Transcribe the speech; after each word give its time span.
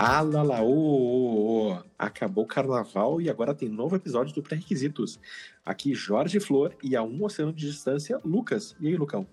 Ah, 0.00 0.20
lá, 0.20 0.42
lá, 0.42 0.62
ô, 0.62 0.70
ô, 0.70 1.72
ô. 1.72 1.82
Acabou 1.98 2.44
o 2.44 2.46
carnaval 2.46 3.20
e 3.20 3.28
agora 3.28 3.52
tem 3.52 3.68
novo 3.68 3.96
episódio 3.96 4.32
do 4.32 4.42
Pré-Requisitos. 4.42 5.18
Aqui, 5.66 5.92
Jorge 5.92 6.38
Flor 6.38 6.74
e 6.82 6.94
a 6.94 7.02
um 7.02 7.24
oceano 7.24 7.52
de 7.52 7.66
distância, 7.66 8.20
Lucas. 8.24 8.76
E 8.80 8.86
aí, 8.86 8.96
Lucão? 8.96 9.26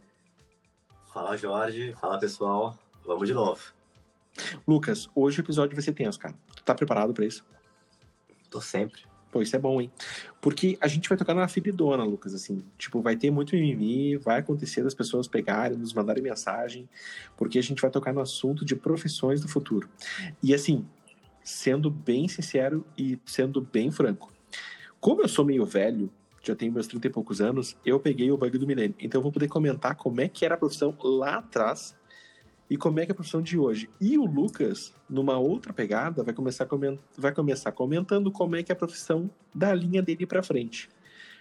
Fala, 1.13 1.37
Jorge. 1.37 1.93
Fala, 1.93 2.19
pessoal. 2.19 2.77
Vamos 3.05 3.27
de 3.27 3.33
novo. 3.33 3.61
Lucas, 4.67 5.07
hoje 5.15 5.39
o 5.39 5.43
episódio 5.43 5.75
vai 5.75 5.83
ser 5.83 5.93
tenso, 5.93 6.19
cara. 6.19 6.33
Tu 6.55 6.63
tá 6.63 6.73
preparado 6.73 7.13
pra 7.13 7.25
isso? 7.25 7.45
Tô 8.49 8.59
sempre. 8.59 9.03
Pô, 9.35 9.41
isso 9.41 9.53
é 9.53 9.59
bom, 9.59 9.81
hein? 9.81 9.91
Porque 10.39 10.77
a 10.79 10.87
gente 10.87 11.09
vai 11.09 11.17
tocar 11.17 11.33
na 11.33 11.45
feridona, 11.45 12.05
Lucas, 12.05 12.33
assim. 12.33 12.63
Tipo, 12.77 13.01
vai 13.01 13.17
ter 13.17 13.29
muito 13.29 13.53
mimimi, 13.53 14.15
vai 14.15 14.39
acontecer 14.39 14.81
das 14.81 14.93
pessoas 14.93 15.27
pegarem, 15.27 15.77
nos 15.77 15.93
mandarem 15.93 16.23
mensagem, 16.23 16.87
porque 17.35 17.59
a 17.59 17.61
gente 17.61 17.81
vai 17.81 17.91
tocar 17.91 18.13
no 18.13 18.21
assunto 18.21 18.63
de 18.63 18.77
profissões 18.77 19.41
do 19.41 19.49
futuro. 19.49 19.89
E 20.41 20.53
assim, 20.53 20.85
sendo 21.43 21.89
bem 21.89 22.29
sincero 22.29 22.85
e 22.97 23.19
sendo 23.25 23.59
bem 23.59 23.91
franco, 23.91 24.31
como 25.01 25.21
eu 25.21 25.27
sou 25.27 25.43
meio 25.43 25.65
velho, 25.65 26.09
já 26.41 26.55
tenho 26.55 26.71
meus 26.71 26.87
30 26.87 27.07
e 27.07 27.09
poucos 27.09 27.41
anos, 27.41 27.75
eu 27.85 27.99
peguei 27.99 28.31
o 28.31 28.37
bug 28.37 28.57
do 28.57 28.65
milênio. 28.65 28.95
Então 28.97 29.19
eu 29.19 29.23
vou 29.23 29.33
poder 29.33 29.49
comentar 29.49 29.95
como 29.95 30.21
é 30.21 30.29
que 30.29 30.45
era 30.45 30.55
a 30.55 30.57
profissão 30.57 30.95
lá 31.03 31.39
atrás 31.39 31.93
e 32.69 32.77
como 32.77 32.99
é 32.99 33.05
que 33.05 33.11
é 33.11 33.13
a 33.13 33.15
profissão 33.15 33.41
de 33.41 33.57
hoje. 33.57 33.89
E 33.99 34.17
o 34.17 34.25
Lucas, 34.25 34.93
numa 35.09 35.37
outra 35.37 35.71
pegada, 35.71 36.23
vai 36.23 36.33
começar, 36.33 36.65
coment... 36.65 36.97
vai 37.17 37.33
começar 37.33 37.71
comentando 37.71 38.31
como 38.31 38.55
é 38.55 38.63
que 38.63 38.71
é 38.71 38.73
a 38.73 38.77
profissão 38.77 39.29
da 39.53 39.73
linha 39.73 40.01
dele 40.01 40.25
para 40.25 40.41
frente. 40.41 40.89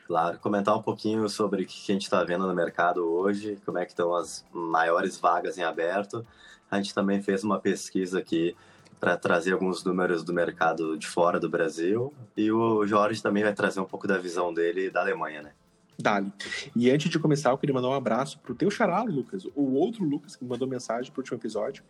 Claro, 0.07 0.39
comentar 0.39 0.77
um 0.77 0.83
pouquinho 0.83 1.27
sobre 1.29 1.63
o 1.63 1.67
que 1.67 1.91
a 1.91 1.95
gente 1.95 2.03
está 2.03 2.23
vendo 2.23 2.47
no 2.47 2.55
mercado 2.55 2.99
hoje, 2.99 3.59
como 3.65 3.79
é 3.79 3.87
que 3.87 3.93
estão 3.93 4.15
as 4.15 4.45
maiores 4.53 5.19
vagas 5.19 5.57
em 5.57 5.63
aberto. 5.63 6.27
A 6.71 6.77
gente 6.77 6.95
também 6.95 7.23
fez 7.23 7.43
uma 7.43 7.59
pesquisa 7.59 8.19
aqui 8.19 8.55
para 9.01 9.17
trazer 9.17 9.53
alguns 9.53 9.83
números 9.83 10.23
do 10.23 10.33
mercado 10.33 10.99
de 10.99 11.07
fora 11.07 11.41
do 11.41 11.49
Brasil 11.49 12.13
e 12.37 12.53
o 12.53 12.87
Jorge 12.87 13.23
também 13.23 13.43
vai 13.43 13.55
trazer 13.55 13.81
um 13.81 13.85
pouco 13.85 14.07
da 14.07 14.19
visão 14.19 14.53
dele 14.53 14.91
da 14.91 15.01
Alemanha, 15.01 15.43
né? 15.43 15.53
Dali. 15.99 16.33
E 16.75 16.91
antes 16.91 17.11
de 17.11 17.19
começar, 17.19 17.51
eu 17.51 17.59
queria 17.59 17.75
mandar 17.75 17.89
um 17.89 17.95
abraço 17.95 18.39
pro 18.41 18.55
teu 18.55 18.71
xará, 18.71 19.03
Lucas, 19.03 19.45
o 19.55 19.75
outro 19.75 20.05
Lucas 20.05 20.37
que 20.37 20.45
me 20.45 20.51
mandou 20.51 20.67
mensagem 20.67 21.11
pro 21.13 21.21
último 21.21 21.39
episódio. 21.39 21.85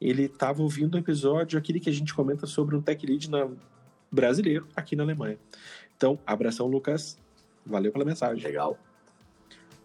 Ele 0.00 0.24
estava 0.24 0.62
ouvindo 0.62 0.94
o 0.94 0.96
um 0.96 1.00
episódio, 1.00 1.58
aquele 1.58 1.80
que 1.80 1.88
a 1.88 1.92
gente 1.92 2.12
comenta 2.12 2.46
sobre 2.46 2.76
um 2.76 2.82
tech 2.82 3.04
lead 3.06 3.30
na... 3.30 3.48
brasileiro 4.10 4.66
aqui 4.76 4.94
na 4.94 5.04
Alemanha. 5.04 5.38
Então, 5.96 6.18
abração, 6.26 6.66
Lucas. 6.66 7.18
Valeu 7.64 7.90
pela 7.90 8.04
mensagem. 8.04 8.44
Legal. 8.44 8.78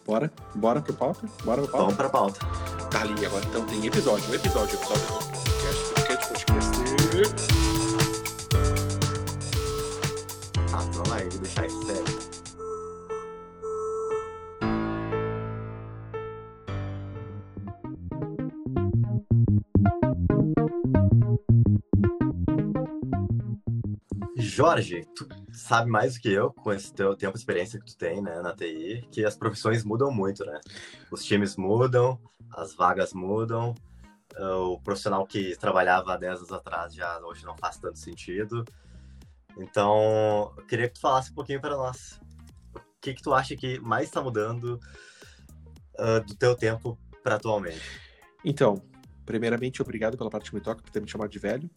Bora? 0.06 0.32
Bora 0.56 0.82
pro 0.82 0.94
pauta? 0.94 1.28
Bora 1.44 1.62
pro 1.62 1.72
pauta? 1.72 1.78
Vamos 1.78 1.96
pra 1.96 2.10
pauta. 2.10 2.40
Tá 2.90 3.02
ali, 3.02 3.26
agora 3.26 3.46
então 3.46 3.66
tem 3.66 3.86
episódio, 3.86 4.30
um 4.30 4.36
episódio, 4.36 4.76
episódio, 4.76 5.08
podcast, 5.08 5.94
podcast, 5.94 6.46
podcast. 6.46 7.48
Ah, 10.74 10.78
vamos 10.92 11.34
vou 11.34 11.42
deixar 11.42 11.66
isso 11.68 11.86
sério. 11.86 12.21
Jorge, 24.62 25.08
tu 25.16 25.28
sabe 25.52 25.90
mais 25.90 26.14
do 26.14 26.22
que 26.22 26.32
eu, 26.32 26.54
com 26.54 26.72
esse 26.72 26.94
teu 26.94 27.16
tempo 27.16 27.34
de 27.34 27.40
experiência 27.40 27.80
que 27.80 27.86
tu 27.88 27.98
tem 27.98 28.22
né, 28.22 28.42
na 28.42 28.56
TI, 28.56 29.08
que 29.12 29.26
as 29.26 29.36
profissões 29.36 29.84
mudam 29.84 30.12
muito, 30.12 30.46
né? 30.46 30.62
Os 31.10 31.26
times 31.26 31.56
mudam, 31.56 32.20
as 32.52 32.76
vagas 32.76 33.12
mudam, 33.12 33.74
o 34.38 34.80
profissional 34.80 35.26
que 35.26 35.58
trabalhava 35.58 36.14
há 36.14 36.18
10 36.18 36.38
anos 36.38 36.52
atrás 36.52 36.94
já 36.94 37.20
hoje 37.22 37.44
não 37.44 37.58
faz 37.58 37.80
tanto 37.80 37.98
sentido. 37.98 38.64
Então, 39.58 40.54
eu 40.56 40.64
queria 40.68 40.88
que 40.88 40.94
tu 40.94 41.02
falasse 41.02 41.32
um 41.32 41.36
pouquinho 41.36 41.60
para 41.60 41.76
nós. 41.76 42.22
O 42.76 42.80
que, 43.02 43.16
que 43.16 43.24
tu 43.24 43.34
acha 43.34 43.56
que 43.56 43.80
mais 43.80 44.04
está 44.10 44.22
mudando 44.22 44.80
uh, 46.00 46.24
do 46.24 46.36
teu 46.36 46.56
tempo 46.56 47.00
para 47.24 47.38
atualmente? 47.38 47.82
Então, 48.46 48.80
primeiramente, 49.26 49.82
obrigado 49.82 50.20
pela 50.20 50.30
parte 50.30 50.52
que 50.52 50.56
me 50.56 50.62
toca 50.62 50.84
por 50.84 50.92
ter 50.92 51.02
me 51.02 51.10
chamado 51.10 51.32
de 51.32 51.40
velho. 51.40 51.68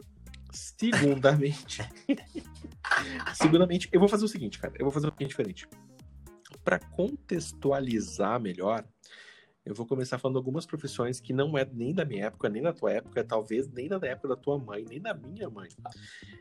Segundamente. 0.54 1.82
segundamente, 3.34 3.88
eu 3.92 4.00
vou 4.00 4.08
fazer 4.08 4.24
o 4.24 4.28
seguinte, 4.28 4.58
cara. 4.58 4.72
Eu 4.78 4.84
vou 4.84 4.92
fazer 4.92 5.06
um 5.06 5.10
pouquinho 5.10 5.28
diferente. 5.28 5.68
Para 6.62 6.78
contextualizar 6.78 8.40
melhor, 8.40 8.84
eu 9.64 9.74
vou 9.74 9.86
começar 9.86 10.18
falando 10.18 10.36
algumas 10.36 10.66
profissões 10.66 11.20
que 11.20 11.32
não 11.32 11.56
é 11.56 11.64
nem 11.64 11.94
da 11.94 12.04
minha 12.04 12.26
época, 12.26 12.48
nem 12.48 12.62
da 12.62 12.72
tua 12.72 12.92
época, 12.92 13.24
talvez 13.24 13.68
nem 13.68 13.88
da 13.88 13.96
época 14.06 14.28
da 14.28 14.36
tua 14.36 14.58
mãe, 14.58 14.84
nem 14.88 15.00
da 15.00 15.14
minha 15.14 15.48
mãe. 15.48 15.68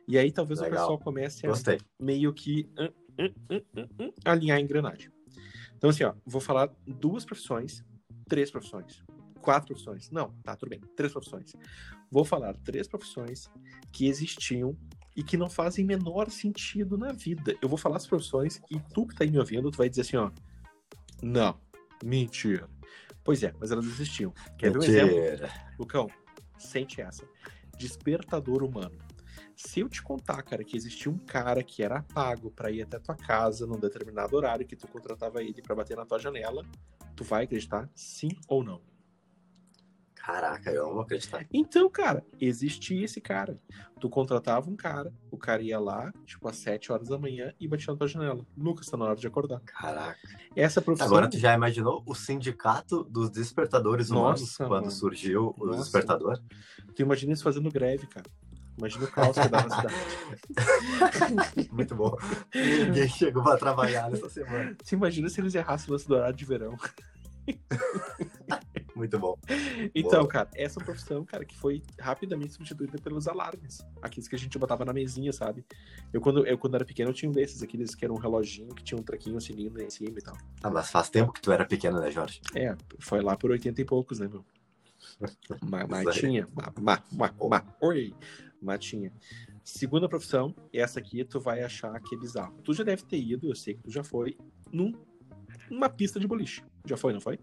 E 0.07 0.17
aí 0.17 0.31
talvez 0.31 0.59
Legal. 0.59 0.73
o 0.73 0.81
pessoal 0.81 0.99
comece 0.99 1.45
a 1.45 1.49
Gostei. 1.49 1.79
meio 1.99 2.33
que 2.33 2.69
alinhar 4.25 4.57
a 4.57 4.61
engrenagem. 4.61 5.09
Então, 5.77 5.89
assim, 5.89 6.03
ó, 6.03 6.13
vou 6.25 6.39
falar 6.41 6.69
duas 6.85 7.25
profissões, 7.25 7.83
três 8.27 8.51
profissões, 8.51 9.03
quatro 9.41 9.67
profissões. 9.67 10.09
Não, 10.09 10.33
tá, 10.43 10.55
tudo 10.55 10.69
bem. 10.69 10.81
Três 10.95 11.11
profissões. 11.11 11.53
Vou 12.13 12.23
falar 12.23 12.55
três 12.57 12.87
profissões 12.87 13.49
que 13.91 14.05
existiam 14.05 14.77
e 15.15 15.23
que 15.23 15.35
não 15.35 15.49
fazem 15.49 15.83
menor 15.83 16.29
sentido 16.29 16.95
na 16.95 17.11
vida. 17.11 17.57
Eu 17.59 17.67
vou 17.67 17.75
falar 17.75 17.97
as 17.97 18.05
profissões 18.05 18.61
e 18.69 18.79
tu 18.93 19.07
que 19.07 19.15
tá 19.15 19.23
aí 19.23 19.31
me 19.31 19.39
ouvindo, 19.39 19.71
tu 19.71 19.79
vai 19.79 19.89
dizer 19.89 20.01
assim, 20.01 20.17
ó. 20.17 20.29
Não, 21.23 21.59
mentira. 22.03 22.69
Pois 23.23 23.41
é, 23.41 23.51
mas 23.59 23.71
elas 23.71 23.85
existiam. 23.85 24.31
Quer 24.59 24.71
ver 24.71 24.77
um 24.77 24.83
exemplo? 24.83 25.49
Lucão, 25.79 26.07
sente 26.55 27.01
essa. 27.01 27.27
Despertador 27.79 28.61
humano. 28.61 28.95
Se 29.55 29.79
eu 29.79 29.89
te 29.89 29.99
contar, 30.03 30.43
cara, 30.43 30.63
que 30.63 30.77
existia 30.77 31.11
um 31.11 31.17
cara 31.17 31.63
que 31.63 31.81
era 31.81 32.03
pago 32.13 32.51
para 32.51 32.69
ir 32.69 32.83
até 32.83 32.99
tua 32.99 33.15
casa 33.15 33.65
num 33.65 33.79
determinado 33.79 34.35
horário, 34.35 34.67
que 34.67 34.75
tu 34.75 34.87
contratava 34.87 35.41
ele 35.41 35.63
para 35.63 35.73
bater 35.73 35.97
na 35.97 36.05
tua 36.05 36.19
janela, 36.19 36.63
tu 37.15 37.23
vai 37.23 37.45
acreditar 37.45 37.89
sim 37.95 38.29
ou 38.47 38.63
não? 38.63 38.92
Caraca, 40.23 40.71
eu 40.71 40.85
não 40.85 40.93
vou 40.93 41.01
acreditar. 41.01 41.45
Então, 41.51 41.89
cara, 41.89 42.25
existia 42.39 43.03
esse 43.03 43.19
cara. 43.19 43.59
Tu 43.99 44.09
contratava 44.09 44.69
um 44.69 44.75
cara, 44.75 45.13
o 45.29 45.37
cara 45.37 45.61
ia 45.61 45.77
lá, 45.77 46.13
tipo, 46.25 46.47
às 46.47 46.55
7 46.55 46.93
horas 46.93 47.09
da 47.09 47.17
manhã 47.17 47.53
e 47.59 47.67
batia 47.67 47.91
na 47.91 47.97
tua 47.97 48.07
janela. 48.07 48.45
Lucas, 48.57 48.87
tá 48.87 48.95
na 48.95 49.03
hora 49.03 49.17
de 49.17 49.27
acordar. 49.27 49.59
Caraca. 49.65 50.17
Essa 50.55 50.81
profissão... 50.81 51.07
Agora 51.07 51.29
tu 51.29 51.37
já 51.37 51.53
imaginou 51.53 52.01
o 52.05 52.15
sindicato 52.15 53.03
dos 53.03 53.29
despertadores 53.29 54.11
humanos 54.11 54.39
Nossa, 54.39 54.65
quando 54.65 54.83
mano. 54.83 54.91
surgiu 54.91 55.53
o 55.59 55.65
Nossa. 55.65 55.79
despertador? 55.79 56.39
Tu 56.95 57.01
imagina 57.01 57.33
isso 57.33 57.43
fazendo 57.43 57.69
greve, 57.69 58.07
cara. 58.07 58.29
Imagina 58.77 59.03
o 59.03 59.11
caos 59.11 59.37
que 59.37 59.49
dá 59.49 59.67
na 59.67 59.75
cidade. 59.75 61.67
Muito 61.69 61.93
bom. 61.95 62.17
Ninguém 62.55 63.09
chegou 63.09 63.43
pra 63.43 63.57
trabalhar 63.57 64.09
nessa 64.09 64.29
semana. 64.29 64.73
Tu 64.87 64.95
imagina 64.95 65.27
se 65.27 65.41
eles 65.41 65.53
errassem 65.53 65.89
o 65.89 65.91
lance 65.91 66.07
do 66.07 66.15
horário 66.15 66.35
de 66.35 66.45
verão. 66.45 66.77
Muito 68.95 69.17
bom. 69.17 69.37
Então, 69.95 70.21
Boa. 70.21 70.27
cara, 70.27 70.49
essa 70.55 70.79
profissão, 70.79 71.25
cara, 71.25 71.43
que 71.43 71.57
foi 71.57 71.81
rapidamente 71.99 72.53
substituída 72.53 72.97
pelos 72.99 73.27
alarmes. 73.27 73.85
Aqueles 74.01 74.27
que 74.27 74.35
a 74.35 74.39
gente 74.39 74.57
botava 74.57 74.85
na 74.85 74.93
mesinha, 74.93 75.33
sabe? 75.33 75.65
Eu, 76.11 76.21
quando, 76.21 76.45
eu, 76.45 76.57
quando 76.57 76.75
era 76.75 76.85
pequeno, 76.85 77.09
eu 77.09 77.13
tinha 77.13 77.29
um 77.29 77.33
desses, 77.33 77.63
aqueles 77.63 77.95
que 77.95 78.05
era 78.05 78.13
um 78.13 78.17
reloginho, 78.17 78.73
que 78.73 78.83
tinha 78.83 78.99
um 78.99 79.03
traquinho, 79.03 79.35
um 79.35 79.39
cilindro 79.39 79.81
em 79.81 79.89
cima 79.89 80.17
e 80.17 80.21
tal. 80.21 80.37
Ah, 80.61 80.69
mas 80.69 80.91
faz 80.91 81.09
tempo 81.09 81.31
que 81.33 81.41
tu 81.41 81.51
era 81.51 81.65
pequeno, 81.65 81.99
né, 81.99 82.11
Jorge? 82.11 82.39
É, 82.55 82.75
foi 82.99 83.21
lá 83.21 83.35
por 83.35 83.51
80 83.51 83.81
e 83.81 83.85
poucos, 83.85 84.19
né, 84.19 84.27
meu? 84.27 84.45
Mas, 85.61 85.87
mas 85.89 85.99
Isso 85.99 86.09
aí. 86.09 86.19
tinha. 86.19 86.47
Ma, 86.79 87.03
ma, 87.11 87.33
ma, 87.49 87.65
oi, 87.81 88.13
mas 88.61 88.79
tinha. 88.79 89.11
Segunda 89.63 90.07
profissão, 90.07 90.55
essa 90.73 90.99
aqui 90.99 91.23
tu 91.25 91.39
vai 91.39 91.61
achar 91.61 91.99
que 92.01 92.15
é 92.15 92.17
bizarro. 92.17 92.57
Tu 92.63 92.73
já 92.73 92.83
deve 92.83 93.03
ter 93.03 93.17
ido, 93.17 93.49
eu 93.49 93.55
sei 93.55 93.73
que 93.75 93.83
tu 93.83 93.91
já 93.91 94.03
foi, 94.03 94.37
num, 94.71 94.93
numa 95.69 95.89
pista 95.89 96.19
de 96.19 96.27
boliche. 96.27 96.63
Já 96.85 96.97
foi, 96.97 97.13
não 97.13 97.21
foi? 97.21 97.37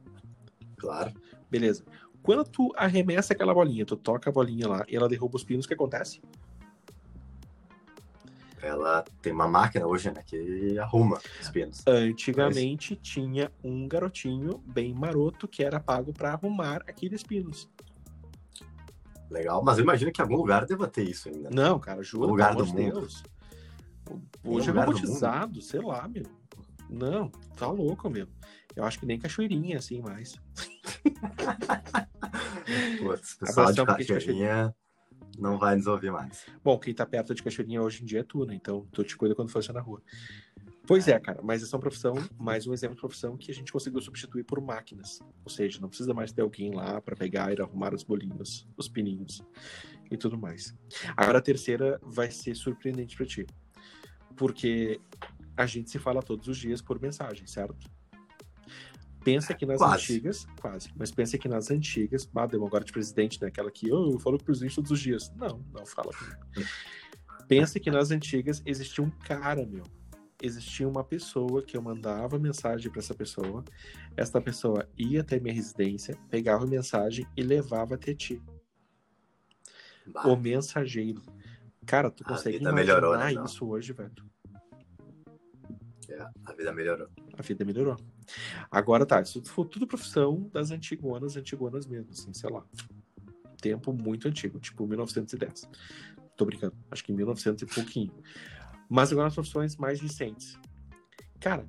Claro. 0.81 1.12
Beleza. 1.50 1.85
Quando 2.23 2.44
tu 2.44 2.73
arremessa 2.77 3.32
aquela 3.32 3.55
bolinha, 3.55 3.85
tu 3.87 3.97
toca 3.97 4.31
a 4.31 4.32
bolinha 4.32 4.67
lá 4.67 4.85
e 4.88 4.97
ela 4.97 5.09
derruba 5.09 5.37
os 5.37 5.44
pinos, 5.44 5.65
o 5.65 5.69
que 5.69 5.75
acontece? 5.75 6.21
Ela 8.62 9.03
tem 9.23 9.32
uma 9.32 9.49
máquina 9.49 9.87
hoje, 9.87 10.11
né, 10.11 10.23
que 10.25 10.79
arruma 10.79 11.19
os 11.41 11.49
pinos. 11.49 11.82
Antigamente 11.87 12.94
tinha 12.94 13.50
um 13.65 13.88
garotinho 13.88 14.59
bem 14.67 14.93
maroto 14.93 15.49
que 15.49 15.65
era 15.65 15.81
pago 15.81 16.12
pra 16.12 16.32
arrumar 16.32 16.82
aqueles 16.87 17.23
pinos. 17.23 17.71
Legal. 19.31 19.62
Mas 19.65 19.79
eu 19.79 19.85
imagino 19.85 20.12
que 20.12 20.21
em 20.21 20.25
algum 20.25 20.37
lugar 20.37 20.67
deva 20.67 20.87
ter 20.88 21.05
isso 21.09 21.29
ainda. 21.29 21.49
né? 21.49 21.50
Não, 21.55 21.79
cara, 21.79 22.03
juro, 22.03 22.27
lugar 22.27 22.55
do 22.55 22.67
de 22.67 22.73
mundo. 22.75 23.00
Deus. 23.00 23.23
Hoje 24.44 24.69
é 24.69 24.73
robotizado, 24.73 25.62
sei 25.62 25.81
lá, 25.81 26.06
meu. 26.06 26.25
Não, 26.91 27.29
tá 27.56 27.69
louco, 27.69 28.11
meu. 28.11 28.27
Eu 28.81 28.87
acho 28.87 28.99
que 28.99 29.05
nem 29.05 29.19
cachoeirinha, 29.19 29.77
assim, 29.77 30.00
mais. 30.00 30.41
Putz, 32.99 33.35
pessoal 33.35 33.69
Abração 33.69 33.85
de 33.97 34.06
cachoeirinha 34.06 34.75
não 35.38 35.59
vai 35.59 35.77
nos 35.77 35.87
ouvir 35.87 36.11
mais. 36.11 36.47
Bom, 36.65 36.79
quem 36.79 36.94
tá 36.94 37.05
perto 37.05 37.35
de 37.35 37.43
cachoeirinha 37.43 37.82
hoje 37.82 38.03
em 38.03 38.06
dia 38.06 38.21
é 38.21 38.23
tu, 38.23 38.47
né? 38.47 38.55
Então 38.55 38.87
tu 38.91 39.05
te 39.05 39.15
cuida 39.17 39.35
quando 39.35 39.50
for 39.50 39.62
na 39.73 39.81
rua. 39.81 40.03
Pois 40.87 41.09
é, 41.09 41.21
cara, 41.21 41.41
mas 41.43 41.62
essa 41.62 41.77
é 41.77 41.77
uma 41.77 41.82
profissão, 41.82 42.15
mais 42.38 42.67
um 42.67 42.73
exemplo 42.73 42.94
de 42.97 43.00
profissão 43.00 43.37
que 43.37 43.50
a 43.50 43.55
gente 43.55 43.71
conseguiu 43.71 44.00
substituir 44.00 44.44
por 44.44 44.62
máquinas. 44.62 45.21
Ou 45.44 45.50
seja, 45.50 45.79
não 45.79 45.88
precisa 45.88 46.15
mais 46.15 46.32
ter 46.32 46.41
alguém 46.41 46.75
lá 46.75 47.03
para 47.03 47.15
pegar 47.15 47.53
e 47.53 47.61
arrumar 47.61 47.94
os 47.94 48.03
bolinhos, 48.03 48.67
os 48.79 48.88
pininhos 48.88 49.43
e 50.11 50.17
tudo 50.17 50.38
mais. 50.38 50.75
Agora 51.15 51.38
a 51.38 51.43
terceira 51.43 52.00
vai 52.03 52.31
ser 52.31 52.55
surpreendente 52.55 53.15
para 53.15 53.27
ti. 53.27 53.47
Porque 54.37 54.99
a 55.55 55.67
gente 55.67 55.91
se 55.91 55.99
fala 55.99 56.23
todos 56.23 56.49
os 56.49 56.56
dias 56.56 56.81
por 56.81 56.99
mensagem, 56.99 57.47
certo? 57.47 58.00
Pensa 59.22 59.52
que 59.52 59.67
nas 59.67 59.78
Quase. 59.78 60.05
antigas, 60.05 60.46
quase, 60.61 60.90
mas 60.96 61.11
pensa 61.11 61.37
que 61.37 61.46
nas 61.46 61.70
antigas, 61.70 62.25
bah, 62.25 62.46
deu 62.46 62.64
agora 62.67 62.84
de 62.84 62.93
presidente, 62.93 63.40
né? 63.40 63.49
Aquela 63.49 63.70
que 63.70 63.93
oh, 63.93 64.12
eu 64.12 64.19
falo 64.19 64.38
com 64.38 64.43
o 64.43 64.46
presidente 64.46 64.75
todos 64.75 64.90
os 64.90 65.00
dias. 65.00 65.31
Não, 65.37 65.62
não 65.72 65.84
fala. 65.84 66.11
Pensa 67.46 67.78
que 67.78 67.90
nas 67.90 68.11
antigas 68.11 68.62
existia 68.64 69.05
um 69.05 69.11
cara, 69.11 69.67
meu. 69.67 69.84
Existia 70.43 70.88
uma 70.88 71.05
pessoa 71.05 71.62
que 71.62 71.76
eu 71.76 71.82
mandava 71.82 72.38
mensagem 72.38 72.90
para 72.90 73.00
essa 73.00 73.14
pessoa. 73.14 73.62
Esta 74.17 74.40
pessoa 74.40 74.88
ia 74.96 75.20
até 75.20 75.38
minha 75.38 75.52
residência, 75.52 76.17
pegava 76.31 76.64
a 76.64 76.67
mensagem 76.67 77.26
e 77.37 77.43
levava 77.43 77.96
até 77.96 78.14
ti. 78.14 78.43
Bah, 80.06 80.28
O 80.28 80.37
mensageiro. 80.37 81.20
Cara, 81.84 82.11
tu 82.11 82.25
consegue 82.25 82.56
imaginar 82.56 82.72
melhorou, 82.72 83.19
né, 83.19 83.34
isso 83.44 83.69
hoje, 83.69 83.93
velho? 83.93 84.31
é, 86.11 86.26
a 86.44 86.52
vida 86.52 86.72
melhorou. 86.72 87.08
A 87.38 87.43
vida 87.43 87.64
melhorou. 87.64 87.96
Agora 88.71 89.06
tá, 89.06 89.21
isso 89.21 89.43
foi 89.44 89.65
tudo 89.67 89.87
profissão 89.87 90.49
das 90.53 90.71
antiguanas, 90.71 91.37
antiguanas 91.37 91.87
mesmo, 91.87 92.11
assim, 92.11 92.32
sei 92.32 92.50
lá. 92.50 92.65
Tempo 93.61 93.93
muito 93.93 94.29
antigo, 94.29 94.59
tipo 94.59 94.87
1910. 94.87 95.69
Tô 96.37 96.44
brincando, 96.44 96.75
acho 96.91 97.05
que 97.05 97.12
1900 97.12 97.62
e 97.62 97.67
pouquinho. 97.67 98.12
Mas 98.88 99.12
agora 99.12 99.29
as 99.29 99.35
profissões 99.35 99.77
mais 99.77 100.00
recentes. 100.00 100.59
Cara, 101.38 101.67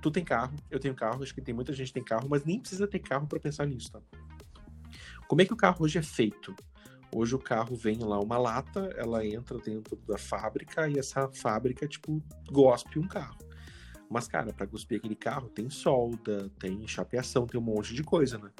tu 0.00 0.10
tem 0.10 0.24
carro, 0.24 0.56
eu 0.70 0.80
tenho 0.80 0.94
carro, 0.94 1.22
acho 1.22 1.34
que 1.34 1.40
tem 1.40 1.54
muita 1.54 1.72
gente 1.72 1.88
que 1.88 1.94
tem 1.94 2.04
carro, 2.04 2.28
mas 2.28 2.44
nem 2.44 2.60
precisa 2.60 2.86
ter 2.86 2.98
carro 2.98 3.26
pra 3.26 3.38
pensar 3.38 3.66
nisso, 3.66 3.92
tá? 3.92 4.00
Como 5.28 5.42
é 5.42 5.44
que 5.44 5.52
o 5.52 5.56
carro 5.56 5.84
hoje 5.84 5.98
é 5.98 6.02
feito? 6.02 6.54
Hoje 7.14 7.34
o 7.34 7.38
carro 7.38 7.76
vem 7.76 7.98
lá 7.98 8.18
uma 8.20 8.36
lata, 8.36 8.92
ela 8.96 9.24
entra 9.24 9.58
dentro 9.58 9.96
da 10.06 10.18
fábrica 10.18 10.88
e 10.88 10.98
essa 10.98 11.28
fábrica, 11.28 11.86
tipo, 11.86 12.22
gospe 12.50 12.98
um 12.98 13.06
carro. 13.06 13.45
Mas, 14.08 14.28
cara, 14.28 14.52
pra 14.52 14.66
cuspir 14.66 14.98
aquele 14.98 15.16
carro 15.16 15.48
tem 15.48 15.68
solda, 15.68 16.50
tem 16.58 16.86
chapeação, 16.86 17.46
tem 17.46 17.60
um 17.60 17.64
monte 17.64 17.92
de 17.92 18.04
coisa, 18.04 18.38
né? 18.38 18.50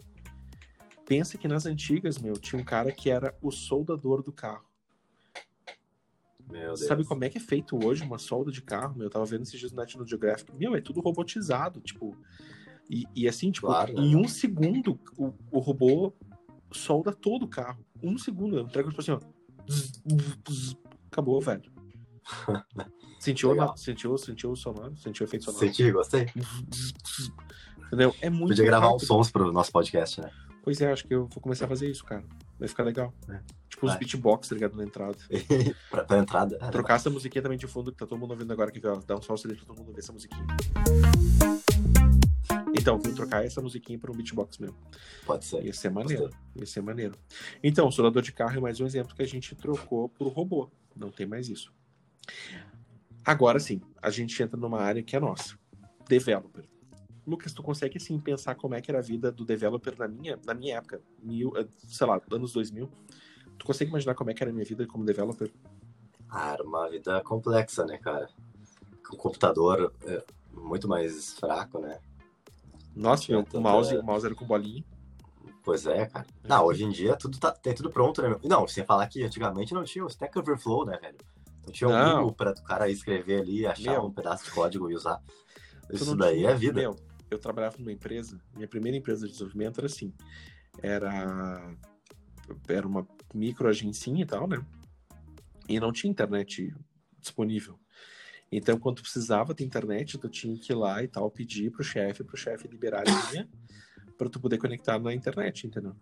Pensa 1.07 1.39
que 1.39 1.47
nas 1.47 1.67
antigas, 1.67 2.19
meu, 2.19 2.35
tinha 2.35 2.61
um 2.61 2.65
cara 2.65 2.91
que 2.91 3.09
era 3.09 3.37
o 3.41 3.53
soldador 3.53 4.23
do 4.23 4.33
carro. 4.33 4.67
Meu 6.51 6.75
Deus. 6.75 6.81
Sabe 6.85 7.05
como 7.05 7.25
é 7.25 7.29
que 7.29 7.39
é 7.39 7.41
feito 7.41 7.77
hoje 7.85 8.03
uma 8.03 8.19
solda 8.19 8.51
de 8.51 8.63
carro? 8.63 8.97
Meu, 8.97 9.07
eu 9.07 9.11
tava 9.11 9.25
vendo 9.25 9.43
esses 9.43 9.59
dias 9.59 9.73
no 9.73 9.77
National 9.77 10.07
Geographic. 10.07 10.53
Meu, 10.57 10.75
é 10.75 10.81
tudo 10.81 11.01
robotizado, 11.01 11.81
tipo. 11.81 12.17
E, 12.89 13.05
e 13.15 13.29
assim, 13.29 13.51
tipo, 13.51 13.67
Claro, 13.67 13.95
né? 13.95 14.01
em 14.01 14.17
um 14.17 14.29
segundo, 14.29 14.99
o, 15.17 15.33
o 15.51 15.59
robô 15.59 16.13
solda 16.73 17.13
todo 17.13 17.45
o 17.45 17.49
carro. 17.49 17.85
Um 18.03 18.17
segundo, 18.19 18.59
eu 18.59 18.65
entrego 18.65 18.91
tipo 18.91 19.01
assim, 19.01 19.13
ó. 19.13 19.21
Acabou, 21.11 21.41
velho. 21.41 21.71
Sentiu, 23.27 23.51
Legal. 23.51 23.69
não? 23.69 23.77
sentiu, 23.77 24.17
sentiu 24.19 24.53
o 24.53 24.57
sonoro? 24.57 24.97
Sentiu 24.97 25.25
o 25.25 25.29
efeito 25.29 25.47
sonoro? 25.47 25.67
Senti, 25.67 25.91
gostei. 25.91 26.29
Entendeu? 27.87 28.15
É 28.21 28.31
muito 28.31 28.51
Podia 28.51 28.65
gravar 28.65 28.87
uns 28.87 29.03
rápido. 29.03 29.07
sons 29.07 29.31
pro 29.33 29.53
nosso 29.53 29.73
podcast, 29.73 30.21
né? 30.21 30.31
Pois 30.63 30.81
é, 30.81 30.93
acho 30.93 31.05
que 31.07 31.15
eu 31.15 31.27
vou 31.27 31.41
começar 31.43 31.65
a 31.65 31.69
fazer 31.69 31.91
isso, 31.91 32.05
cara. 32.05 32.25
Vai 32.57 32.69
ficar 32.69 32.85
legal. 32.85 33.13
É. 33.29 33.41
Tipo 33.69 33.87
os 33.87 33.93
Vai. 33.93 33.99
beatbox, 33.99 34.49
tá 34.49 34.55
ligado? 34.55 34.77
Na 34.77 34.85
entrada. 34.85 35.19
pra, 35.91 36.05
pra 36.05 36.19
entrada. 36.19 36.57
é, 36.61 36.71
Trocar 36.71 36.95
essa 36.95 37.11
musiquinha 37.11 37.43
também 37.43 37.59
de 37.59 37.67
fundo 37.67 37.91
que 37.91 37.99
tá 37.99 38.07
todo 38.07 38.17
mundo 38.19 38.31
ouvindo 38.31 38.53
agora, 38.53 38.71
que 38.71 38.85
ó, 38.87 39.01
dá 39.05 39.17
um 39.17 39.21
ali 39.45 39.57
pra 39.57 39.65
todo 39.67 39.79
mundo 39.79 39.93
ver 39.93 39.99
essa 39.99 40.13
musiquinha. 40.13 40.47
Então, 42.79 42.99
vou 42.99 43.13
trocar 43.13 43.45
essa 43.45 43.61
musiquinha 43.61 43.99
pra 43.99 44.13
um 44.13 44.15
beatbox 44.15 44.59
mesmo. 44.59 44.77
Pode 45.25 45.45
ser. 45.45 45.65
Ia 45.65 45.73
ser 45.73 45.91
maneiro. 45.91 46.31
Ia 46.55 46.67
ser 46.67 46.81
maneiro. 46.81 47.15
Então, 47.61 47.89
o 47.89 47.93
soldador 47.93 48.23
de 48.23 48.31
carro 48.33 48.57
é 48.57 48.61
mais 48.61 48.81
um 48.81 48.87
exemplo 48.87 49.17
que 49.17 49.23
a 49.23 49.27
gente 49.27 49.53
trocou 49.57 50.09
por 50.09 50.29
robô. 50.29 50.71
Não 50.95 51.11
tem 51.11 51.27
mais 51.27 51.49
isso. 51.49 51.73
Agora 53.27 53.59
sim, 53.59 53.81
a 54.01 54.09
gente 54.09 54.41
entra 54.41 54.57
numa 54.57 54.81
área 54.81 55.03
que 55.03 55.17
é 55.17 55.21
nossa. 55.21 55.59
Developer. 56.09 56.65
Lucas, 57.27 57.53
tu 57.53 57.61
consegue 57.61 57.97
assim 57.99 58.21
pensar 58.21 58.55
como 58.55 58.77
é 58.77 58.81
que 58.81 58.89
era 58.89 59.01
a 59.01 59.03
vida 59.03 59.33
do 59.33 59.45
developer 59.45 59.99
na 59.99 60.07
minha, 60.07 60.39
na 60.47 60.55
minha 60.55 60.77
época, 60.77 61.03
mil, 61.21 61.53
eh, 61.57 61.67
sei 61.89 62.07
lá, 62.07 62.23
anos 62.31 62.53
2000? 62.53 62.89
Tu 63.59 63.67
consegue 63.67 63.91
imaginar 63.91 64.15
como 64.15 64.31
é 64.31 64.35
que 64.35 64.45
era 64.45 64.51
a 64.51 64.55
minha 64.55 64.65
vida 64.65 64.87
como 64.87 65.05
developer? 65.05 65.51
Ah, 66.31 66.53
era 66.53 66.63
uma 66.63 66.89
vida 66.89 67.21
complexa, 67.25 67.85
né, 67.85 67.99
cara? 67.99 68.29
Com 69.09 69.17
o 69.17 69.19
computador 69.19 69.93
é, 70.05 70.23
muito 70.53 70.87
mais 70.87 71.35
fraco, 71.35 71.81
né? 71.81 71.99
Nossa, 72.95 73.33
meu, 73.33 73.41
o 73.41 73.45
tanta- 73.45 73.61
mouse, 73.61 73.97
o 73.97 74.05
mouse 74.05 74.25
era 74.25 74.35
com 74.37 74.47
bolinha. 74.47 74.85
Pois 75.65 75.85
é, 75.85 76.07
cara. 76.07 76.27
Não, 76.45 76.65
hoje 76.65 76.85
em 76.85 76.91
dia 76.91 77.17
tudo 77.17 77.41
tá, 77.41 77.51
tem 77.51 77.75
tudo 77.75 77.91
pronto, 77.91 78.23
né? 78.23 78.29
meu? 78.29 78.41
Não, 78.45 78.69
sem 78.69 78.85
falar 78.85 79.09
que 79.09 79.25
antigamente 79.25 79.75
não 79.75 79.83
tinha 79.83 80.05
o 80.05 80.09
Stack 80.09 80.39
Overflow, 80.39 80.87
né, 80.87 80.97
velho? 80.99 81.19
Não 81.67 81.73
tinha 81.73 81.89
um. 81.91 82.15
Google 82.19 82.33
pra 82.33 82.53
o 82.53 82.63
cara 82.63 82.89
escrever 82.89 83.41
ali, 83.43 83.67
achar 83.67 83.93
Meu. 83.93 84.05
um 84.07 84.13
pedaço 84.13 84.45
de 84.45 84.51
código 84.53 84.91
e 84.91 84.95
usar. 84.95 85.21
Isso 85.93 86.17
daí 86.17 86.39
tinha- 86.39 86.51
é 86.51 86.55
vida. 86.55 86.81
Meu, 86.81 86.97
eu 87.31 87.39
trabalhava 87.39 87.77
numa 87.79 87.93
empresa, 87.93 88.41
minha 88.55 88.69
primeira 88.69 88.97
empresa 88.97 89.27
de 89.27 89.33
desenvolvimento 89.33 89.79
era 89.79 89.87
assim, 89.87 90.13
era 90.83 91.75
era 92.69 92.87
uma 92.87 93.07
micro 93.35 93.69
agencinha 93.69 94.23
e 94.23 94.27
tal, 94.27 94.47
né? 94.47 94.65
E 95.69 95.81
não 95.81 95.93
tinha 95.93 96.11
internet 96.11 96.73
disponível. 97.19 97.79
Então, 98.53 98.79
quando 98.79 98.97
tu 98.99 99.03
precisava 99.03 99.53
ter 99.53 99.65
internet, 99.65 100.17
tu 100.19 100.29
tinha 100.29 100.57
que 100.57 100.73
ir 100.73 100.77
lá 100.77 101.03
e 101.03 101.09
tal, 101.09 101.29
pedir 101.29 101.73
pro 101.73 101.83
chefe, 101.83 102.23
pro 102.23 102.37
chefe 102.37 102.69
liberar 102.69 103.01
a 103.01 103.11
linha 103.33 103.49
para 104.17 104.29
tu 104.31 104.39
poder 104.39 104.59
conectar 104.59 104.99
na 105.01 105.13
internet, 105.13 105.67
entendeu? 105.67 105.97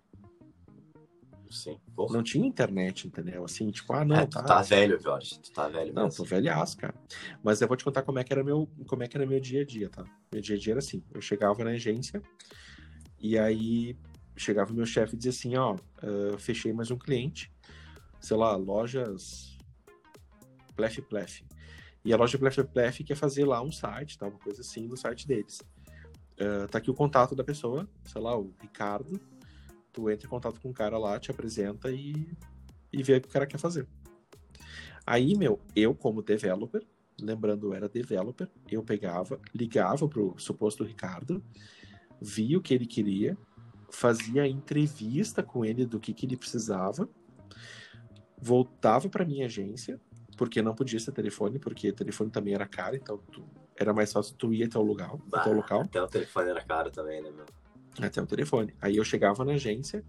Sim. 1.55 1.79
Porra. 1.95 2.13
Não 2.15 2.23
tinha 2.23 2.47
internet, 2.47 3.07
entendeu? 3.07 3.45
Assim, 3.45 3.71
tipo, 3.71 3.93
ah, 3.93 4.05
não, 4.05 4.17
É, 4.17 4.27
tá. 4.27 4.43
tu 4.43 4.47
tá 4.49 4.61
velho, 4.63 5.01
Jorge. 5.01 5.39
Tu 5.39 5.53
tá 5.53 5.69
velho 5.69 5.95
Não, 5.95 6.05
mesmo. 6.05 6.17
tô 6.17 6.25
velhaço, 6.29 6.77
cara. 6.77 6.95
Mas 7.43 7.61
eu 7.61 7.69
vou 7.69 7.77
te 7.77 7.85
contar 7.85 8.03
como 8.03 8.19
é 8.19 8.25
que 8.25 8.33
era 8.33 8.43
meu, 8.43 8.69
como 8.87 9.03
é 9.03 9.09
que 9.09 9.17
era 9.17 9.25
meu 9.25 9.39
dia 9.41 9.63
a 9.63 9.65
dia, 9.65 9.89
tá? 9.89 10.05
Meu 10.33 10.43
dia 10.43 10.57
a 10.57 10.59
dia 10.59 10.73
era 10.73 10.81
assim, 10.81 11.03
eu 11.15 11.21
chegava 11.21 11.63
na 11.63 11.71
agência 11.71 12.21
e 13.21 13.39
aí 13.39 13.97
chegava 14.37 14.73
o 14.73 14.75
meu 14.75 14.85
chefe 14.85 15.15
e 15.15 15.17
dizia 15.17 15.31
assim, 15.31 15.57
ó, 15.57 15.77
ah, 16.03 16.37
fechei 16.39 16.73
mais 16.73 16.91
um 16.91 16.99
cliente, 16.99 17.53
sei 18.21 18.37
lá, 18.37 18.57
lojas 18.57 19.57
Plef 20.75 21.01
Plef. 21.03 21.43
E 22.05 22.13
a 22.13 22.17
loja 22.17 22.37
Plef 22.37 22.59
Plef 22.65 23.05
quer 23.05 23.15
fazer 23.15 23.45
lá 23.45 23.63
um 23.63 23.71
site, 23.73 24.19
tá? 24.19 24.27
Uma 24.27 24.39
coisa 24.39 24.61
assim 24.61 24.89
no 24.89 24.97
site 24.97 25.27
deles. 25.27 25.63
Ah, 26.39 26.67
tá 26.69 26.79
aqui 26.79 26.91
o 26.91 26.95
contato 26.95 27.35
da 27.37 27.45
pessoa, 27.45 27.89
sei 28.05 28.21
lá, 28.21 28.37
o 28.37 28.53
Ricardo. 28.61 29.21
Tu 29.95 30.11
entra 30.11 30.27
em 30.27 30.31
contato 30.31 30.61
com 30.61 30.71
o 30.71 30.75
cara 30.75 30.99
lá, 30.99 31.19
te 31.21 31.31
apresenta 31.31 31.91
e, 31.91 32.13
e 32.93 33.03
vê 33.03 33.17
o 33.17 33.21
que 33.21 33.29
o 33.29 33.31
cara 33.31 33.47
quer 33.47 33.59
fazer. 33.59 33.87
Aí, 35.07 35.37
meu, 35.37 35.61
eu 35.77 35.95
como 35.95 36.21
developer, 36.21 36.83
lembrando, 37.21 37.69
eu 37.69 37.75
era 37.75 37.89
developer, 37.89 38.51
eu 38.69 38.83
pegava, 38.83 39.41
ligava 39.55 40.09
pro 40.09 40.35
suposto 40.37 40.83
Ricardo, 40.83 41.41
via 42.21 42.59
o 42.59 42.61
que 42.61 42.75
ele 42.75 42.87
queria, 42.87 43.39
fazia 43.89 44.43
a 44.43 44.49
entrevista 44.49 45.43
com 45.45 45.65
ele 45.65 45.87
do 45.87 46.01
que, 46.01 46.13
que 46.13 46.27
ele 46.27 46.37
precisava, 46.37 47.09
voltava 48.37 49.09
para 49.09 49.25
minha 49.25 49.47
agência, 49.47 50.01
porque 50.37 50.61
não 50.61 50.75
podia 50.75 50.99
ser 50.99 51.13
telefone, 51.13 51.61
porque 51.61 51.93
telefone 51.93 52.31
também 52.31 52.55
era 52.55 52.67
caro, 52.67 52.97
então 52.97 53.19
tu- 53.31 53.47
era 53.77 53.93
mais 53.93 54.13
fácil 54.13 54.35
tu 54.37 54.53
ir 54.53 54.65
até 54.65 54.79
o 54.79 54.83
local, 54.83 55.21
Bah, 55.27 55.41
até 55.41 55.51
o 55.51 55.55
local 55.55 55.81
Até 55.83 56.03
o 56.03 56.09
telefone 56.09 56.51
era 56.51 56.65
caro 56.65 56.91
também, 56.91 57.23
né, 57.23 57.31
meu? 57.31 57.47
Até 58.01 58.21
o 58.21 58.27
telefone. 58.27 58.75
Aí 58.81 58.97
eu 58.97 59.05
chegava 59.05 59.45
na 59.45 59.53
agência, 59.53 60.05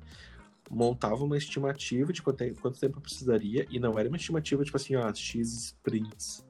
montava 0.70 1.24
uma 1.24 1.38
estimativa 1.38 2.12
de 2.12 2.22
quanto 2.22 2.38
tempo 2.38 2.98
eu 2.98 3.02
precisaria, 3.02 3.68
e 3.70 3.80
não 3.80 3.98
era 4.00 4.08
uma 4.08 4.18
estimativa 4.18 4.64
tipo 4.64 4.78
assim, 4.78 4.96
ó, 4.96 5.14
X 5.14 5.54
sprints. 5.54 6.46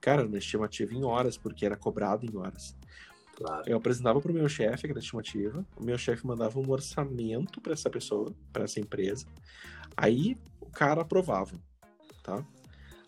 Cara, 0.00 0.20
era 0.20 0.28
uma 0.28 0.38
estimativa 0.38 0.92
em 0.92 1.04
horas, 1.04 1.36
porque 1.36 1.64
era 1.64 1.76
cobrado 1.76 2.26
em 2.26 2.36
horas. 2.36 2.76
Claro. 3.36 3.64
Eu 3.66 3.76
apresentava 3.76 4.20
para 4.20 4.30
o 4.30 4.34
meu 4.34 4.48
chefe 4.48 4.86
aquela 4.86 5.00
estimativa, 5.00 5.66
o 5.76 5.84
meu 5.84 5.98
chefe 5.98 6.26
mandava 6.26 6.58
um 6.60 6.70
orçamento 6.70 7.60
para 7.60 7.72
essa 7.72 7.90
pessoa, 7.90 8.32
para 8.52 8.64
essa 8.64 8.78
empresa, 8.78 9.26
aí 9.96 10.38
o 10.60 10.66
cara 10.66 11.02
aprovava, 11.02 11.60
tá? 12.22 12.44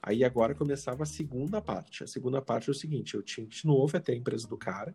Aí 0.03 0.23
agora 0.25 0.55
começava 0.55 1.03
a 1.03 1.07
segunda 1.07 1.61
parte. 1.61 2.05
A 2.05 2.07
segunda 2.07 2.41
parte 2.41 2.69
é 2.69 2.73
o 2.73 2.75
seguinte: 2.75 3.15
eu 3.15 3.23
tinha 3.23 3.47
que 3.47 3.57
de 3.57 3.67
novo 3.67 3.97
até 3.97 4.13
a 4.13 4.17
empresa 4.17 4.47
do 4.47 4.57
cara, 4.57 4.95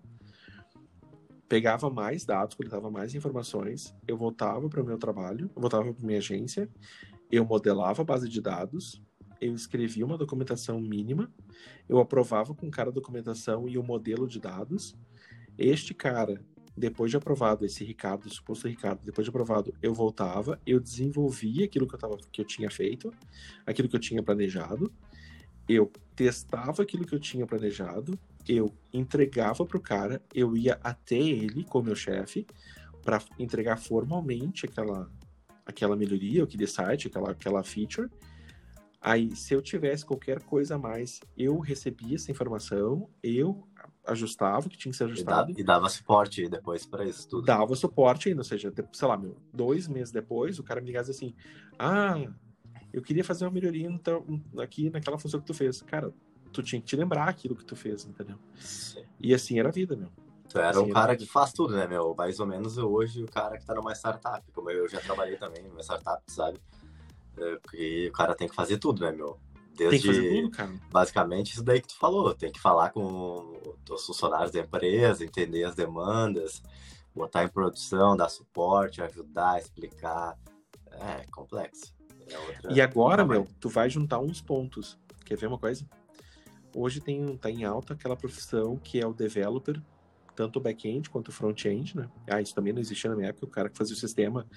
pegava 1.51 1.89
mais 1.89 2.24
dados, 2.24 2.55
coletava 2.55 2.89
mais 2.89 3.13
informações, 3.13 3.93
eu 4.08 4.15
voltava 4.15 4.70
para 4.70 4.81
o 4.81 4.86
meu 4.86 4.98
trabalho, 4.98 5.51
voltava 5.53 5.93
para 5.93 6.05
minha 6.05 6.17
agência, 6.17 6.70
eu 7.29 7.43
modelava 7.43 8.03
a 8.03 8.05
base 8.05 8.29
de 8.29 8.39
dados, 8.39 9.03
eu 9.41 9.53
escrevia 9.53 10.05
uma 10.05 10.17
documentação 10.17 10.79
mínima, 10.79 11.29
eu 11.89 12.00
aprovava 12.00 12.55
com 12.55 12.72
cara 12.72 12.89
a 12.89 12.93
documentação 12.93 13.67
e 13.67 13.77
o 13.77 13.84
modelo 13.84 14.29
de 14.29 14.39
dados. 14.39 14.96
Este 15.58 15.93
cara, 15.93 16.41
depois 16.77 17.12
de 17.12 17.17
aprovado, 17.17 17.65
esse 17.65 17.84
Ricardo, 17.84 18.29
suposto 18.29 18.70
Ricardo, 18.70 19.01
depois 19.03 19.25
de 19.25 19.29
aprovado, 19.29 19.74
eu 19.81 19.93
voltava, 19.93 20.58
eu 20.65 20.79
desenvolvia 20.79 21.65
aquilo 21.65 21.86
que 21.86 21.96
eu, 21.96 22.00
tava, 22.00 22.17
que 22.31 22.39
eu 22.39 22.46
tinha 22.46 22.72
feito, 22.72 23.13
aquilo 23.65 23.89
que 23.89 23.96
eu 23.98 24.00
tinha 24.00 24.24
planejado, 24.24 24.89
eu 25.67 25.91
testava 26.15 26.81
aquilo 26.81 27.05
que 27.05 27.13
eu 27.13 27.20
tinha 27.20 27.46
planejado, 27.46 28.17
Eu 28.48 28.74
entregava 28.93 29.65
pro 29.65 29.79
cara, 29.79 30.21
eu 30.33 30.55
ia 30.55 30.79
até 30.83 31.17
ele 31.17 31.63
com 31.63 31.81
meu 31.81 31.95
chefe 31.95 32.45
para 33.03 33.21
entregar 33.39 33.77
formalmente 33.77 34.65
aquela 34.65 35.10
aquela 35.65 35.95
melhoria, 35.95 36.43
aquele 36.43 36.67
site, 36.67 37.07
aquela 37.07 37.31
aquela 37.31 37.63
feature. 37.63 38.10
Aí, 39.03 39.36
se 39.36 39.55
eu 39.55 39.62
tivesse 39.63 40.05
qualquer 40.05 40.43
coisa 40.43 40.75
a 40.75 40.77
mais, 40.77 41.21
eu 41.36 41.57
recebia 41.57 42.15
essa 42.15 42.29
informação, 42.29 43.10
eu 43.24 43.67
ajustava 44.05 44.67
o 44.67 44.69
que 44.69 44.77
tinha 44.77 44.91
que 44.91 44.98
ser 44.98 45.05
ajustado. 45.05 45.51
E, 45.57 45.63
dava 45.63 45.89
suporte 45.89 46.48
depois 46.48 46.86
para 46.86 47.03
isso 47.03 47.27
tudo. 47.27 47.45
Dava 47.45 47.75
suporte 47.75 48.29
ainda, 48.29 48.41
ou 48.41 48.45
seja, 48.45 48.71
sei 48.93 49.07
lá, 49.07 49.17
meu, 49.17 49.36
dois 49.51 49.88
meses 49.88 50.12
depois, 50.12 50.60
o 50.60 50.63
cara 50.63 50.79
me 50.79 50.88
ligava 50.88 51.10
assim: 51.10 51.33
Ah, 51.79 52.15
eu 52.93 53.01
queria 53.01 53.24
fazer 53.24 53.45
uma 53.45 53.51
melhoria 53.51 53.88
então, 53.88 54.24
aqui 54.60 54.91
naquela 54.91 55.17
função 55.17 55.39
que 55.39 55.48
tu 55.48 55.53
fez. 55.53 55.81
Cara, 55.81 56.13
tu 56.51 56.62
tinha 56.62 56.79
que 56.81 56.88
te 56.88 56.96
lembrar 56.96 57.27
aquilo 57.27 57.55
que 57.55 57.65
tu 57.65 57.75
fez, 57.75 58.05
entendeu? 58.05 58.38
Sim. 58.60 59.03
E 59.20 59.34
assim 59.34 59.60
era 59.60 59.70
a 59.70 59.72
vida, 59.72 59.96
meu. 59.96 60.10
Tu 60.50 60.60
era 60.60 60.70
assim 60.70 60.79
um 60.79 60.89
cara 60.89 61.15
que 61.15 61.25
faz 61.25 61.53
tudo, 61.53 61.75
né, 61.75 61.88
meu? 61.88 62.13
Mais 62.15 62.39
ou 62.39 62.46
menos 62.46 62.77
hoje 62.77 63.24
o 63.24 63.27
cara 63.27 63.58
que 63.58 63.65
tá 63.65 63.74
numa 63.74 63.93
startup, 63.93 64.43
como 64.51 64.70
eu 64.70 64.88
já 64.88 65.00
trabalhei 65.00 65.38
também 65.38 65.63
numa 65.63 65.81
startup, 65.81 66.22
sabe? 66.27 66.60
É, 67.38 67.60
e 67.74 68.08
o 68.08 68.12
cara 68.12 68.36
tem 68.36 68.48
que 68.48 68.55
fazer 68.55 68.77
tudo, 68.77 69.01
né, 69.01 69.12
meu? 69.12 69.39
Desde, 69.75 69.89
tem 69.89 70.00
que 70.01 70.08
fazer 70.08 70.41
tudo, 70.41 70.51
cara. 70.51 70.74
Basicamente, 70.91 71.53
isso 71.53 71.63
daí 71.63 71.81
que 71.81 71.88
tu 71.88 71.98
falou. 71.98 72.34
Tem 72.36 72.51
que 72.51 72.60
falar 72.60 72.91
com 72.91 73.58
os 73.89 74.05
funcionários 74.05 74.51
da 74.51 74.60
empresa, 74.60 75.24
entender 75.24 75.63
as 75.63 75.75
demandas, 75.75 76.62
botar 77.15 77.43
em 77.43 77.48
produção, 77.48 78.17
dar 78.17 78.29
suporte, 78.29 79.01
ajudar, 79.01 79.60
explicar. 79.60 80.38
É 80.91 81.25
complexo. 81.31 81.96
É 82.27 82.74
e 82.74 82.81
agora, 82.81 83.25
meu, 83.25 83.48
tu 83.60 83.70
vai 83.70 83.89
juntar 83.89 84.20
uns 84.20 84.41
pontos. 84.41 85.00
Quer 85.25 85.38
ver 85.38 85.48
uma 85.48 85.58
coisa? 85.58 85.86
Hoje 86.75 87.00
tem, 87.01 87.38
tá 87.38 87.50
em 87.50 87.63
alta 87.63 87.94
aquela 87.94 88.16
profissão 88.16 88.78
que 88.78 89.00
é 89.00 89.06
o 89.06 89.13
developer, 89.13 89.82
tanto 90.36 90.58
o 90.58 90.62
back-end 90.62 91.10
quanto 91.10 91.28
o 91.28 91.32
front-end, 91.32 91.98
né? 91.98 92.10
Ah, 92.28 92.42
isso 92.42 92.56
também 92.56 92.72
não 92.74 92.80
existia 92.80 93.10
na 93.10 93.16
minha 93.16 93.30
época, 93.30 93.46
o 93.46 93.50
cara 93.50 93.70
que 93.70 93.78
fazia 93.78 93.96
o 93.96 94.00
sistema 94.00 94.48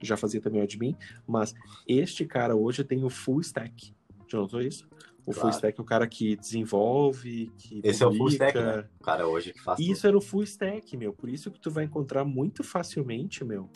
já 0.00 0.16
fazia 0.16 0.40
também 0.40 0.60
o 0.60 0.64
admin, 0.64 0.96
mas 1.26 1.54
este 1.88 2.24
cara 2.24 2.54
hoje 2.54 2.84
tem 2.84 3.02
o 3.04 3.10
full 3.10 3.40
stack. 3.40 3.94
Já 4.28 4.38
notou 4.38 4.60
isso? 4.60 4.86
O 5.26 5.32
claro. 5.32 5.40
full 5.40 5.50
stack 5.50 5.78
é 5.78 5.82
o 5.82 5.84
cara 5.84 6.06
que 6.06 6.36
desenvolve, 6.36 7.50
que 7.58 7.80
Esse 7.82 8.04
publica. 8.04 8.04
é 8.04 8.06
o 8.06 8.14
full 8.16 8.28
stack, 8.28 8.58
né? 8.58 8.88
O 9.00 9.02
cara 9.02 9.26
hoje 9.26 9.52
que 9.52 9.60
faz 9.60 9.80
Isso 9.80 10.02
tudo. 10.02 10.08
era 10.08 10.18
o 10.18 10.20
full 10.20 10.42
stack, 10.44 10.96
meu. 10.96 11.12
Por 11.12 11.28
isso 11.28 11.50
que 11.50 11.58
tu 11.58 11.70
vai 11.70 11.84
encontrar 11.84 12.24
muito 12.24 12.62
facilmente, 12.62 13.44
meu, 13.44 13.68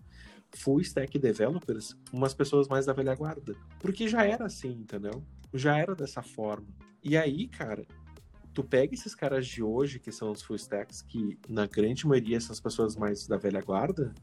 full 0.52 0.80
stack 0.80 1.18
developers, 1.18 1.96
umas 2.12 2.34
pessoas 2.34 2.68
mais 2.68 2.86
da 2.86 2.92
velha 2.92 3.14
guarda. 3.14 3.56
Porque 3.80 4.06
já 4.06 4.24
era 4.24 4.46
assim, 4.46 4.70
entendeu? 4.70 5.24
Já 5.52 5.76
era 5.76 5.94
dessa 5.94 6.22
forma. 6.22 6.68
E 7.02 7.16
aí, 7.16 7.48
cara, 7.48 7.86
tu 8.52 8.62
pega 8.62 8.94
esses 8.94 9.14
caras 9.14 9.46
de 9.46 9.62
hoje, 9.62 9.98
que 9.98 10.12
são 10.12 10.30
os 10.30 10.42
full 10.42 10.56
stacks, 10.56 11.02
que 11.02 11.38
na 11.48 11.66
grande 11.66 12.06
maioria 12.06 12.40
são 12.40 12.52
as 12.52 12.60
pessoas 12.60 12.96
mais 12.96 13.26
da 13.26 13.36
velha 13.36 13.62
guarda, 13.62 14.14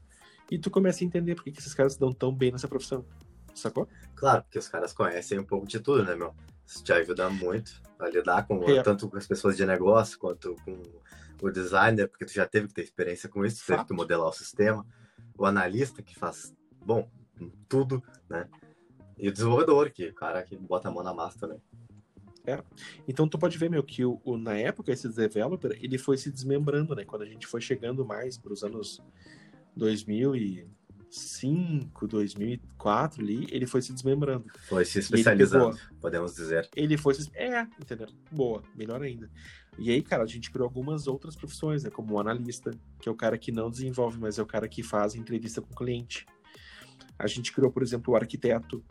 e 0.51 0.57
tu 0.57 0.69
começa 0.69 1.03
a 1.03 1.07
entender 1.07 1.35
por 1.35 1.43
que, 1.43 1.49
esses 1.49 1.73
caras 1.73 1.93
se 1.93 1.99
dão 1.99 2.11
tão 2.11 2.33
bem 2.33 2.51
nessa 2.51 2.67
profissão. 2.67 3.05
Sacou? 3.53 3.87
Claro, 4.15 4.43
porque 4.43 4.59
os 4.59 4.67
caras 4.67 4.93
conhecem 4.93 5.39
um 5.39 5.43
pouco 5.43 5.67
de 5.67 5.79
tudo, 5.79 6.03
né, 6.03 6.15
meu? 6.15 6.33
Isso 6.65 6.83
te 6.83 6.93
ajuda 6.93 7.29
muito 7.29 7.81
a 7.99 8.07
lidar 8.07 8.45
com 8.45 8.63
é. 8.69 8.83
tanto 8.83 9.09
com 9.09 9.17
as 9.17 9.25
pessoas 9.25 9.57
de 9.57 9.65
negócio 9.65 10.19
quanto 10.19 10.55
com 10.63 10.81
o 11.41 11.49
designer, 11.49 12.07
porque 12.07 12.25
tu 12.25 12.33
já 12.33 12.45
teve 12.45 12.67
que 12.67 12.73
ter 12.73 12.83
experiência 12.83 13.27
com 13.27 13.43
isso, 13.45 13.65
teve 13.65 13.85
que 13.85 13.93
modelar 13.93 14.27
o 14.27 14.33
sistema. 14.33 14.85
O 15.37 15.45
analista 15.45 16.01
que 16.03 16.15
faz, 16.17 16.53
bom, 16.85 17.09
tudo, 17.67 18.03
né? 18.29 18.47
E 19.17 19.27
o 19.27 19.31
desenvolvedor, 19.31 19.89
que 19.91 20.07
o 20.07 20.13
cara 20.13 20.43
que 20.43 20.55
bota 20.55 20.89
a 20.89 20.91
mão 20.91 21.03
na 21.03 21.13
massa 21.13 21.39
também. 21.39 21.59
É. 22.47 22.63
Então 23.05 23.27
tu 23.27 23.37
pode 23.37 23.57
ver, 23.57 23.69
meu, 23.69 23.83
que 23.83 24.05
o, 24.05 24.21
o, 24.23 24.37
na 24.37 24.57
época 24.57 24.93
esse 24.93 25.09
developer, 25.09 25.77
ele 25.81 25.97
foi 25.97 26.17
se 26.17 26.31
desmembrando, 26.31 26.95
né? 26.95 27.03
Quando 27.03 27.23
a 27.23 27.25
gente 27.25 27.45
foi 27.45 27.59
chegando 27.59 28.05
mais 28.05 28.37
para 28.37 28.53
os 28.53 28.63
anos 28.63 29.03
2005, 29.75 32.07
2004 32.07 33.21
ali, 33.21 33.45
ele 33.51 33.67
foi 33.67 33.81
se 33.81 33.91
desmembrando. 33.91 34.45
Foi 34.69 34.85
se 34.85 34.99
especializando, 34.99 35.75
pegou, 35.75 35.97
podemos 35.99 36.35
dizer. 36.35 36.69
Ele 36.73 36.95
foi 36.95 37.15
se... 37.15 37.29
É, 37.33 37.67
entendeu? 37.81 38.07
Boa, 38.31 38.63
melhor 38.73 39.01
ainda. 39.01 39.29
E 39.77 39.91
aí, 39.91 40.01
cara, 40.01 40.23
a 40.23 40.27
gente 40.27 40.49
criou 40.49 40.65
algumas 40.65 41.05
outras 41.05 41.35
profissões, 41.35 41.83
né? 41.83 41.89
Como 41.89 42.13
o 42.13 42.19
analista, 42.19 42.71
que 43.01 43.09
é 43.09 43.11
o 43.11 43.15
cara 43.15 43.37
que 43.37 43.51
não 43.51 43.69
desenvolve, 43.69 44.17
mas 44.19 44.39
é 44.39 44.41
o 44.41 44.45
cara 44.45 44.69
que 44.69 44.81
faz 44.81 45.15
entrevista 45.15 45.61
com 45.61 45.73
o 45.73 45.75
cliente. 45.75 46.25
A 47.19 47.27
gente 47.27 47.51
criou, 47.51 47.69
por 47.69 47.83
exemplo, 47.83 48.13
o 48.13 48.15
arquiteto, 48.15 48.81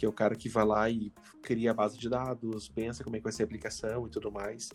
que 0.00 0.06
é 0.06 0.08
o 0.08 0.12
cara 0.14 0.34
que 0.34 0.48
vai 0.48 0.64
lá 0.64 0.88
e 0.88 1.12
cria 1.42 1.72
a 1.72 1.74
base 1.74 1.98
de 1.98 2.08
dados, 2.08 2.70
pensa 2.70 3.04
como 3.04 3.16
é 3.16 3.18
que 3.18 3.22
vai 3.22 3.32
ser 3.34 3.42
a 3.42 3.44
aplicação 3.44 4.06
e 4.06 4.10
tudo 4.10 4.32
mais, 4.32 4.70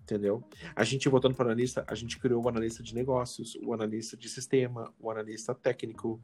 entendeu? 0.00 0.42
A 0.74 0.82
gente, 0.82 1.10
voltando 1.10 1.34
para 1.34 1.44
o 1.44 1.48
analista, 1.48 1.84
a 1.86 1.94
gente 1.94 2.18
criou 2.18 2.42
o 2.42 2.48
analista 2.48 2.82
de 2.82 2.94
negócios, 2.94 3.54
o 3.62 3.74
analista 3.74 4.16
de 4.16 4.30
sistema, 4.30 4.90
o 4.98 5.10
analista 5.10 5.54
técnico, 5.54 6.18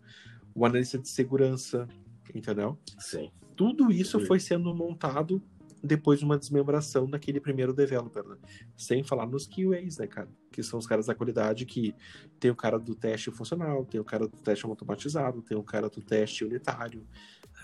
o 0.55 0.64
analista 0.64 0.97
de 0.97 1.11
segurança, 1.11 1.87
entendeu? 2.35 2.78
Sim. 2.99 3.31
Tudo 3.55 3.93
isso 3.93 4.19
foi 4.21 4.40
sendo 4.40 4.75
montado 4.75 5.43
depois 5.83 6.19
de 6.19 6.25
uma 6.25 6.38
desmembração 6.38 7.09
daquele 7.09 7.40
primeiro 7.40 7.75
developer, 7.75 8.25
né? 8.25 8.37
Sem 8.78 9.05
falar 9.05 9.26
nos 9.26 9.47
QAs, 9.47 9.99
né, 9.99 10.07
cara? 10.07 10.28
Que 10.50 10.62
são 10.62 10.78
os 10.78 10.87
caras 10.87 11.05
da 11.05 11.14
qualidade 11.14 11.67
que 11.67 11.95
tem 12.40 12.50
o 12.50 12.57
cara 12.57 12.78
do 12.78 12.95
teste 12.95 13.31
funcional, 13.31 13.85
tem 13.85 14.00
o 14.00 14.05
cara 14.05 14.26
do 14.26 14.38
teste 14.38 14.64
automatizado, 14.64 15.43
tem 15.43 15.57
o 15.57 15.62
cara 15.62 15.90
do 15.90 16.00
teste 16.00 16.45
unitário, 16.45 17.07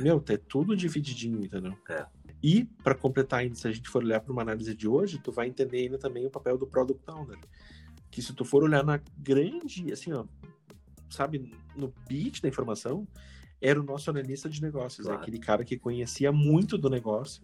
meu, 0.01 0.23
é 0.29 0.37
tudo 0.37 0.77
divididinho, 0.77 1.45
entendeu? 1.45 1.77
É. 1.89 2.07
E, 2.43 2.65
para 2.83 2.95
completar 2.95 3.41
ainda, 3.41 3.55
se 3.55 3.67
a 3.67 3.73
gente 3.73 3.89
for 3.89 4.03
olhar 4.05 4.21
para 4.21 4.33
uma 4.33 4.43
análise 4.43 4.75
de 4.75 4.87
hoje, 4.87 5.19
tu 5.19 5.33
vai 5.33 5.49
entender 5.49 5.79
ainda 5.79 5.99
também 5.99 6.27
o 6.27 6.31
papel 6.31 6.59
do 6.59 6.67
Product 6.67 7.03
Owner. 7.11 7.39
Que 8.11 8.21
se 8.21 8.35
tu 8.35 8.45
for 8.45 8.63
olhar 8.63 8.85
na 8.85 9.01
grande, 9.17 9.93
assim, 9.93 10.13
ó, 10.13 10.25
sabe, 11.09 11.53
no 11.75 11.93
beat 12.09 12.43
da 12.43 12.49
informação, 12.49 13.07
era 13.61 13.81
o 13.81 13.83
nosso 13.83 14.11
analista 14.11 14.49
de 14.49 14.61
negócios. 14.61 15.07
Claro. 15.07 15.23
Aquele 15.23 15.39
cara 15.39 15.65
que 15.65 15.79
conhecia 15.79 16.31
muito 16.31 16.77
do 16.77 16.91
negócio, 16.91 17.43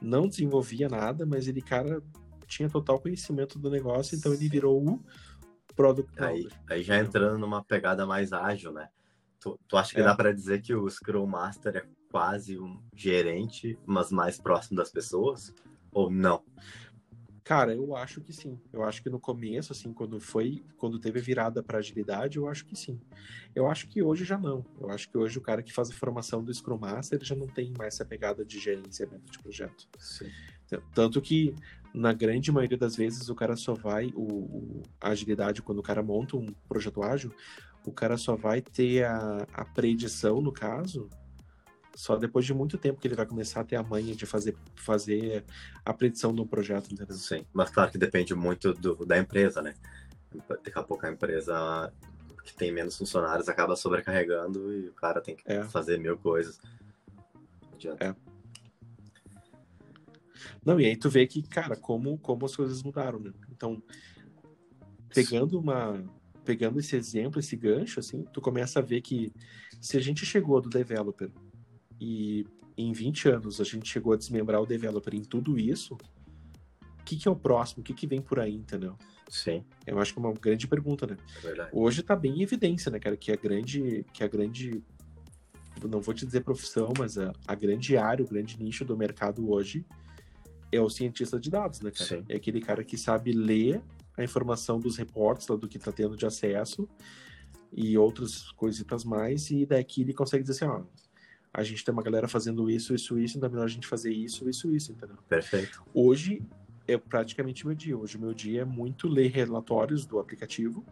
não 0.00 0.26
desenvolvia 0.26 0.88
nada, 0.88 1.24
mas 1.24 1.46
ele, 1.46 1.62
cara, 1.62 2.02
tinha 2.46 2.68
total 2.68 2.98
conhecimento 2.98 3.58
do 3.58 3.70
negócio, 3.70 4.16
então 4.16 4.32
ele 4.32 4.48
virou 4.48 4.84
o 4.84 5.00
Product 5.76 6.12
Owner. 6.20 6.34
Aí, 6.34 6.48
aí 6.68 6.82
já 6.82 6.98
entrando 6.98 7.38
numa 7.38 7.62
pegada 7.62 8.04
mais 8.06 8.32
ágil, 8.32 8.72
né? 8.72 8.88
Tu, 9.44 9.60
tu 9.68 9.76
acha 9.76 9.92
que 9.92 10.00
é. 10.00 10.02
dá 10.02 10.14
para 10.14 10.32
dizer 10.32 10.62
que 10.62 10.74
o 10.74 10.88
Scrum 10.88 11.26
Master 11.26 11.76
é 11.76 11.84
quase 12.10 12.58
um 12.58 12.80
gerente, 12.94 13.78
mas 13.84 14.10
mais 14.10 14.40
próximo 14.40 14.78
das 14.78 14.90
pessoas? 14.90 15.54
Ou 15.92 16.10
não? 16.10 16.42
Cara, 17.44 17.74
eu 17.74 17.94
acho 17.94 18.22
que 18.22 18.32
sim. 18.32 18.58
Eu 18.72 18.82
acho 18.82 19.02
que 19.02 19.10
no 19.10 19.20
começo, 19.20 19.70
assim, 19.70 19.92
quando 19.92 20.18
foi, 20.18 20.64
quando 20.78 20.98
teve 20.98 21.20
virada 21.20 21.62
para 21.62 21.76
agilidade, 21.76 22.38
eu 22.38 22.48
acho 22.48 22.64
que 22.64 22.74
sim. 22.74 22.98
Eu 23.54 23.70
acho 23.70 23.86
que 23.86 24.02
hoje 24.02 24.24
já 24.24 24.38
não. 24.38 24.64
Eu 24.80 24.88
acho 24.88 25.10
que 25.10 25.18
hoje 25.18 25.36
o 25.36 25.42
cara 25.42 25.62
que 25.62 25.74
faz 25.74 25.90
a 25.90 25.94
formação 25.94 26.42
do 26.42 26.52
Scrum 26.54 26.78
Master 26.78 27.22
já 27.22 27.34
não 27.34 27.46
tem 27.46 27.70
mais 27.76 27.96
essa 27.96 28.04
pegada 28.06 28.46
de 28.46 28.58
gerenciamento 28.58 29.30
de 29.30 29.38
projeto. 29.38 29.86
Sim. 29.98 30.30
Tanto 30.94 31.20
que 31.20 31.54
na 31.92 32.14
grande 32.14 32.50
maioria 32.50 32.78
das 32.78 32.96
vezes 32.96 33.28
o 33.28 33.34
cara 33.34 33.56
só 33.56 33.74
vai 33.74 34.10
o, 34.16 34.82
a 34.98 35.10
agilidade 35.10 35.60
quando 35.60 35.80
o 35.80 35.82
cara 35.82 36.02
monta 36.02 36.38
um 36.38 36.46
projeto 36.66 37.02
ágil, 37.02 37.30
o 37.90 37.92
cara 37.92 38.16
só 38.16 38.34
vai 38.34 38.60
ter 38.60 39.04
a, 39.04 39.46
a 39.52 39.64
predição, 39.64 40.40
no 40.40 40.52
caso, 40.52 41.08
só 41.94 42.16
depois 42.16 42.44
de 42.44 42.52
muito 42.52 42.76
tempo 42.76 43.00
que 43.00 43.06
ele 43.06 43.14
vai 43.14 43.26
começar 43.26 43.60
a 43.60 43.64
ter 43.64 43.76
a 43.76 43.82
manha 43.82 44.14
de 44.14 44.26
fazer, 44.26 44.56
fazer 44.74 45.44
a 45.84 45.92
predição 45.92 46.34
do 46.34 46.44
projeto, 46.44 46.92
entendeu? 46.92 47.14
Sim, 47.14 47.46
mas 47.52 47.70
claro 47.70 47.90
que 47.90 47.98
depende 47.98 48.34
muito 48.34 48.72
do, 48.74 49.06
da 49.06 49.18
empresa, 49.18 49.62
né? 49.62 49.74
Daqui 50.48 50.72
a 50.74 50.82
pouco 50.82 51.06
a 51.06 51.10
empresa 51.10 51.92
que 52.44 52.54
tem 52.54 52.72
menos 52.72 52.96
funcionários 52.96 53.48
acaba 53.48 53.76
sobrecarregando 53.76 54.72
e 54.72 54.88
o 54.88 54.92
cara 54.92 55.20
tem 55.20 55.36
que 55.36 55.42
é. 55.46 55.62
fazer 55.64 55.98
mil 55.98 56.18
coisas. 56.18 56.60
Não 57.82 57.96
É. 58.00 58.14
Não, 60.64 60.80
e 60.80 60.86
aí 60.86 60.96
tu 60.96 61.10
vê 61.10 61.26
que, 61.26 61.42
cara, 61.42 61.76
como, 61.76 62.18
como 62.18 62.44
as 62.46 62.56
coisas 62.56 62.82
mudaram, 62.82 63.18
né? 63.18 63.32
Então, 63.50 63.82
pegando 65.12 65.58
uma, 65.58 66.02
pegando 66.44 66.78
esse 66.78 66.94
exemplo, 66.94 67.40
esse 67.40 67.56
gancho, 67.56 68.00
assim, 68.00 68.24
tu 68.32 68.40
começa 68.40 68.78
a 68.78 68.82
ver 68.82 69.00
que 69.00 69.32
se 69.80 69.96
a 69.96 70.00
gente 70.00 70.24
chegou 70.26 70.60
do 70.60 70.68
developer 70.68 71.30
e 72.00 72.46
em 72.76 72.92
20 72.92 73.28
anos 73.28 73.60
a 73.60 73.64
gente 73.64 73.88
chegou 73.88 74.12
a 74.12 74.16
desmembrar 74.16 74.60
o 74.60 74.66
developer 74.66 75.14
em 75.14 75.22
tudo 75.22 75.58
isso, 75.58 75.94
o 75.94 77.04
que, 77.04 77.16
que 77.16 77.28
é 77.28 77.30
o 77.30 77.36
próximo? 77.36 77.82
O 77.82 77.84
que, 77.84 77.92
que 77.92 78.06
vem 78.06 78.20
por 78.20 78.40
aí, 78.40 78.54
entendeu? 78.54 78.96
Sim. 79.28 79.64
Eu 79.86 79.98
acho 79.98 80.12
que 80.12 80.18
é 80.18 80.22
uma 80.22 80.32
grande 80.32 80.66
pergunta, 80.66 81.06
né? 81.06 81.16
É 81.44 81.68
Hoje 81.72 82.02
tá 82.02 82.16
bem 82.16 82.38
em 82.38 82.42
evidência, 82.42 82.90
né, 82.90 82.98
cara, 82.98 83.16
que 83.16 83.32
a 83.32 83.36
grande, 83.36 84.04
que 84.12 84.22
a 84.22 84.28
grande, 84.28 84.82
não 85.82 86.00
vou 86.00 86.14
te 86.14 86.24
dizer 86.24 86.42
profissão, 86.42 86.92
mas 86.98 87.18
a, 87.18 87.32
a 87.46 87.54
grande 87.54 87.96
área, 87.96 88.24
o 88.24 88.28
grande 88.28 88.62
nicho 88.62 88.84
do 88.84 88.96
mercado 88.96 89.50
hoje 89.50 89.84
é 90.72 90.80
o 90.80 90.90
cientista 90.90 91.38
de 91.38 91.50
dados, 91.50 91.80
né, 91.80 91.90
cara? 91.90 92.04
Sim. 92.04 92.24
É 92.28 92.36
aquele 92.36 92.60
cara 92.60 92.82
que 92.82 92.96
sabe 92.96 93.32
ler 93.32 93.82
a 94.16 94.22
informação 94.22 94.78
dos 94.78 94.96
reportes, 94.96 95.46
do 95.46 95.68
que 95.68 95.76
está 95.76 95.92
tendo 95.92 96.16
de 96.16 96.26
acesso 96.26 96.88
e 97.72 97.98
outras 97.98 98.52
coisitas 98.52 99.04
mais, 99.04 99.50
e 99.50 99.66
daqui 99.66 100.02
ele 100.02 100.14
consegue 100.14 100.44
dizer 100.44 100.64
assim, 100.64 100.72
ó, 100.72 100.84
a 101.52 101.62
gente 101.62 101.84
tem 101.84 101.92
uma 101.92 102.02
galera 102.02 102.28
fazendo 102.28 102.70
isso, 102.70 102.94
isso, 102.94 103.18
isso, 103.18 103.36
então 103.36 103.48
é 103.48 103.50
melhor 103.50 103.64
a 103.64 103.68
gente 103.68 103.86
fazer 103.86 104.12
isso, 104.12 104.48
isso, 104.48 104.74
isso, 104.74 104.92
entendeu? 104.92 105.16
Perfeito. 105.28 105.82
Hoje, 105.92 106.42
é 106.86 106.96
praticamente 106.96 107.66
meu 107.66 107.74
dia. 107.74 107.96
Hoje, 107.96 108.18
meu 108.18 108.34
dia 108.34 108.62
é 108.62 108.64
muito 108.64 109.08
ler 109.08 109.30
relatórios 109.30 110.04
do 110.04 110.18
aplicativo 110.18 110.84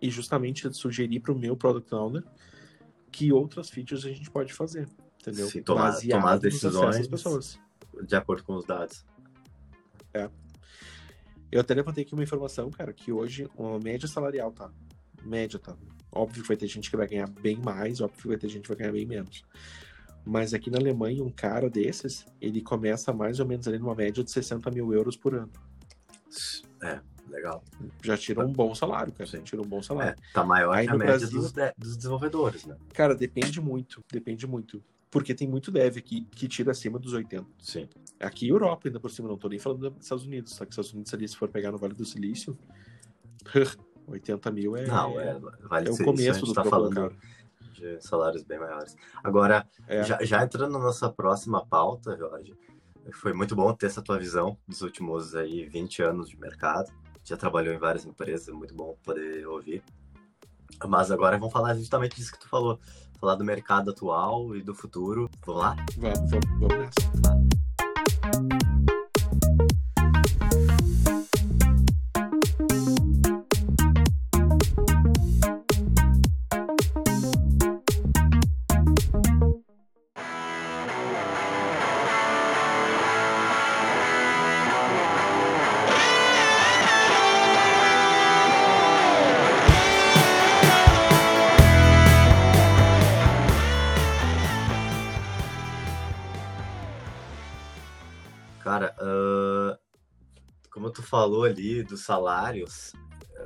e 0.00 0.10
justamente 0.10 0.72
sugerir 0.72 1.20
para 1.20 1.32
o 1.32 1.38
meu 1.38 1.56
Product 1.56 1.94
Owner 1.94 2.24
que 3.10 3.32
outras 3.32 3.70
features 3.70 4.04
a 4.04 4.08
gente 4.08 4.30
pode 4.30 4.52
fazer, 4.52 4.86
entendeu? 5.20 5.48
Sim, 5.48 5.62
tomar, 5.62 5.92
Baseado 5.92 6.20
tomar 6.20 6.38
decisões 6.38 7.08
de 8.02 8.16
acordo 8.16 8.44
com 8.44 8.54
os 8.54 8.64
dados. 8.64 9.04
Eu 11.50 11.60
até 11.60 11.74
levantei 11.74 12.04
aqui 12.04 12.12
uma 12.14 12.22
informação, 12.22 12.70
cara, 12.70 12.92
que 12.92 13.10
hoje 13.12 13.48
a 13.58 13.78
média 13.82 14.06
salarial 14.08 14.52
tá. 14.52 14.70
Média 15.24 15.58
tá. 15.58 15.76
Óbvio 16.12 16.42
que 16.42 16.48
vai 16.48 16.56
ter 16.56 16.66
gente 16.66 16.90
que 16.90 16.96
vai 16.96 17.06
ganhar 17.06 17.28
bem 17.28 17.56
mais, 17.56 18.00
óbvio 18.00 18.20
que 18.22 18.28
vai 18.28 18.36
ter 18.36 18.48
gente 18.48 18.62
que 18.62 18.68
vai 18.68 18.76
ganhar 18.76 18.92
bem 18.92 19.06
menos. 19.06 19.42
Mas 20.24 20.52
aqui 20.52 20.70
na 20.70 20.78
Alemanha, 20.78 21.22
um 21.24 21.30
cara 21.30 21.70
desses, 21.70 22.26
ele 22.40 22.60
começa 22.60 23.12
mais 23.12 23.40
ou 23.40 23.46
menos 23.46 23.66
ali 23.66 23.78
numa 23.78 23.94
média 23.94 24.22
de 24.22 24.30
60 24.30 24.70
mil 24.70 24.92
euros 24.92 25.16
por 25.16 25.34
ano. 25.34 25.50
É, 26.82 27.00
legal. 27.28 27.64
Já 28.02 28.16
tira 28.16 28.44
um 28.44 28.52
bom 28.52 28.74
salário, 28.74 29.12
cara. 29.12 29.28
Sim. 29.28 29.40
Tira 29.42 29.62
um 29.62 29.66
bom 29.66 29.78
É, 29.78 29.82
salário. 29.82 30.16
tá 30.34 30.44
maior 30.44 30.72
Aí 30.76 30.86
que 30.86 30.92
a 30.92 30.96
média 30.98 31.16
Brasil- 31.18 31.40
dos, 31.40 31.52
dos 31.78 31.96
desenvolvedores, 31.96 32.66
né? 32.66 32.76
Cara, 32.92 33.14
depende 33.14 33.60
muito. 33.60 34.04
Depende 34.12 34.46
muito. 34.46 34.82
Porque 35.10 35.34
tem 35.34 35.48
muito 35.48 35.70
dev 35.70 35.96
aqui 35.96 36.26
que 36.32 36.46
tira 36.46 36.72
acima 36.72 36.98
dos 36.98 37.12
80. 37.12 37.46
Sim. 37.60 37.88
Aqui 38.20 38.48
Europa, 38.48 38.88
ainda 38.88 39.00
por 39.00 39.10
cima, 39.10 39.28
não 39.28 39.38
tô 39.38 39.48
nem 39.48 39.58
falando 39.58 39.90
dos 39.90 40.04
Estados 40.04 40.24
Unidos. 40.26 40.52
Só 40.54 40.64
que 40.64 40.72
Estados 40.72 40.92
Unidos 40.92 41.14
ali, 41.14 41.26
se 41.26 41.36
for 41.36 41.48
pegar 41.48 41.72
no 41.72 41.78
Vale 41.78 41.94
do 41.94 42.04
Silício, 42.04 42.58
80 44.06 44.50
mil 44.50 44.76
é, 44.76 44.86
Não, 44.86 45.20
é, 45.20 45.38
vale 45.62 45.88
é 45.88 45.92
o 45.92 45.94
a 45.94 46.04
começo 46.04 46.44
do 46.44 46.52
tá 46.52 46.64
falando 46.64 47.14
de 47.72 48.00
salários 48.00 48.42
bem 48.42 48.58
maiores. 48.58 48.96
Agora, 49.22 49.66
É. 49.86 50.02
já, 50.02 50.22
já 50.22 50.42
entrando 50.42 50.72
na 50.72 50.78
nossa 50.78 51.10
próxima 51.10 51.64
pauta, 51.64 52.16
Jorge, 52.16 52.54
foi 53.12 53.32
muito 53.32 53.54
bom 53.54 53.72
ter 53.72 53.86
essa 53.86 54.02
tua 54.02 54.18
visão 54.18 54.58
dos 54.66 54.82
últimos 54.82 55.34
aí 55.34 55.64
20 55.66 56.02
anos 56.02 56.28
de 56.28 56.38
mercado. 56.38 56.92
Já 57.24 57.36
trabalhou 57.36 57.72
em 57.72 57.78
várias 57.78 58.04
empresas, 58.04 58.48
é 58.48 58.52
muito 58.52 58.74
bom 58.74 58.96
poder 59.02 59.46
ouvir. 59.46 59.82
Mas 60.86 61.10
agora 61.10 61.38
vamos 61.38 61.52
falar 61.52 61.74
justamente 61.74 62.16
disso 62.16 62.32
que 62.32 62.40
tu 62.40 62.48
falou. 62.48 62.78
Falar 63.20 63.34
do 63.34 63.44
mercado 63.44 63.90
atual 63.90 64.54
e 64.54 64.62
do 64.62 64.74
futuro. 64.74 65.28
Vamos 65.44 65.62
lá? 65.62 65.76
Vamos, 65.96 66.30
vamos, 66.30 66.46
vamos 66.60 66.78
nessa. 66.78 67.08
Cara, 68.20 68.67
falou 101.08 101.44
ali 101.44 101.82
dos 101.82 102.02
salários, 102.04 102.92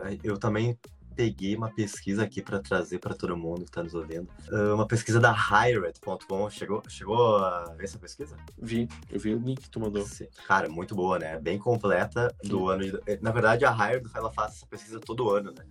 ah, 0.01 0.11
eu 0.23 0.37
também 0.39 0.79
peguei 1.15 1.55
uma 1.55 1.71
pesquisa 1.71 2.23
aqui 2.23 2.41
para 2.41 2.59
trazer 2.59 2.99
para 2.99 3.15
todo 3.15 3.37
mundo 3.37 3.65
que 3.65 3.71
está 3.71 3.83
nos 3.83 3.95
ouvindo. 3.95 4.29
Ah, 4.51 4.75
uma 4.75 4.87
pesquisa 4.87 5.21
da 5.21 5.33
Hired.com. 5.33 6.49
Chegou, 6.51 6.83
chegou 6.89 7.37
a 7.39 7.75
ver 7.77 7.85
essa 7.85 7.99
pesquisa? 7.99 8.37
Vi, 8.59 8.89
eu 9.11 9.21
vi 9.21 9.35
o 9.35 9.39
link 9.39 9.61
que 9.63 9.71
tu 9.71 9.79
mandou. 9.81 10.05
Sim. 10.07 10.27
Cara, 10.47 10.69
muito 10.69 10.95
boa, 10.95 11.19
né? 11.19 11.39
Bem 11.39 11.59
completa 11.59 12.35
do 12.45 12.69
ano. 12.69 12.83
de- 12.85 13.19
Na 13.21 13.31
verdade, 13.31 13.65
a 13.65 13.73
Hired 13.73 14.09
ela 14.15 14.33
faz 14.33 14.53
essa 14.57 14.67
pesquisa 14.67 14.99
todo 15.01 15.31
ano, 15.31 15.53
né? 15.53 15.65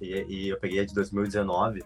E, 0.00 0.24
e 0.28 0.48
eu 0.48 0.58
peguei 0.58 0.80
a 0.80 0.84
de 0.86 0.94
2019 0.94 1.82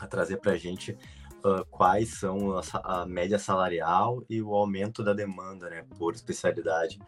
a 0.00 0.06
trazer 0.06 0.36
pra 0.38 0.56
gente 0.56 0.96
ah, 1.44 1.64
quais 1.70 2.10
são 2.20 2.56
a, 2.56 2.62
a 3.02 3.06
média 3.06 3.38
salarial 3.38 4.22
e 4.30 4.40
o 4.40 4.54
aumento 4.54 5.02
da 5.02 5.12
demanda, 5.12 5.68
né? 5.68 5.84
Por 5.98 6.14
especialidade. 6.14 7.00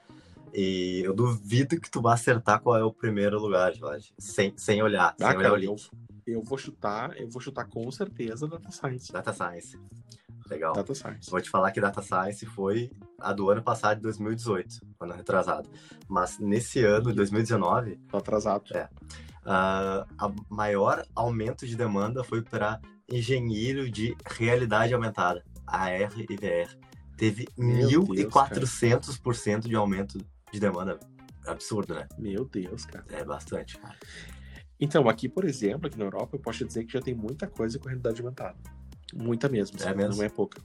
E 0.55 1.03
eu 1.05 1.13
duvido 1.13 1.81
que 1.81 1.91
tu 1.91 2.01
vá 2.01 2.15
acertar 2.15 2.61
qual 2.61 2.77
é 2.77 2.85
o 2.85 2.93
primeiro 2.93 3.41
lugar, 3.41 3.75
Jorge. 3.75 4.13
Sem, 4.19 4.53
sem 4.57 4.81
olhar, 4.83 5.15
sem 5.19 5.27
Ah, 5.27 5.31
olhar 5.31 5.39
o 5.39 5.43
cara, 5.43 5.57
link. 5.57 5.89
eu, 6.27 6.35
eu 6.35 6.43
vou 6.43 6.57
chutar, 6.57 7.17
eu 7.21 7.29
vou 7.29 7.41
chutar 7.43 7.65
com 7.65 7.91
certeza 7.91 8.47
Data 8.47 8.71
Science. 8.71 9.13
Data 9.13 9.33
Science. 9.33 9.77
Legal. 10.49 10.75
Data 10.75 10.95
Science. 10.95 11.29
Vou 11.31 11.41
te 11.41 11.51
falar 11.51 11.73
que 11.73 11.81
Data 11.81 12.01
Science 12.03 12.47
foi 12.47 12.91
a 13.19 13.33
do 13.33 13.51
ano 13.51 13.63
passado, 13.63 13.97
de 13.97 14.03
2018, 14.03 14.81
ano 15.01 15.15
retrasado. 15.15 15.69
Mas 16.09 16.39
nesse 16.39 16.85
ano, 16.85 17.13
2019, 17.13 17.97
Tô 18.09 18.19
atrasado. 18.19 18.65
É. 18.77 18.89
ah, 19.45 20.07
a 20.19 20.31
maior 20.49 21.05
aumento 21.17 21.67
de 21.67 21.75
demanda 21.77 22.23
foi 22.23 22.43
para 22.43 22.81
engenheiro 23.11 23.91
de 23.91 24.17
realidade 24.25 24.95
aumentada, 24.95 25.43
AR 25.67 26.13
e 26.17 26.37
VR. 26.37 26.77
Teve 27.17 27.47
Meu 27.57 28.05
Deus, 28.05 28.09
1.400% 28.09 29.69
de 29.69 29.77
aumento 29.77 30.19
de 30.55 30.61
demanda. 30.61 30.99
Absurdo, 31.47 31.95
né? 31.95 32.07
Meu 32.17 32.45
Deus, 32.45 32.85
cara. 32.87 33.05
É 33.11 33.25
bastante, 33.25 33.77
cara. 33.77 33.97
Então, 34.81 35.09
aqui, 35.09 35.29
por 35.29 35.45
exemplo, 35.45 35.89
aqui 35.89 35.99
na 35.99 36.05
Europa, 36.05 36.37
eu 36.37 36.41
posso 36.41 36.59
te 36.59 36.65
dizer 36.65 36.85
que 36.85 36.93
já 36.93 37.01
tem 37.01 37.15
muita 37.15 37.47
coisa 37.47 37.79
com 37.79 37.89
realidade 37.89 38.21
aumentada. 38.21 38.57
Muita 39.13 39.49
mesmo, 39.49 39.77
É 39.83 39.95
mesmo? 39.95 40.17
não 40.17 40.25
é 40.25 40.29
pouca. 40.29 40.63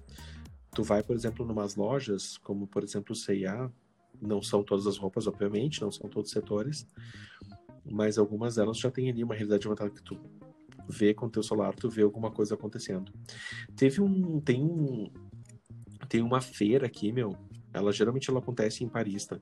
Tu 0.76 0.84
vai, 0.84 1.02
por 1.04 1.16
exemplo, 1.16 1.46
numas 1.46 1.76
lojas, 1.76 2.38
como 2.38 2.68
por 2.68 2.84
exemplo 2.84 3.14
o 3.14 3.16
C&A, 3.16 3.70
não 4.22 4.42
são 4.42 4.64
todas 4.64 4.86
as 4.86 4.98
roupas, 4.98 5.28
obviamente, 5.28 5.82
não 5.82 5.92
são 5.92 6.08
todos 6.10 6.30
os 6.30 6.34
setores, 6.34 6.88
mas 7.84 8.18
algumas 8.18 8.56
delas 8.56 8.78
já 8.78 8.92
tem 8.92 9.10
ali 9.10 9.24
uma 9.24 9.34
realidade 9.34 9.66
aumentada 9.66 9.90
que 9.90 10.04
tu 10.04 10.18
vê 10.88 11.14
com 11.14 11.26
o 11.26 11.30
teu 11.30 11.42
celular, 11.44 11.74
tu 11.74 11.90
vê 11.90 12.04
alguma 12.04 12.32
coisa 12.32 12.54
acontecendo. 12.54 13.12
Teve 13.76 14.02
um, 14.02 14.40
tem 14.40 14.64
um, 14.64 15.12
tem 16.08 16.22
uma 16.22 16.42
feira 16.42 16.86
aqui, 16.86 17.12
meu, 17.12 17.36
ela 17.74 17.92
geralmente 17.92 18.30
ela 18.30 18.40
acontece 18.40 18.84
em 18.84 18.90
Paris, 18.90 19.26
tá? 19.26 19.40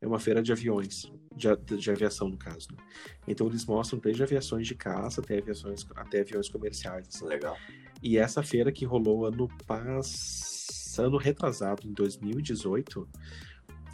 É 0.00 0.06
uma 0.06 0.18
feira 0.18 0.42
de 0.42 0.52
aviões, 0.52 1.10
de, 1.36 1.48
a- 1.48 1.54
de 1.56 1.90
aviação 1.90 2.28
no 2.28 2.36
caso. 2.38 2.68
né? 2.72 2.78
Então 3.26 3.46
eles 3.46 3.64
mostram 3.66 3.98
desde 3.98 4.22
aviações 4.22 4.66
de 4.66 4.74
caça 4.74 5.20
até 5.20 5.38
aviações, 5.38 5.86
até 5.96 6.20
aviões 6.20 6.48
comerciais. 6.48 7.08
assim. 7.08 7.26
Legal. 7.26 7.56
E 8.02 8.16
essa 8.16 8.42
feira 8.42 8.70
que 8.72 8.84
rolou 8.84 9.26
ano 9.26 9.48
passado, 9.66 11.16
retrasado, 11.16 11.86
em 11.86 11.92
2018, 11.92 13.08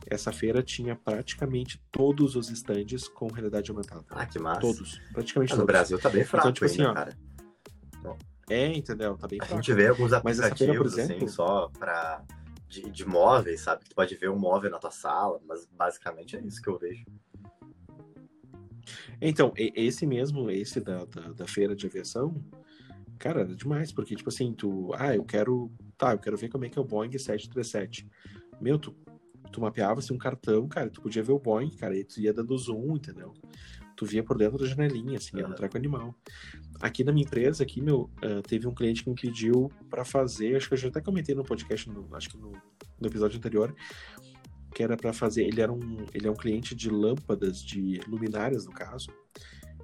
essa 0.06 0.30
feira 0.32 0.62
tinha 0.62 0.94
praticamente 0.94 1.82
todos 1.90 2.37
os 2.37 2.50
estandes 2.50 3.08
com 3.08 3.26
realidade 3.28 3.70
aumentada. 3.70 4.04
Ah, 4.10 4.26
que 4.26 4.38
massa. 4.38 4.60
Todos, 4.60 5.00
praticamente 5.12 5.52
Ah, 5.54 5.56
no 5.56 5.62
todos. 5.62 5.72
Brasil 5.72 5.98
tá 5.98 6.10
bem 6.10 6.24
fraco 6.24 6.52
tipo 6.52 6.66
assim, 6.66 6.82
ó, 6.82 6.92
cara. 6.92 7.16
É, 8.50 8.66
entendeu? 8.66 9.16
Tá 9.16 9.26
bem 9.26 9.38
A 9.40 9.46
fraco. 9.46 9.62
gente 9.62 9.74
vê 9.74 9.88
alguns 9.88 10.10
Mas 10.22 10.38
essa 10.38 10.54
feira, 10.54 10.74
aplicativos, 10.74 10.92
por 10.94 11.00
exemplo- 11.00 11.24
assim, 11.24 11.28
só 11.34 11.68
pra... 11.78 12.22
De, 12.74 12.90
de 12.90 13.06
móveis, 13.06 13.60
sabe? 13.60 13.84
Tu 13.84 13.94
pode 13.94 14.16
ver 14.16 14.30
um 14.30 14.38
móvel 14.38 14.68
na 14.68 14.78
tua 14.78 14.90
sala, 14.90 15.40
mas 15.46 15.64
basicamente 15.70 16.37
é 16.37 16.40
isso 16.40 16.60
que 16.60 16.68
eu 16.68 16.76
vejo. 16.76 17.04
Então, 19.20 19.52
esse 19.56 20.04
mesmo, 20.04 20.50
esse 20.50 20.80
da, 20.80 21.04
da, 21.04 21.32
da 21.32 21.46
feira 21.46 21.74
de 21.76 21.87
aviação, 21.87 22.44
cara, 23.16 23.42
era 23.42 23.54
demais, 23.54 23.92
porque, 23.92 24.16
tipo 24.16 24.28
assim, 24.28 24.52
tu, 24.52 24.90
ah, 24.94 25.14
eu 25.14 25.24
quero, 25.24 25.70
tá, 25.96 26.12
eu 26.12 26.18
quero 26.18 26.37
ver 26.37 26.48
como 26.48 26.64
é 26.64 26.68
que 26.68 26.76
é 26.76 26.82
o 26.82 26.84
Boeing 26.84 27.16
737. 27.16 28.08
Meu, 28.60 28.76
tu, 28.76 28.92
tu 29.52 29.60
mapeava 29.60 30.00
assim, 30.00 30.12
um 30.12 30.18
cartão, 30.18 30.66
cara, 30.66 30.90
tu 30.90 31.00
podia 31.00 31.22
ver 31.22 31.32
o 31.32 31.38
Boeing, 31.38 31.70
cara, 31.76 31.96
e 31.96 32.04
tu 32.04 32.20
ia 32.20 32.32
dando 32.32 32.58
zoom, 32.58 32.96
entendeu? 32.96 33.32
Tu 33.96 34.04
via 34.04 34.24
por 34.24 34.37
dentro 34.37 34.58
da 34.58 34.66
janelinha, 34.66 35.16
assim, 35.16 35.38
era 35.38 35.48
um 35.48 35.54
treco 35.54 35.76
animal. 35.76 36.12
Aqui 36.84 37.02
na 37.02 37.12
minha 37.12 37.24
empresa, 37.24 37.62
aqui, 37.62 37.80
meu, 37.80 38.10
ah, 38.22 38.42
teve 38.46 38.68
um 38.68 38.74
cliente 38.74 39.02
que 39.02 39.08
me 39.08 39.16
pediu 39.16 39.70
pra 39.88 40.04
fazer, 40.04 40.54
acho 40.54 40.68
que 40.68 40.74
eu 40.74 40.78
já 40.78 40.88
até 40.88 41.00
comentei 41.00 41.34
no 41.34 41.42
podcast, 41.42 41.88
no- 41.88 42.14
acho 42.14 42.28
que 42.28 42.36
no, 42.36 42.52
no 43.00 43.08
episódio 43.08 43.38
anterior, 43.38 43.74
que 44.70 44.82
era 44.82 44.94
pra 44.94 45.10
fazer, 45.10 45.44
ele 45.44 45.62
era 45.62 45.72
um, 45.72 46.04
ele 46.12 46.28
é 46.28 46.30
um 46.30 46.34
cliente 46.34 46.74
de 46.74 46.90
lâmpadas, 46.90 47.62
de 47.64 48.00
luminárias, 48.06 48.66
no 48.66 48.72
caso, 48.72 49.08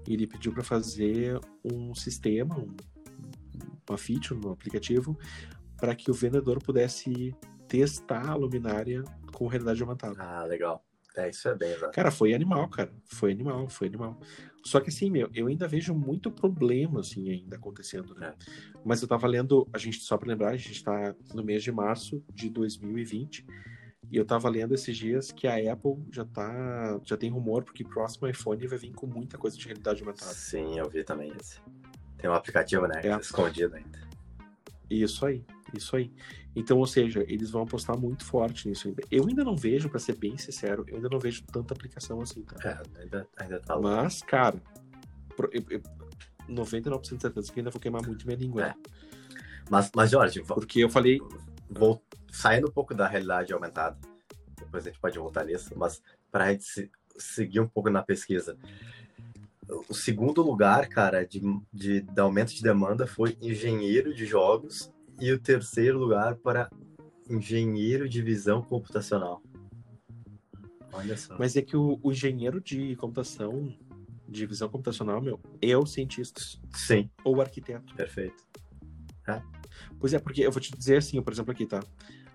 e 0.06 0.12
ele 0.12 0.26
pediu 0.26 0.52
para 0.52 0.62
fazer 0.62 1.40
um 1.64 1.94
sistema, 1.94 2.58
um, 2.58 2.76
uma 3.88 3.96
feature 3.96 4.38
no 4.38 4.50
aplicativo, 4.52 5.18
para 5.78 5.94
que 5.94 6.10
o 6.10 6.14
vendedor 6.14 6.62
pudesse 6.62 7.34
testar 7.66 8.28
a 8.28 8.34
luminária 8.34 9.02
com 9.32 9.46
realidade 9.46 9.80
aumentada. 9.82 10.16
Ah, 10.22 10.44
legal. 10.44 10.84
É, 11.16 11.29
isso 11.29 11.49
é 11.49 11.55
bem, 11.55 11.73
exato. 11.73 11.92
Cara, 11.92 12.11
foi 12.11 12.33
animal, 12.35 12.68
cara. 12.68 12.90
Foi 13.05 13.33
animal, 13.33 13.68
foi 13.68 13.88
animal. 13.88 14.20
Só 14.64 14.79
que 14.81 14.90
assim, 14.90 15.11
meu, 15.11 15.29
eu 15.35 15.46
ainda 15.46 15.66
vejo 15.66 15.94
muito 15.94 16.31
problema, 16.31 17.01
assim, 17.01 17.31
ainda 17.31 17.57
acontecendo, 17.57 18.14
né? 18.14 18.35
Mas 18.85 19.03
eu 19.03 19.09
tava 19.09 19.27
lendo, 19.27 19.68
a 19.73 19.79
gente, 19.79 20.01
só 20.01 20.16
pra 20.16 20.29
lembrar, 20.29 20.51
a 20.51 20.57
gente 20.57 20.85
tá 20.85 21.14
no 21.35 21.42
mês 21.42 21.62
de 21.62 21.73
março 21.73 22.23
de 22.33 22.49
2020, 22.51 23.46
e 24.11 24.16
eu 24.16 24.25
tava 24.25 24.49
lendo 24.49 24.75
esses 24.75 24.96
dias 24.96 25.31
que 25.31 25.46
a 25.46 25.73
Apple 25.73 25.96
já 26.12 26.25
tá, 26.25 27.01
já 27.05 27.16
tem 27.16 27.31
rumor, 27.31 27.62
porque 27.62 27.85
o 27.85 27.88
próximo 27.88 28.29
iPhone 28.29 28.66
vai 28.66 28.79
vir 28.79 28.92
com 28.92 29.07
muita 29.07 29.38
coisa 29.38 29.57
de 29.57 29.64
realidade 29.64 30.03
aumentada. 30.03 30.33
Sim, 30.33 30.79
eu 30.79 30.88
vi 30.90 31.05
também 31.05 31.33
esse. 31.40 31.61
Tem 32.18 32.29
um 32.29 32.35
aplicativo, 32.35 32.87
né? 32.87 33.01
É. 33.03 33.16
Escondido 33.16 33.77
ainda. 33.77 34.10
Isso 34.90 35.24
aí, 35.24 35.44
isso 35.74 35.94
aí. 35.96 36.11
Então, 36.55 36.79
ou 36.79 36.87
seja, 36.87 37.24
eles 37.29 37.50
vão 37.50 37.62
apostar 37.62 37.96
muito 37.98 38.24
forte 38.24 38.68
nisso 38.68 38.88
ainda. 38.88 39.03
Eu 39.11 39.26
ainda 39.29 39.44
não 39.44 39.57
vejo, 39.57 39.88
para 39.88 40.00
ser 40.00 40.16
bem 40.16 40.37
sincero, 40.37 40.85
eu 40.88 40.96
ainda 40.96 41.09
não 41.09 41.18
vejo 41.18 41.44
tanta 41.44 41.72
aplicação 41.72 42.20
assim, 42.20 42.42
tá? 42.42 42.57
É, 42.68 43.00
ainda, 43.00 43.29
ainda 43.37 43.61
tá 43.61 43.79
Mas, 43.79 44.20
cara, 44.22 44.61
eu, 45.53 45.64
eu, 45.70 45.83
99% 46.48 47.16
de 47.16 47.22
certeza 47.22 47.53
que 47.53 47.61
ainda 47.61 47.70
vou 47.70 47.81
queimar 47.81 48.05
muito 48.05 48.26
minha 48.26 48.37
língua. 48.37 48.66
É. 48.66 48.74
Mas, 49.70 49.90
mas, 49.94 50.11
Jorge, 50.11 50.42
porque 50.42 50.81
eu 50.81 50.90
falei. 50.90 51.20
Vou 51.72 52.03
saindo 52.33 52.66
um 52.66 52.72
pouco 52.72 52.92
da 52.92 53.07
realidade 53.07 53.53
aumentada, 53.53 53.96
depois 54.59 54.85
a 54.85 54.90
gente 54.90 55.00
pode 55.00 55.16
voltar 55.16 55.44
nisso, 55.44 55.72
mas 55.76 56.03
para 56.31 56.46
a 56.46 56.50
gente 56.50 56.64
se, 56.64 56.90
seguir 57.16 57.61
um 57.61 57.68
pouco 57.68 57.88
na 57.90 58.03
pesquisa. 58.03 58.59
O 59.88 59.94
segundo 59.94 60.42
lugar, 60.42 60.88
cara, 60.88 61.24
de, 61.24 61.40
de, 61.72 62.00
de 62.00 62.20
aumento 62.20 62.54
de 62.54 62.62
demanda 62.62 63.06
foi 63.06 63.37
engenheiro 63.40 64.14
de 64.14 64.26
jogos 64.26 64.92
e 65.20 65.30
o 65.33 65.38
terceiro 65.38 65.98
lugar 65.98 66.37
para 66.37 66.70
engenheiro 67.28 68.09
de 68.09 68.22
visão 68.22 68.62
computacional. 68.62 69.42
Olha 70.92 71.16
só. 71.16 71.37
Mas 71.38 71.56
é 71.56 71.62
que 71.62 71.76
o, 71.76 72.00
o 72.02 72.11
engenheiro 72.11 72.61
de 72.61 72.96
computação, 72.96 73.72
de 74.28 74.46
visão 74.46 74.68
computacional, 74.68 75.20
meu, 75.20 75.38
é 75.62 75.76
o 75.76 75.87
cientista. 75.87 76.40
Sim. 76.74 77.09
Ou 77.22 77.37
o 77.37 77.40
arquiteto. 77.40 77.94
Perfeito. 77.94 78.42
É. 79.28 79.40
Pois 80.00 80.12
é, 80.12 80.18
porque 80.18 80.42
eu 80.42 80.50
vou 80.50 80.61
te 80.61 80.76
dizer 80.76 80.96
assim, 80.96 81.22
por 81.22 81.33
exemplo, 81.33 81.52
aqui, 81.52 81.66
tá? 81.66 81.80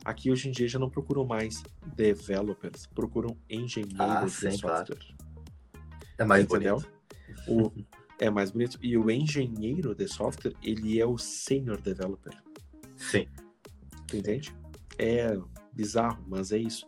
Aqui 0.05 0.31
hoje 0.31 0.47
em 0.47 0.51
dia 0.51 0.67
já 0.67 0.79
não 0.79 0.89
procuram 0.89 1.25
mais 1.25 1.63
developers, 1.95 2.85
procuram 2.87 3.35
engenheiros 3.49 3.99
ah, 3.99 4.27
sim, 4.27 4.49
de 4.49 4.57
software. 4.57 4.97
Claro. 4.97 5.15
É 6.17 6.23
mais 6.23 6.45
Entendeu? 6.45 6.75
bonito. 6.75 6.94
O, 7.47 7.71
é 8.19 8.29
mais 8.29 8.51
bonito. 8.51 8.77
E 8.81 8.97
o 8.97 9.09
engenheiro 9.09 9.93
de 9.93 10.07
software, 10.07 10.53
ele 10.63 10.99
é 10.99 11.05
o 11.05 11.17
senior 11.17 11.79
developer. 11.81 12.33
Sim. 12.95 13.27
Tu 14.07 14.17
entende? 14.17 14.55
É 14.97 15.37
bizarro, 15.73 16.23
mas 16.27 16.51
é 16.51 16.57
isso. 16.57 16.87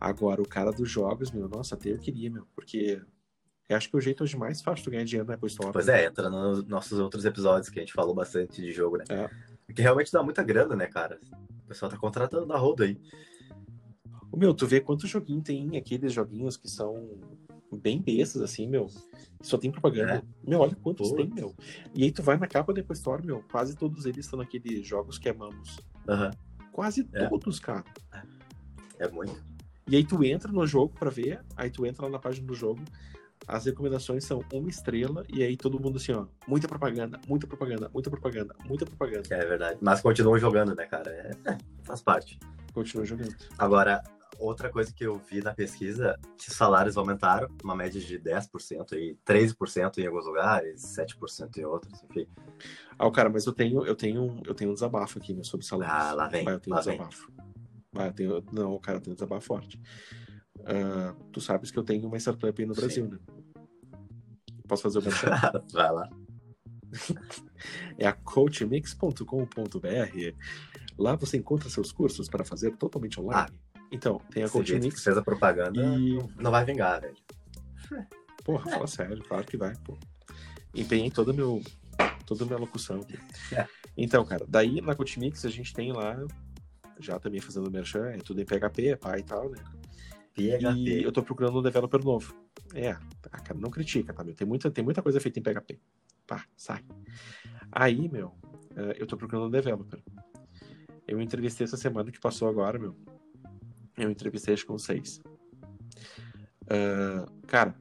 Agora, 0.00 0.40
o 0.42 0.48
cara 0.48 0.70
dos 0.70 0.90
jogos, 0.90 1.30
meu, 1.30 1.48
nossa, 1.48 1.74
até 1.74 1.90
eu 1.90 1.98
queria, 1.98 2.30
meu, 2.30 2.46
porque 2.54 3.00
eu 3.68 3.76
acho 3.76 3.90
que 3.90 3.96
o 3.96 4.00
jeito 4.00 4.24
hoje 4.24 4.36
mais 4.36 4.62
fácil 4.62 4.84
de 4.84 4.90
ganhar 4.90 5.04
dinheiro 5.04 5.28
na 5.28 5.34
Apple 5.34 5.48
Store. 5.48 5.72
Pois 5.72 5.88
é, 5.88 6.06
entra 6.06 6.30
nos 6.30 6.64
nossos 6.66 6.98
outros 6.98 7.24
episódios 7.24 7.68
que 7.68 7.78
a 7.78 7.82
gente 7.82 7.92
falou 7.92 8.14
bastante 8.14 8.62
de 8.62 8.72
jogo, 8.72 8.96
né? 8.96 9.04
É. 9.08 9.28
Porque 9.66 9.82
realmente 9.82 10.10
dá 10.10 10.22
muita 10.22 10.42
grana, 10.42 10.74
né, 10.74 10.86
cara? 10.86 11.20
O 11.64 11.68
pessoal 11.68 11.90
tá 11.90 11.98
contratando 11.98 12.46
na 12.46 12.56
roda 12.56 12.84
aí. 12.84 12.98
O 14.32 14.36
meu, 14.36 14.54
tu 14.54 14.66
vê 14.66 14.80
quantos 14.80 15.10
joguinhos 15.10 15.44
tem 15.44 15.76
aqueles 15.76 16.12
joguinhos 16.12 16.56
que 16.56 16.68
são 16.68 17.18
bem 17.76 18.00
bestas, 18.00 18.42
assim, 18.42 18.66
meu. 18.66 18.88
Só 19.40 19.56
tem 19.58 19.70
propaganda. 19.70 20.14
É. 20.14 20.22
Meu, 20.48 20.60
olha 20.60 20.74
quantos 20.76 21.12
tem, 21.12 21.28
meu. 21.28 21.54
E 21.94 22.04
aí 22.04 22.12
tu 22.12 22.22
vai 22.22 22.36
na 22.36 22.46
capa 22.46 22.72
da 22.72 22.80
Apple 22.80 22.94
Store, 22.94 23.24
meu, 23.24 23.44
quase 23.50 23.76
todos 23.76 24.06
eles 24.06 24.24
estão 24.24 24.38
naqueles 24.38 24.86
jogos 24.86 25.18
que 25.18 25.28
amamos. 25.28 25.78
Uhum. 26.08 26.30
Quase 26.72 27.08
é. 27.12 27.26
todos, 27.26 27.58
cara. 27.60 27.84
É. 28.12 29.04
é 29.04 29.08
muito. 29.08 29.42
E 29.86 29.96
aí 29.96 30.04
tu 30.04 30.22
entra 30.22 30.52
no 30.52 30.66
jogo 30.66 30.94
pra 30.98 31.10
ver, 31.10 31.40
aí 31.56 31.70
tu 31.70 31.86
entra 31.86 32.04
lá 32.04 32.10
na 32.10 32.18
página 32.18 32.46
do 32.46 32.54
jogo, 32.54 32.82
as 33.46 33.64
recomendações 33.64 34.24
são 34.24 34.44
uma 34.52 34.68
estrela, 34.68 35.24
e 35.32 35.42
aí 35.42 35.56
todo 35.56 35.80
mundo 35.80 35.96
assim, 35.96 36.12
ó, 36.12 36.26
muita 36.46 36.68
propaganda, 36.68 37.18
muita 37.26 37.46
propaganda, 37.46 37.90
muita 37.92 38.10
propaganda, 38.10 38.54
muita 38.66 38.84
propaganda. 38.84 39.22
É 39.30 39.46
verdade. 39.46 39.78
Mas 39.80 40.02
continuam 40.02 40.38
jogando, 40.38 40.74
né, 40.74 40.84
cara? 40.86 41.10
É, 41.10 41.30
é, 41.50 41.58
faz 41.84 42.02
parte. 42.02 42.38
Continuam 42.74 43.06
jogando. 43.06 43.34
Agora, 43.56 44.02
outra 44.38 44.70
coisa 44.70 44.92
que 44.92 45.04
eu 45.04 45.18
vi 45.18 45.42
na 45.42 45.54
pesquisa, 45.54 46.18
que 46.36 46.48
os 46.48 46.56
salários 46.56 46.96
aumentaram, 46.96 47.48
uma 47.62 47.74
média 47.74 48.00
de 48.00 48.18
10% 48.18 48.92
e 48.92 49.16
13% 49.26 49.98
em 49.98 50.06
alguns 50.06 50.26
lugares, 50.26 50.82
7% 50.82 51.56
em 51.58 51.64
outros, 51.64 52.02
enfim. 52.04 52.26
Ah, 52.98 53.10
cara, 53.10 53.28
mas 53.28 53.46
eu 53.46 53.52
tenho, 53.52 53.84
eu 53.86 53.94
tenho, 53.94 54.40
eu 54.44 54.54
tenho 54.54 54.70
um 54.70 54.74
desabafo 54.74 55.18
aqui 55.18 55.34
né, 55.34 55.42
sobre 55.42 55.64
salários. 55.66 55.96
Ah, 55.96 56.12
lá 56.12 56.28
vem. 56.28 56.44
Vai, 56.44 56.54
eu 56.54 56.60
tenho 56.60 56.74
lá 56.74 56.80
um 56.80 56.84
desabafo. 56.84 57.32
Vai, 57.92 58.08
eu 58.08 58.12
tenho, 58.12 58.44
não, 58.52 58.78
cara, 58.78 58.98
eu 58.98 59.02
tenho 59.02 59.12
um 59.12 59.16
desabafo 59.16 59.46
forte. 59.46 59.80
Uh, 60.58 61.14
tu 61.32 61.40
sabes 61.40 61.70
que 61.70 61.78
eu 61.78 61.84
tenho 61.84 62.06
uma 62.06 62.18
startup 62.18 62.60
aí 62.60 62.66
no 62.66 62.74
Brasil, 62.74 63.04
Sim. 63.04 63.12
né? 63.12 63.18
Posso 64.66 64.82
fazer 64.82 64.98
o 64.98 65.02
merchan? 65.02 65.30
Vai 65.72 65.92
lá. 65.92 66.08
é 67.98 68.06
a 68.06 68.12
coachmix.com.br. 68.12 69.24
Lá 70.98 71.14
você 71.14 71.36
encontra 71.36 71.70
seus 71.70 71.92
cursos 71.92 72.28
para 72.28 72.44
fazer 72.44 72.76
totalmente 72.76 73.20
online. 73.20 73.50
Ah, 73.52 73.67
então, 73.90 74.20
tem 74.30 74.44
a 74.44 74.48
Coachmix. 74.48 75.02
fez 75.02 75.16
a 75.16 75.22
propaganda 75.22 75.80
e 75.80 76.18
não 76.36 76.50
vai 76.50 76.64
vingar, 76.64 77.00
velho. 77.00 77.16
Porra, 78.44 78.70
fala 78.70 78.86
sério, 78.86 79.22
claro 79.22 79.44
que 79.44 79.56
vai, 79.56 79.74
pô. 79.84 79.96
Empenhei 80.74 81.10
toda, 81.10 81.32
meu, 81.32 81.62
toda 82.26 82.44
a 82.44 82.46
minha 82.46 82.58
locução 82.58 83.00
aqui. 83.00 83.18
Então, 84.00 84.24
cara, 84.24 84.46
daí 84.46 84.80
na 84.80 84.94
Coachmix 84.94 85.44
a 85.44 85.50
gente 85.50 85.74
tem 85.74 85.92
lá, 85.92 86.16
já 87.00 87.18
também 87.18 87.40
fazendo 87.40 87.68
merchan, 87.68 88.10
é 88.10 88.18
tudo 88.18 88.40
em 88.40 88.44
PHP, 88.44 88.90
é 88.90 88.96
pai 88.96 89.18
e 89.18 89.22
tal, 89.24 89.50
né? 89.50 89.58
PHP. 90.34 90.72
E 90.76 91.02
eu 91.02 91.10
tô 91.10 91.20
procurando 91.20 91.58
um 91.58 91.62
developer 91.62 92.04
novo. 92.04 92.32
É, 92.74 92.90
ah, 92.90 93.40
cara, 93.40 93.58
não 93.58 93.70
critica, 93.70 94.14
tá, 94.14 94.22
meu? 94.22 94.36
Tem 94.36 94.46
muita, 94.46 94.70
tem 94.70 94.84
muita 94.84 95.02
coisa 95.02 95.20
feita 95.20 95.40
em 95.40 95.42
PHP. 95.42 95.80
Pá, 96.28 96.44
sai. 96.56 96.84
Aí, 97.72 98.08
meu, 98.08 98.32
eh, 98.76 98.96
eu 98.98 99.06
tô 99.06 99.16
procurando 99.16 99.46
um 99.46 99.50
developer. 99.50 100.00
Eu 101.08 101.20
entrevistei 101.20 101.64
essa 101.64 101.76
semana 101.76 102.12
que 102.12 102.20
passou 102.20 102.48
agora, 102.48 102.78
meu. 102.78 102.94
Eu 103.98 104.10
entrevistei 104.10 104.54
acho 104.54 104.66
com 104.66 104.78
seis. 104.78 105.20
Uh, 106.64 107.30
cara, 107.46 107.74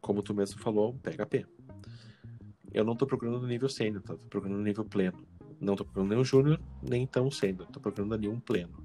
como 0.00 0.22
tu 0.22 0.34
mesmo 0.34 0.60
falou, 0.60 0.94
PHP. 0.94 1.46
Eu 2.72 2.84
não 2.84 2.96
tô 2.96 3.06
procurando 3.06 3.46
nível 3.46 3.68
sênior, 3.68 4.02
tá? 4.02 4.14
Tô 4.14 4.26
procurando 4.26 4.62
nível 4.62 4.84
pleno. 4.84 5.26
Não 5.60 5.76
tô 5.76 5.84
procurando 5.84 6.10
nem 6.10 6.18
um 6.18 6.24
júnior, 6.24 6.60
nem 6.82 7.06
tão 7.06 7.30
sênior. 7.30 7.66
Tô 7.68 7.80
procurando 7.80 8.14
ali 8.14 8.28
um 8.28 8.40
pleno. 8.40 8.82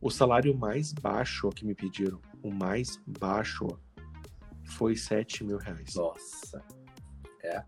O 0.00 0.10
salário 0.10 0.56
mais 0.56 0.92
baixo 0.92 1.48
que 1.50 1.64
me 1.64 1.74
pediram, 1.74 2.20
o 2.42 2.50
mais 2.50 3.00
baixo, 3.06 3.66
foi 4.64 4.96
7 4.96 5.44
mil 5.44 5.56
reais. 5.56 5.94
Nossa. 5.94 6.62
É. 7.42 7.64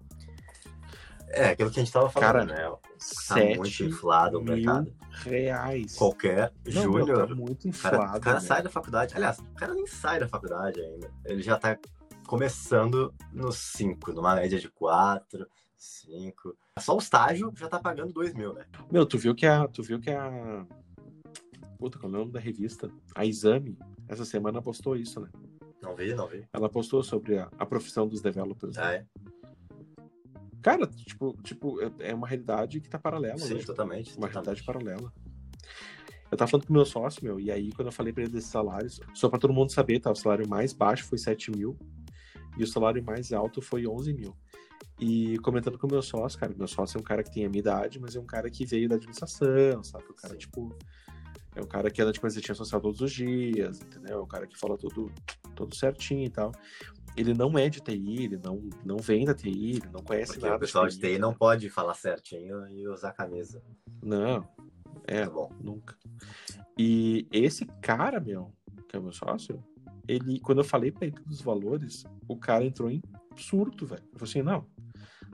É, 1.30 1.50
aquilo 1.50 1.70
que 1.70 1.78
a 1.80 1.82
gente 1.84 1.92
tava 1.92 2.08
falando, 2.08 2.32
Cara, 2.32 2.44
né? 2.44 2.76
Tá 3.28 3.36
muito 3.56 3.84
inflado 3.84 4.38
o 4.38 4.42
mercado. 4.42 4.92
reais. 5.10 5.94
Qualquer 5.94 6.52
Não, 6.66 6.82
júnior. 6.82 7.28
Tá 7.28 7.34
muito 7.34 7.68
inflado. 7.68 7.96
O 7.96 8.00
cara, 8.00 8.20
cara 8.20 8.40
sai 8.40 8.62
da 8.62 8.70
faculdade. 8.70 9.14
Aliás, 9.14 9.38
o 9.38 9.54
cara 9.54 9.74
nem 9.74 9.86
sai 9.86 10.20
da 10.20 10.28
faculdade 10.28 10.80
ainda. 10.80 11.10
Ele 11.24 11.42
já 11.42 11.58
tá 11.58 11.78
começando 12.26 13.14
nos 13.32 13.56
5, 13.56 14.12
numa 14.12 14.34
média 14.34 14.58
de 14.58 14.68
4, 14.70 15.46
5. 15.76 16.56
Só 16.78 16.94
o 16.94 16.98
estágio 16.98 17.52
já 17.56 17.68
tá 17.68 17.78
pagando 17.78 18.12
2 18.12 18.34
mil, 18.34 18.54
né? 18.54 18.64
Meu, 18.90 19.04
tu 19.06 19.18
viu 19.18 19.34
que 19.34 19.46
a. 19.46 19.68
Tu 19.68 19.82
viu 19.82 20.00
que 20.00 20.10
a 20.10 20.66
Puta, 21.78 21.96
qual 21.96 22.12
é 22.12 22.16
o 22.16 22.18
nome 22.18 22.32
da 22.32 22.40
revista? 22.40 22.90
A 23.14 23.24
Exame, 23.24 23.78
essa 24.08 24.24
semana 24.24 24.60
postou 24.60 24.96
isso, 24.96 25.20
né? 25.20 25.28
Não 25.80 25.94
vi, 25.94 26.12
não 26.12 26.26
vi. 26.26 26.44
Ela 26.52 26.68
postou 26.68 27.04
sobre 27.04 27.38
a, 27.38 27.48
a 27.56 27.64
profissão 27.64 28.06
dos 28.08 28.20
developers. 28.20 28.76
Né? 28.76 28.82
Ah, 28.82 28.92
é? 28.94 29.06
Cara, 30.62 30.86
tipo, 30.86 31.36
tipo, 31.42 31.80
é, 31.80 32.10
é 32.10 32.14
uma 32.14 32.26
realidade 32.26 32.80
que 32.80 32.88
tá 32.88 32.98
paralela. 32.98 33.38
Sim, 33.38 33.54
né? 33.54 33.62
totalmente. 33.62 34.16
Uma 34.16 34.28
totalmente. 34.28 34.32
realidade 34.32 34.62
paralela. 34.64 35.12
Eu 36.30 36.36
tava 36.36 36.50
falando 36.50 36.66
com 36.66 36.72
o 36.72 36.76
meu 36.76 36.84
sócio, 36.84 37.24
meu, 37.24 37.40
e 37.40 37.50
aí 37.50 37.72
quando 37.72 37.86
eu 37.86 37.92
falei 37.92 38.12
pra 38.12 38.22
ele 38.22 38.32
desses 38.32 38.50
salários, 38.50 39.00
só 39.14 39.30
pra 39.30 39.38
todo 39.38 39.52
mundo 39.52 39.72
saber, 39.72 39.98
tá? 39.98 40.10
O 40.10 40.14
salário 40.14 40.46
mais 40.46 40.74
baixo 40.74 41.04
foi 41.04 41.16
7 41.16 41.50
mil 41.50 41.76
e 42.58 42.62
o 42.62 42.66
salário 42.66 43.02
mais 43.02 43.32
alto 43.32 43.62
foi 43.62 43.86
11 43.86 44.12
mil. 44.12 44.36
E 45.00 45.38
comentando 45.38 45.78
com 45.78 45.86
o 45.86 45.90
meu 45.90 46.02
sócio, 46.02 46.38
cara, 46.38 46.52
meu 46.56 46.66
sócio 46.66 46.98
é 46.98 47.00
um 47.00 47.04
cara 47.04 47.22
que 47.22 47.32
tem 47.32 47.46
a 47.46 47.48
minha 47.48 47.60
idade, 47.60 47.98
mas 47.98 48.14
é 48.14 48.20
um 48.20 48.26
cara 48.26 48.50
que 48.50 48.66
veio 48.66 48.88
da 48.88 48.96
administração, 48.96 49.82
sabe? 49.82 50.04
O 50.10 50.14
cara, 50.14 50.34
Sim. 50.34 50.40
tipo, 50.40 50.76
é 51.54 51.62
um 51.62 51.66
cara 51.66 51.90
que 51.90 52.02
anda 52.02 52.12
de 52.12 52.20
presença 52.20 52.54
social 52.54 52.80
todos 52.80 53.00
os 53.00 53.12
dias, 53.12 53.80
entendeu? 53.80 54.18
É 54.18 54.22
um 54.22 54.26
cara 54.26 54.46
que 54.46 54.58
fala 54.58 54.76
tudo, 54.76 55.10
tudo 55.54 55.74
certinho 55.74 56.24
e 56.24 56.30
tal. 56.30 56.52
Ele 57.18 57.34
não 57.34 57.58
é 57.58 57.68
de 57.68 57.80
TI, 57.80 58.24
ele 58.24 58.40
não, 58.42 58.70
não 58.84 58.98
vem 58.98 59.24
da 59.24 59.34
TI, 59.34 59.76
ele 59.76 59.90
não 59.92 60.02
conhece 60.02 60.32
Porque 60.32 60.46
nada. 60.46 60.56
O 60.56 60.60
pessoal 60.60 60.86
de 60.86 60.94
TI, 60.94 61.00
de 61.00 61.12
TI 61.14 61.18
não 61.18 61.34
pode 61.34 61.68
falar 61.68 61.94
certinho 61.94 62.66
e 62.68 62.86
usar 62.86 63.12
camisa. 63.12 63.60
Não, 64.00 64.48
é, 65.04 65.24
tá 65.24 65.30
bom. 65.30 65.50
nunca. 65.60 65.96
E 66.78 67.26
esse 67.32 67.66
cara, 67.80 68.20
meu, 68.20 68.54
que 68.88 68.94
é 68.94 69.00
o 69.00 69.02
meu 69.02 69.12
sócio, 69.12 69.62
ele, 70.06 70.38
quando 70.40 70.58
eu 70.58 70.64
falei 70.64 70.92
pra 70.92 71.06
ele 71.06 71.16
dos 71.26 71.42
valores, 71.42 72.04
o 72.28 72.36
cara 72.36 72.64
entrou 72.64 72.90
em 72.90 73.02
surto, 73.36 73.84
velho. 73.84 74.02
Eu 74.12 74.18
falei 74.18 74.30
assim, 74.30 74.42
não, 74.42 74.66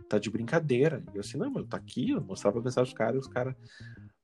tá 0.08 0.18
de 0.18 0.30
brincadeira. 0.30 1.04
E 1.12 1.16
eu 1.16 1.20
assim, 1.20 1.36
não, 1.36 1.50
meu, 1.50 1.66
tá 1.66 1.76
aqui, 1.76 2.10
eu 2.10 2.20
mostrava 2.22 2.54
pra 2.54 2.64
mensagem 2.64 2.92
dos 2.92 2.98
caras, 2.98 3.16
e 3.16 3.18
os 3.18 3.28
caras, 3.28 3.54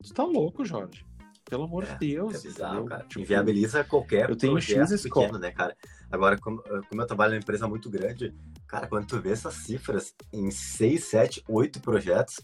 tu 0.03 0.15
tá 0.15 0.25
louco, 0.25 0.65
Jorge. 0.65 1.07
Pelo 1.51 1.65
amor 1.65 1.83
é, 1.83 1.93
de 1.93 1.99
Deus. 1.99 2.35
É 2.37 2.49
bizarro, 2.49 2.85
cara. 2.85 3.03
Tipo, 3.03 3.21
Inviabiliza 3.21 3.83
qualquer 3.83 4.31
eu 4.31 4.37
tenho 4.37 4.59
X 4.61 5.03
pequeno, 5.03 5.39
né, 5.39 5.51
cara? 5.51 5.77
Agora, 6.11 6.39
como, 6.39 6.63
como 6.63 7.03
eu 7.03 7.07
trabalho 7.07 7.33
numa 7.33 7.41
empresa 7.41 7.67
muito 7.67 7.91
grande, 7.91 8.33
cara, 8.69 8.87
quando 8.87 9.07
tu 9.07 9.21
vê 9.21 9.33
essas 9.33 9.55
cifras 9.55 10.15
em 10.33 10.51
6, 10.51 11.05
7, 11.05 11.45
8 11.49 11.81
projetos, 11.81 12.41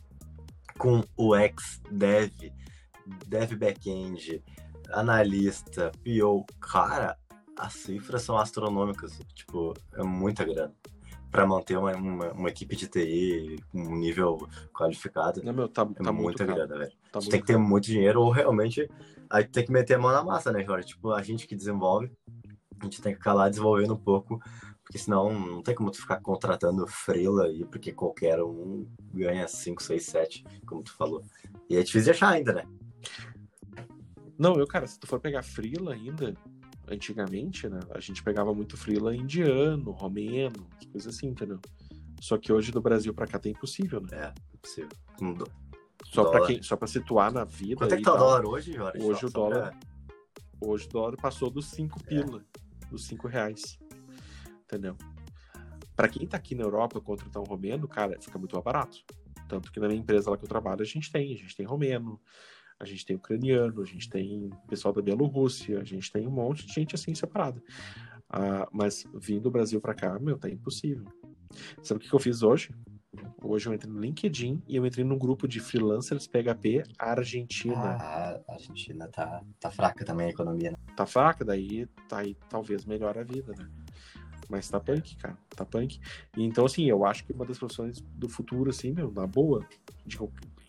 com 0.76 1.02
o 1.16 1.36
ex 1.36 1.80
dev, 1.90 2.32
dev 3.26 3.52
backend, 3.54 4.42
analista, 4.90 5.92
PO, 6.04 6.44
cara, 6.60 7.16
as 7.56 7.72
cifras 7.74 8.22
são 8.22 8.36
astronômicas. 8.36 9.18
Tipo, 9.34 9.72
é 9.94 10.02
muita 10.02 10.44
grana. 10.44 10.74
para 11.30 11.46
manter 11.46 11.76
uma, 11.76 11.94
uma, 11.94 12.32
uma, 12.32 12.48
equipe 12.48 12.74
de 12.76 12.88
TI 12.88 13.56
com 13.70 13.78
um 13.78 13.96
nível 13.96 14.38
qualificado. 14.72 15.42
Não, 15.42 15.52
meu, 15.52 15.68
tá, 15.68 15.82
é 15.82 16.02
tá 16.02 16.12
muita 16.12 16.44
muito 16.44 16.46
grana, 16.46 16.78
velho. 16.78 16.92
Tá 17.24 17.30
tem 17.30 17.40
que 17.40 17.46
ter 17.46 17.56
muito 17.56 17.84
dinheiro 17.84 18.20
ou 18.20 18.30
realmente 18.30 18.88
aí 19.30 19.44
tem 19.44 19.64
que 19.64 19.72
meter 19.72 19.94
a 19.94 19.98
mão 19.98 20.12
na 20.12 20.22
massa, 20.22 20.52
né, 20.52 20.64
Jorge? 20.64 20.88
Tipo, 20.88 21.12
a 21.12 21.22
gente 21.22 21.46
que 21.46 21.56
desenvolve, 21.56 22.10
a 22.80 22.84
gente 22.84 23.00
tem 23.00 23.12
que 23.12 23.18
ficar 23.18 23.32
lá 23.32 23.48
desenvolvendo 23.48 23.94
um 23.94 23.98
pouco, 23.98 24.40
porque 24.84 24.98
senão 24.98 25.32
não 25.32 25.62
tem 25.62 25.74
como 25.74 25.90
tu 25.90 26.00
ficar 26.00 26.20
contratando 26.20 26.86
freela 26.86 27.46
aí, 27.46 27.64
porque 27.64 27.92
qualquer 27.92 28.42
um 28.42 28.86
ganha 29.12 29.48
5, 29.48 29.82
6, 29.82 30.04
7, 30.04 30.44
como 30.66 30.82
tu 30.82 30.94
falou. 30.94 31.24
E 31.68 31.76
é 31.76 31.82
difícil 31.82 32.04
de 32.04 32.10
achar 32.10 32.30
ainda, 32.30 32.52
né? 32.52 32.64
Não, 34.38 34.54
eu, 34.56 34.66
cara, 34.66 34.86
se 34.86 34.98
tu 34.98 35.06
for 35.06 35.18
pegar 35.18 35.42
freela 35.42 35.94
ainda, 35.94 36.34
antigamente, 36.88 37.68
né? 37.68 37.80
A 37.90 38.00
gente 38.00 38.22
pegava 38.22 38.54
muito 38.54 38.76
freela 38.76 39.16
indiano, 39.16 39.90
romeno, 39.90 40.68
coisas 40.92 41.14
assim, 41.14 41.28
entendeu? 41.28 41.58
Só 42.20 42.38
que 42.38 42.52
hoje 42.52 42.70
do 42.72 42.80
Brasil 42.80 43.12
para 43.12 43.26
cá 43.26 43.38
tá 43.38 43.48
impossível, 43.48 44.00
né? 44.00 44.08
É, 44.12 44.34
impossível. 44.54 44.90
Só 46.12 46.24
para 46.30 46.46
quem, 46.46 46.62
só 46.62 46.76
para 46.76 46.86
situar 46.86 47.32
na 47.32 47.44
vida. 47.44 47.76
Quanto 47.76 47.94
é 47.94 47.96
que 47.96 48.02
tá 48.02 48.14
o 48.14 48.18
dólar 48.18 48.46
hoje, 48.46 48.72
Jorge? 48.72 49.02
Hoje 49.02 49.20
só, 49.20 49.26
o 49.26 49.30
dólar, 49.30 49.70
pra... 49.70 50.68
hoje 50.68 50.86
o 50.86 50.88
dólar 50.88 51.16
passou 51.16 51.50
dos 51.50 51.66
5 51.70 52.00
é. 52.00 52.08
pila, 52.08 52.44
dos 52.90 53.06
5 53.06 53.28
reais, 53.28 53.78
entendeu? 54.64 54.96
Para 55.94 56.08
quem 56.08 56.26
tá 56.26 56.36
aqui 56.36 56.54
na 56.54 56.62
Europa 56.62 57.00
contratar 57.00 57.42
um 57.42 57.46
romeno, 57.46 57.88
cara, 57.88 58.16
fica 58.20 58.38
muito 58.38 58.54
mais 58.54 58.64
barato. 58.64 58.98
Tanto 59.48 59.70
que 59.70 59.80
na 59.80 59.88
minha 59.88 60.00
empresa 60.00 60.30
lá 60.30 60.36
que 60.36 60.44
eu 60.44 60.48
trabalho 60.48 60.82
a 60.82 60.84
gente 60.84 61.10
tem, 61.10 61.32
a 61.32 61.36
gente 61.36 61.56
tem 61.56 61.64
romeno, 61.64 62.20
a 62.78 62.84
gente 62.84 63.06
tem 63.06 63.16
ucraniano, 63.16 63.80
a 63.80 63.84
gente 63.84 64.08
tem 64.08 64.50
pessoal 64.68 64.92
da 64.92 65.00
Bielorrússia, 65.00 65.80
a 65.80 65.84
gente 65.84 66.12
tem 66.12 66.26
um 66.26 66.30
monte 66.30 66.66
de 66.66 66.72
gente 66.72 66.94
assim 66.94 67.14
separada. 67.14 67.62
Ah, 68.28 68.68
mas 68.72 69.04
vindo 69.14 69.42
do 69.42 69.50
Brasil 69.50 69.80
para 69.80 69.94
cá, 69.94 70.18
meu, 70.18 70.36
tá 70.36 70.48
impossível. 70.48 71.06
Sabe 71.82 72.04
o 72.04 72.08
que 72.08 72.12
eu 72.12 72.18
fiz 72.18 72.42
hoje? 72.42 72.74
Hoje 73.42 73.68
eu 73.68 73.74
entrei 73.74 73.92
no 73.92 74.00
LinkedIn 74.00 74.62
e 74.66 74.76
eu 74.76 74.86
entrei 74.86 75.04
num 75.04 75.18
grupo 75.18 75.46
de 75.46 75.60
freelancers 75.60 76.26
PHP 76.26 76.82
Argentina. 76.98 77.96
Ah, 78.00 78.40
a 78.48 78.52
Argentina 78.54 79.08
tá, 79.08 79.42
tá 79.60 79.70
fraca 79.70 80.04
também 80.04 80.26
a 80.26 80.30
economia, 80.30 80.72
né? 80.72 80.76
Tá 80.96 81.06
fraca, 81.06 81.44
daí 81.44 81.86
tá 82.08 82.18
aí, 82.18 82.36
talvez 82.48 82.84
melhore 82.84 83.18
a 83.18 83.24
vida, 83.24 83.52
né? 83.56 83.68
Mas 84.48 84.68
tá 84.68 84.78
punk, 84.78 85.16
cara. 85.16 85.36
Tá 85.54 85.64
punk. 85.64 86.00
Então, 86.36 86.64
assim, 86.64 86.84
eu 86.84 87.04
acho 87.04 87.24
que 87.24 87.32
uma 87.32 87.44
das 87.44 87.58
profissões 87.58 88.00
do 88.00 88.28
futuro, 88.28 88.70
assim, 88.70 88.92
meu, 88.92 89.10
na 89.10 89.26
boa, 89.26 89.66
de, 90.04 90.18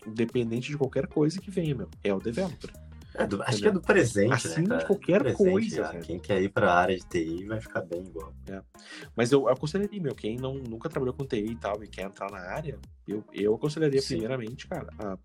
independente 0.06 0.70
de 0.70 0.76
qualquer 0.76 1.06
coisa 1.06 1.40
que 1.40 1.50
venha, 1.50 1.74
meu, 1.74 1.88
é 2.02 2.12
o 2.12 2.18
developer. 2.18 2.72
É 3.18 3.26
do, 3.26 3.42
acho 3.42 3.58
que 3.58 3.68
é 3.68 3.72
do 3.72 3.80
presente, 3.80 4.46
assim, 4.46 4.62
né, 4.62 4.76
de 4.76 4.86
qualquer 4.86 5.20
presente, 5.20 5.50
coisa. 5.50 5.88
Quem 5.98 6.20
quer 6.20 6.40
ir 6.40 6.48
para 6.50 6.72
a 6.72 6.78
área 6.78 6.96
de 6.96 7.04
TI 7.04 7.46
vai 7.46 7.60
ficar 7.60 7.82
bem 7.82 8.00
igual. 8.00 8.32
É. 8.48 8.62
Mas 9.16 9.32
eu, 9.32 9.42
eu 9.42 9.48
aconselharia, 9.48 10.00
meu, 10.00 10.14
quem 10.14 10.36
não, 10.36 10.54
nunca 10.54 10.88
trabalhou 10.88 11.14
com 11.14 11.26
TI 11.26 11.46
e 11.50 11.56
tal 11.56 11.82
e 11.82 11.88
quer 11.88 12.02
entrar 12.02 12.30
na 12.30 12.38
área, 12.38 12.78
eu, 13.06 13.24
eu 13.32 13.54
aconselharia 13.54 14.00
Sim. 14.00 14.18
primeiramente, 14.18 14.68
cara, 14.68 14.88
a 15.00 15.18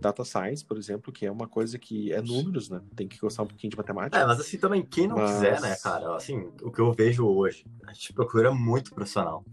data 0.00 0.24
science, 0.24 0.64
por 0.64 0.78
exemplo, 0.78 1.12
que 1.12 1.26
é 1.26 1.30
uma 1.30 1.46
coisa 1.46 1.78
que 1.78 2.12
é 2.12 2.20
números, 2.20 2.70
né? 2.70 2.80
Tem 2.96 3.06
que 3.06 3.18
gostar 3.18 3.44
um 3.44 3.46
pouquinho 3.46 3.70
de 3.70 3.76
matemática. 3.76 4.18
É, 4.18 4.26
mas 4.26 4.40
assim 4.40 4.58
também, 4.58 4.82
quem 4.82 5.06
não 5.06 5.16
mas... 5.16 5.32
quiser, 5.32 5.60
né, 5.60 5.76
cara? 5.76 6.16
Assim, 6.16 6.50
o 6.62 6.70
que 6.70 6.80
eu 6.80 6.92
vejo 6.92 7.26
hoje, 7.26 7.64
a 7.86 7.92
gente 7.92 8.12
procura 8.12 8.52
muito 8.52 8.94
profissional 8.94 9.44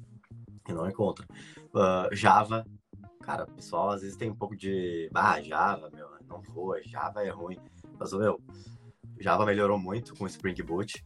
e 0.67 0.73
não 0.73 0.87
encontra. 0.87 1.25
Uh, 1.73 2.13
Java, 2.15 2.65
cara, 3.21 3.43
o 3.43 3.51
pessoal 3.51 3.91
às 3.91 4.01
vezes 4.01 4.17
tem 4.17 4.29
um 4.29 4.35
pouco 4.35 4.55
de. 4.55 5.09
Ah, 5.13 5.41
Java, 5.41 5.89
meu, 5.93 6.07
não 6.29 6.41
foi, 6.41 6.83
Java 6.83 7.23
é 7.23 7.29
ruim. 7.29 7.57
Mas, 7.99 8.13
meu, 8.13 8.39
Java 9.19 9.45
melhorou 9.45 9.77
muito 9.77 10.15
com 10.15 10.23
o 10.23 10.27
Spring 10.27 10.61
Boot 10.63 11.03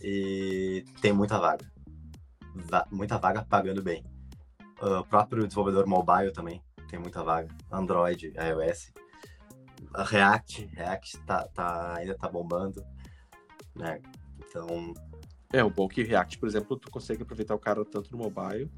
e 0.00 0.84
tem 1.00 1.12
muita 1.12 1.38
vaga. 1.38 1.70
Va 2.54 2.86
muita 2.90 3.18
vaga 3.18 3.44
pagando 3.44 3.82
bem. 3.82 4.04
O 4.80 5.04
próprio 5.04 5.46
desenvolvedor 5.46 5.86
mobile 5.86 6.32
também 6.32 6.62
tem 6.88 6.98
muita 6.98 7.24
vaga. 7.24 7.48
Android, 7.72 8.32
iOS. 8.36 8.92
React, 9.94 10.66
React 10.74 11.18
tá, 11.26 11.48
tá, 11.48 11.94
ainda 11.96 12.14
tá 12.16 12.28
bombando. 12.28 12.84
Né? 13.74 14.00
Então. 14.38 14.92
É, 15.52 15.62
o 15.62 15.70
bom 15.70 15.86
é 15.86 15.94
que 15.94 16.02
React, 16.02 16.38
por 16.38 16.48
exemplo, 16.48 16.76
tu 16.76 16.90
consegue 16.90 17.22
aproveitar 17.22 17.54
o 17.54 17.58
cara 17.58 17.84
tanto 17.84 18.10
no 18.12 18.18
mobile 18.18 18.70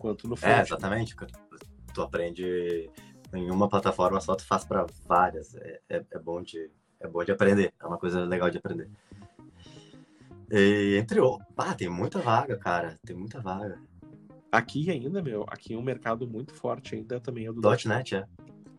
quanto 0.00 0.28
no 0.28 0.36
front. 0.36 0.58
É, 0.58 0.62
exatamente 0.62 1.14
tu 1.94 2.02
aprende 2.02 2.90
em 3.34 3.50
uma 3.50 3.68
plataforma 3.68 4.20
só, 4.20 4.34
tu 4.34 4.44
faz 4.44 4.64
para 4.64 4.86
várias. 5.06 5.54
É, 5.56 5.80
é, 5.88 6.04
é, 6.10 6.18
bom 6.18 6.42
de, 6.42 6.70
é 7.00 7.08
bom 7.08 7.24
de 7.24 7.32
aprender, 7.32 7.72
é 7.80 7.86
uma 7.86 7.98
coisa 7.98 8.24
legal 8.24 8.50
de 8.50 8.58
aprender. 8.58 8.88
E 10.50 10.96
entre 10.98 11.20
outros, 11.20 11.48
ah, 11.56 11.74
tem 11.74 11.88
muita 11.88 12.18
vaga, 12.20 12.56
cara, 12.56 12.98
tem 13.04 13.16
muita 13.16 13.40
vaga. 13.40 13.78
Aqui 14.52 14.90
ainda, 14.90 15.20
meu, 15.22 15.44
aqui 15.48 15.74
é 15.74 15.76
um 15.76 15.82
mercado 15.82 16.28
muito 16.28 16.54
forte 16.54 16.94
ainda 16.94 17.18
também 17.18 17.46
é 17.46 17.52
do 17.52 17.60
.NET, 17.60 17.88
.NET 17.88 18.14
é. 18.16 18.24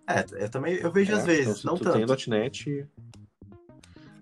É, 0.07 0.43
eu 0.43 0.49
também 0.49 0.75
eu 0.75 0.91
vejo 0.91 1.11
é, 1.11 1.15
às 1.15 1.25
vezes, 1.25 1.59
então, 1.59 1.71
não 1.71 1.77
tu 1.77 1.83
tanto. 1.83 2.15
tem 2.15 2.29
.NET... 2.29 2.87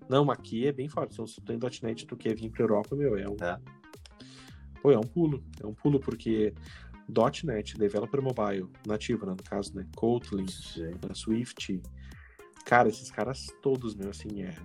Não, 0.10 0.30
aqui 0.30 0.68
é 0.68 0.72
bem 0.72 0.90
forte. 0.90 1.14
Então, 1.14 1.26
se 1.26 1.36
tu 1.36 1.46
tem 1.46 1.58
.NET 1.82 2.06
tu 2.06 2.18
quer 2.18 2.36
vir 2.36 2.50
pra 2.50 2.64
Europa, 2.64 2.96
meu, 2.96 3.18
é 3.18 3.28
um... 3.28 3.36
É. 3.42 3.60
Pô, 4.82 4.92
é 4.92 4.98
um 4.98 5.02
pulo. 5.02 5.42
É 5.62 5.66
um 5.66 5.74
pulo, 5.74 6.00
porque 6.00 6.54
.NET, 7.08 7.78
Developer 7.78 8.22
Mobile, 8.22 8.70
nativo, 8.88 9.26
né, 9.26 9.32
no 9.32 9.44
caso, 9.44 9.76
né? 9.76 9.86
Kotlin, 9.96 10.46
uh, 10.46 11.16
Swift. 11.16 11.82
Cara, 12.66 12.90
esses 12.90 13.12
caras 13.12 13.48
todos, 13.62 13.96
meu, 13.96 14.10
assim, 14.10 14.44
é... 14.44 14.56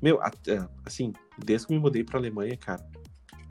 Meu, 0.00 0.20
é, 0.22 0.68
assim, 0.84 1.12
desde 1.38 1.66
que 1.66 1.72
me 1.74 1.78
mudei 1.78 2.02
pra 2.04 2.18
Alemanha, 2.18 2.56
cara, 2.56 2.84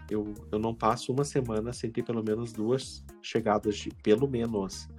eu, 0.10 0.34
eu 0.52 0.60
não 0.60 0.76
passo 0.76 1.14
uma 1.14 1.24
semana 1.24 1.72
sem 1.72 1.90
ter 1.90 2.04
pelo 2.04 2.24
menos 2.24 2.52
duas 2.52 3.06
chegadas 3.22 3.78
de... 3.78 3.90
Pelo 4.04 4.28
menos 4.28 4.90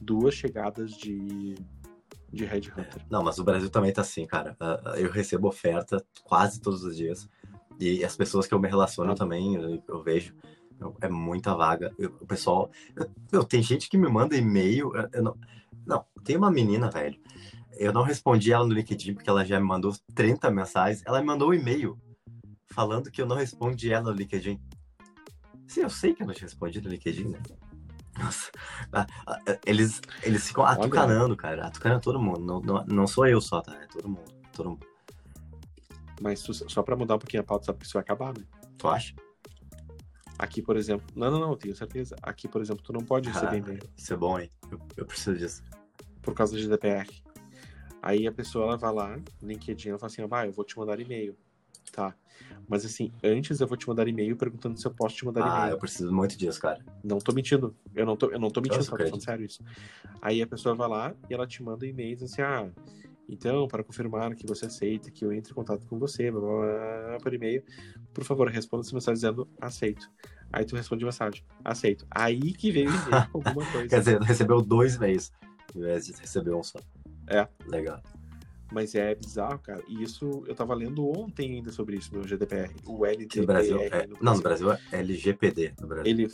duas 0.00 0.34
chegadas 0.34 0.92
de 0.92 1.54
de 2.32 2.44
Red 2.44 2.70
Hunter. 2.70 3.04
Não, 3.10 3.22
mas 3.22 3.38
o 3.38 3.44
Brasil 3.44 3.68
também 3.68 3.92
tá 3.92 4.02
assim, 4.02 4.24
cara. 4.24 4.56
Eu 4.96 5.10
recebo 5.10 5.48
oferta 5.48 6.04
quase 6.22 6.60
todos 6.60 6.84
os 6.84 6.96
dias. 6.96 7.28
E 7.78 8.04
as 8.04 8.16
pessoas 8.16 8.46
que 8.46 8.54
eu 8.54 8.60
me 8.60 8.68
relaciono 8.68 9.12
ah. 9.12 9.14
também, 9.14 9.54
eu 9.88 10.02
vejo 10.02 10.34
é 11.00 11.08
muita 11.08 11.54
vaga. 11.54 11.92
Eu, 11.98 12.10
o 12.20 12.26
pessoal. 12.26 12.70
Eu, 13.30 13.44
tem 13.44 13.62
gente 13.62 13.88
que 13.88 13.98
me 13.98 14.08
manda 14.08 14.36
e-mail. 14.36 14.92
não, 15.22 15.36
não, 15.86 16.04
tem 16.24 16.36
uma 16.36 16.50
menina, 16.50 16.90
velho. 16.90 17.18
Eu 17.72 17.92
não 17.92 18.02
respondi 18.02 18.52
ela 18.52 18.66
no 18.66 18.74
LinkedIn 18.74 19.14
porque 19.14 19.30
ela 19.30 19.44
já 19.44 19.58
me 19.58 19.66
mandou 19.66 19.94
30 20.14 20.50
mensagens. 20.50 21.02
Ela 21.06 21.20
me 21.20 21.26
mandou 21.26 21.50
um 21.50 21.54
e-mail 21.54 21.98
falando 22.66 23.10
que 23.10 23.20
eu 23.20 23.26
não 23.26 23.36
respondi 23.36 23.92
ela 23.92 24.10
no 24.10 24.16
LinkedIn. 24.16 24.60
Sim, 25.66 25.82
eu 25.82 25.90
sei 25.90 26.14
que 26.14 26.22
eu 26.22 26.26
não 26.26 26.34
te 26.34 26.42
respondi 26.42 26.80
no 26.80 26.88
LinkedIn, 26.88 27.28
né? 27.28 27.40
Nossa, 28.18 28.50
eles, 29.64 30.00
eles 30.22 30.46
ficam 30.46 30.64
atucanando, 30.64 31.36
cara. 31.36 31.66
Atucanando 31.66 32.02
todo 32.02 32.20
mundo. 32.20 32.40
Não, 32.40 32.60
não, 32.60 32.84
não 32.86 33.06
sou 33.06 33.26
eu 33.26 33.40
só, 33.40 33.60
tá? 33.60 33.74
É 33.74 33.86
todo 33.86 34.08
mundo. 34.08 34.30
Todo 34.52 34.70
mundo. 34.70 34.86
Mas 36.20 36.40
só 36.40 36.82
pra 36.82 36.96
mudar 36.96 37.14
um 37.14 37.18
pouquinho 37.18 37.42
a 37.42 37.46
pauta, 37.46 37.66
sabe 37.66 37.78
que 37.78 37.86
isso 37.86 37.94
vai 37.94 38.02
acabar, 38.02 38.36
né? 38.36 38.44
Tu 38.76 38.88
acha? 38.88 39.14
Aqui, 40.40 40.62
por 40.62 40.74
exemplo. 40.74 41.06
Não, 41.14 41.30
não, 41.30 41.38
não, 41.38 41.54
tenho 41.54 41.76
certeza. 41.76 42.16
Aqui, 42.22 42.48
por 42.48 42.62
exemplo, 42.62 42.82
tu 42.82 42.94
não 42.94 43.02
pode 43.02 43.28
receber 43.28 43.56
ah, 43.56 43.58
e-mail. 43.58 43.80
Isso 43.94 44.14
é 44.14 44.16
bom, 44.16 44.38
hein? 44.38 44.48
Eu, 44.70 44.80
eu, 44.96 45.04
preciso 45.04 45.36
disso. 45.36 45.62
Por 46.22 46.32
causa 46.32 46.54
do 46.54 46.58
GDPR. 46.58 47.06
Aí 48.00 48.26
a 48.26 48.32
pessoa 48.32 48.64
ela 48.64 48.78
vai 48.78 48.90
lá, 48.90 49.20
LinkedIn, 49.42 49.90
ela 49.90 49.98
fala 49.98 50.10
assim: 50.10 50.22
ah, 50.30 50.46
eu 50.46 50.52
vou 50.52 50.64
te 50.64 50.78
mandar 50.78 50.98
e-mail. 50.98 51.36
Tá. 51.92 52.14
Mas 52.66 52.86
assim, 52.86 53.12
antes 53.22 53.60
eu 53.60 53.66
vou 53.66 53.76
te 53.76 53.86
mandar 53.86 54.08
e-mail 54.08 54.34
perguntando 54.34 54.80
se 54.80 54.86
eu 54.86 54.94
posso 54.94 55.14
te 55.14 55.26
mandar 55.26 55.42
ah, 55.42 55.46
e-mail. 55.46 55.62
Ah, 55.62 55.70
eu 55.72 55.78
preciso 55.78 56.10
muito 56.10 56.38
disso, 56.38 56.58
cara. 56.58 56.82
Não 57.04 57.18
tô 57.18 57.34
mentindo. 57.34 57.76
Eu 57.94 58.06
não 58.06 58.16
tô, 58.16 58.30
eu 58.30 58.38
não 58.38 58.48
tô 58.48 58.62
mentindo, 58.62 58.78
Nossa, 58.78 58.96
tô 58.96 58.96
falando 58.96 59.22
sério 59.22 59.44
isso. 59.44 59.62
Aí 60.22 60.40
a 60.40 60.46
pessoa 60.46 60.74
vai 60.74 60.88
lá 60.88 61.14
e 61.28 61.34
ela 61.34 61.46
te 61.46 61.62
manda 61.62 61.86
e-mails 61.86 62.22
assim: 62.22 62.40
ah, 62.40 62.70
então, 63.28 63.68
para 63.68 63.84
confirmar 63.84 64.34
que 64.34 64.44
você 64.44 64.66
aceita 64.66 65.08
que 65.08 65.24
eu 65.24 65.32
entre 65.32 65.52
em 65.52 65.54
contato 65.54 65.86
com 65.86 65.98
você, 65.98 66.32
blá, 66.32 66.40
blá, 66.40 67.06
blá, 67.08 67.18
por 67.20 67.32
e-mail, 67.32 67.62
por 68.12 68.24
favor, 68.24 68.48
responda 68.48 68.82
essa 68.82 68.94
mensagem 68.94 69.14
dizendo 69.14 69.48
aceito. 69.60 70.10
Aí 70.52 70.64
tu 70.64 70.74
responde 70.74 71.04
mensagem, 71.04 71.44
aceito. 71.64 72.06
Aí 72.10 72.52
que 72.52 72.70
veio 72.72 72.90
alguma 73.32 73.64
coisa. 73.70 73.88
Quer 73.88 73.98
dizer, 74.00 74.20
recebeu 74.20 74.60
dois 74.60 74.96
e-mails, 74.96 75.32
ao 75.74 75.80
invés 75.80 76.06
de 76.06 76.12
receber 76.12 76.54
um 76.54 76.62
só. 76.62 76.80
É. 77.28 77.46
Legal. 77.66 78.02
Mas 78.72 78.94
é 78.94 79.14
bizarro, 79.14 79.58
cara. 79.58 79.82
E 79.88 80.02
isso, 80.02 80.44
eu 80.46 80.54
tava 80.54 80.74
lendo 80.74 81.06
ontem 81.08 81.56
ainda 81.56 81.72
sobre 81.72 81.96
isso 81.96 82.14
no 82.14 82.22
GDPR. 82.22 82.72
O 82.86 83.04
LGPD. 83.04 83.40
No 83.40 83.46
Brasil, 83.46 83.78
é... 83.78 83.84
no 83.84 83.90
Brasil. 83.90 84.16
Não, 84.20 84.34
no 84.34 84.42
Brasil 84.42 84.72
é 84.72 84.80
LGPD. 84.92 85.74
No 85.80 85.86
Brasil. 85.86 86.10
Ele... 86.10 86.28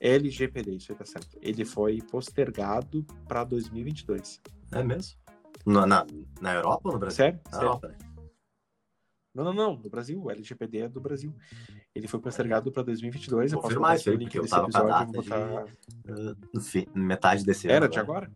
LGPD, 0.00 0.76
isso 0.76 0.92
aí 0.92 0.98
tá 0.98 1.04
certo. 1.04 1.36
Ele 1.42 1.64
foi 1.64 2.00
postergado 2.00 3.04
para 3.28 3.44
2022. 3.44 4.40
É 4.72 4.82
mesmo? 4.82 5.18
Na, 5.66 5.86
na, 5.86 6.06
na 6.40 6.54
Europa 6.54 6.88
ou 6.88 6.92
no 6.94 6.98
Brasil? 6.98 7.16
Sério? 7.16 7.40
Na 7.46 7.50
sério? 7.50 7.66
Europa, 7.66 7.88
né? 7.88 8.09
Não, 9.34 9.44
não, 9.44 9.52
não. 9.52 9.76
No 9.76 9.90
Brasil. 9.90 10.20
O 10.22 10.30
LGPD 10.30 10.78
é 10.78 10.88
do 10.88 11.00
Brasil. 11.00 11.34
Ele 11.94 12.08
foi 12.08 12.20
postergado 12.20 12.70
para 12.72 12.82
2022. 12.82 13.52
Vou 13.52 13.62
confirmar 13.62 13.96
isso 13.96 14.10
aí, 14.10 14.18
porque 14.18 14.38
eu 14.38 14.48
tava 14.48 14.64
episódio, 14.64 14.88
com 14.88 15.12
data 15.12 15.12
botar... 15.12 15.64
de, 15.64 16.58
uh, 16.58 16.60
fim, 16.60 16.86
metade 16.94 17.44
desse 17.44 17.66
ano. 17.68 17.76
Era 17.76 17.88
de 17.88 17.96
né? 17.96 18.02
agora? 18.02 18.30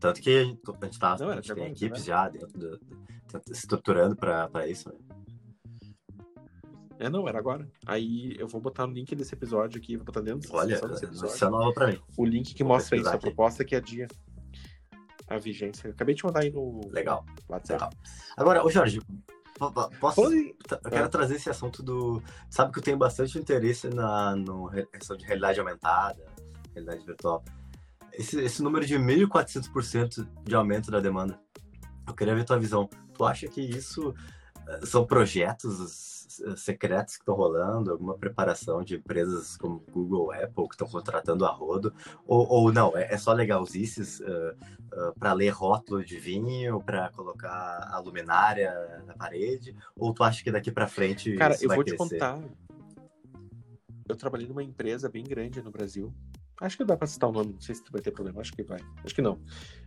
Tanto 0.00 0.20
que 0.20 0.30
a 0.30 0.44
gente, 0.44 0.60
a 0.66 0.84
gente, 0.84 0.98
tá, 0.98 1.16
não, 1.18 1.30
a 1.30 1.34
gente 1.36 1.44
tem 1.44 1.52
agora, 1.52 1.70
equipes 1.70 2.00
né? 2.00 2.06
já 2.06 2.28
dentro 2.28 2.58
do, 2.58 2.78
do, 2.78 3.00
estruturando 3.50 4.16
para 4.16 4.68
isso. 4.68 4.88
Né? 4.88 4.96
É, 6.98 7.08
não, 7.08 7.28
era 7.28 7.38
agora. 7.38 7.68
Aí 7.86 8.36
eu 8.38 8.46
vou 8.46 8.60
botar 8.60 8.86
no 8.86 8.92
link 8.92 9.14
desse 9.14 9.34
episódio 9.34 9.78
aqui, 9.78 9.96
vou 9.96 10.04
botar 10.04 10.20
dentro 10.20 10.48
Olha, 10.52 10.74
isso 10.74 11.44
é 11.44 11.50
nova 11.50 11.72
pra 11.72 11.88
mim. 11.88 12.00
O 12.16 12.24
link 12.24 12.54
que 12.54 12.62
Vou 12.62 12.72
mostra 12.72 12.96
isso, 12.96 13.04
pesquisar 13.04 13.10
a 13.10 13.14
aqui. 13.14 13.26
proposta 13.26 13.64
que 13.64 13.74
adia 13.74 14.06
a 15.28 15.38
vigência. 15.38 15.88
Eu 15.88 15.92
acabei 15.92 16.14
de 16.14 16.24
mandar 16.24 16.40
aí 16.40 16.50
no 16.50 16.80
Legal. 16.90 17.24
WhatsApp. 17.48 17.84
Legal. 17.84 17.90
Agora, 18.36 18.64
ô 18.64 18.70
Jorge, 18.70 19.00
posso. 19.72 20.32
Em- 20.32 20.54
Eu 20.70 20.90
quero 20.90 21.04
Ah. 21.06 21.08
trazer 21.08 21.36
esse 21.36 21.48
assunto 21.50 21.82
do. 21.82 22.22
Sabe 22.50 22.72
que 22.72 22.78
eu 22.78 22.82
tenho 22.82 22.96
bastante 22.96 23.38
interesse 23.38 23.88
na 23.88 24.34
no 24.36 24.70
questão 24.92 25.16
de 25.16 25.24
realidade 25.24 25.58
aumentada, 25.60 26.24
realidade 26.72 27.04
virtual. 27.04 27.44
Esse, 28.12 28.40
esse 28.40 28.62
número 28.62 28.86
de 28.86 28.96
1.400% 28.98 30.26
de 30.44 30.54
aumento 30.54 30.90
da 30.90 31.00
demanda. 31.00 31.38
Eu 32.06 32.14
queria 32.14 32.34
ver 32.34 32.44
tua 32.44 32.58
visão. 32.58 32.88
Tu 33.14 33.24
acha 33.24 33.48
que 33.48 33.60
isso 33.60 34.14
eh, 34.68 34.86
são 34.86 35.04
projetos 35.06 36.13
secretos 36.56 37.16
que 37.16 37.22
estão 37.22 37.34
rolando? 37.34 37.90
Alguma 37.90 38.16
preparação 38.16 38.82
de 38.82 38.96
empresas 38.96 39.56
como 39.56 39.84
Google, 39.90 40.32
Apple 40.32 40.68
que 40.68 40.74
estão 40.74 40.88
contratando 40.88 41.44
a 41.44 41.50
rodo? 41.50 41.92
Ou, 42.26 42.46
ou 42.48 42.72
não, 42.72 42.96
é, 42.96 43.12
é 43.12 43.18
só 43.18 43.32
legalzices 43.32 44.22
para 45.18 45.32
ler 45.32 45.50
rótulo 45.50 46.04
de 46.04 46.18
vinho, 46.18 46.80
para 46.80 47.10
colocar 47.10 47.88
a 47.90 47.98
luminária 47.98 49.02
na 49.06 49.14
parede? 49.14 49.76
Ou 49.96 50.12
tu 50.12 50.22
acha 50.22 50.42
que 50.42 50.50
daqui 50.50 50.70
para 50.70 50.86
frente 50.86 51.34
Cara, 51.34 51.56
eu 51.60 51.68
vai 51.68 51.76
vou 51.76 51.84
te 51.84 51.96
crescer? 51.96 52.18
contar. 52.18 52.40
Eu 54.08 54.16
trabalhei 54.16 54.46
numa 54.46 54.62
empresa 54.62 55.08
bem 55.08 55.24
grande 55.24 55.62
no 55.62 55.70
Brasil. 55.70 56.12
Acho 56.60 56.76
que 56.76 56.84
dá 56.84 56.96
pra 56.96 57.06
citar 57.06 57.30
o 57.30 57.32
nome, 57.32 57.54
não 57.54 57.60
sei 57.60 57.74
se 57.74 57.82
vai 57.90 58.00
ter 58.00 58.10
problema, 58.12 58.40
acho 58.40 58.52
que 58.52 58.62
vai. 58.62 58.80
Acho 59.02 59.14
que 59.14 59.22
não. 59.22 59.40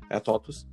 É 0.10 0.17
a 0.17 0.19
TOTUS. 0.19 0.67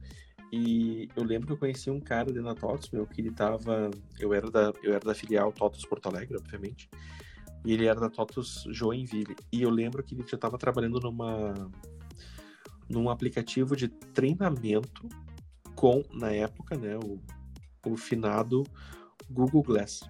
E 0.57 1.09
eu 1.17 1.25
lembro 1.25 1.49
que 1.49 1.53
eu 1.53 1.57
conheci 1.57 1.91
um 1.91 1.99
cara 1.99 2.27
dentro 2.27 2.45
da 2.45 2.55
TOTUS, 2.55 2.91
meu, 2.91 3.05
que 3.09 3.21
ele 3.21 3.33
tava. 3.33 3.91
Eu 4.21 4.33
era 4.33 4.49
da, 4.49 4.73
eu 4.85 4.95
era 4.95 5.05
da 5.05 5.13
filial 5.13 5.53
TOTUS 5.53 5.85
Porto 5.85 6.07
Alegre, 6.07 6.37
obviamente. 6.37 6.89
E 7.65 7.73
ele 7.73 7.87
era 7.87 7.99
da 7.99 8.09
TOTUS 8.09 8.65
Joinville. 8.71 9.35
E 9.51 9.63
eu 9.63 9.71
lembro 9.71 10.01
que 10.01 10.15
ele 10.15 10.25
já 10.25 10.39
tava 10.39 10.57
trabalhando 10.57 11.01
numa. 11.01 11.55
num 12.89 13.11
aplicativo 13.11 13.75
de 13.75 13.89
treinamento 13.89 15.09
com, 15.75 16.05
na 16.13 16.31
época, 16.31 16.77
né, 16.77 16.97
o, 16.99 17.21
o 17.85 17.97
finado 17.97 18.63
Google 19.29 19.65
Glass. 19.65 20.09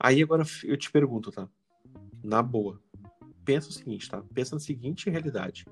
Aí 0.00 0.22
agora 0.22 0.42
eu 0.64 0.78
te 0.78 0.90
pergunto, 0.90 1.30
tá? 1.30 1.46
Na 2.24 2.42
boa. 2.42 2.80
Pensa 3.44 3.68
o 3.68 3.72
seguinte, 3.72 4.08
tá? 4.08 4.24
Pensa 4.32 4.54
na 4.54 4.60
seguinte 4.60 5.10
realidade. 5.10 5.66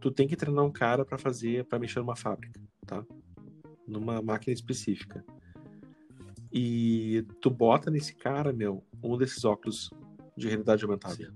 Tu 0.00 0.10
tem 0.10 0.26
que 0.26 0.36
treinar 0.36 0.64
um 0.64 0.72
cara 0.72 1.04
pra 1.04 1.18
fazer, 1.18 1.64
para 1.66 1.78
mexer 1.78 2.00
numa 2.00 2.16
fábrica, 2.16 2.60
tá? 2.86 3.04
Numa 3.86 4.22
máquina 4.22 4.54
específica. 4.54 5.24
E 6.52 7.24
tu 7.40 7.50
bota 7.50 7.90
nesse 7.90 8.14
cara, 8.14 8.52
meu, 8.52 8.84
um 9.02 9.16
desses 9.16 9.44
óculos 9.44 9.90
de 10.36 10.48
realidade 10.48 10.84
aumentada. 10.84 11.32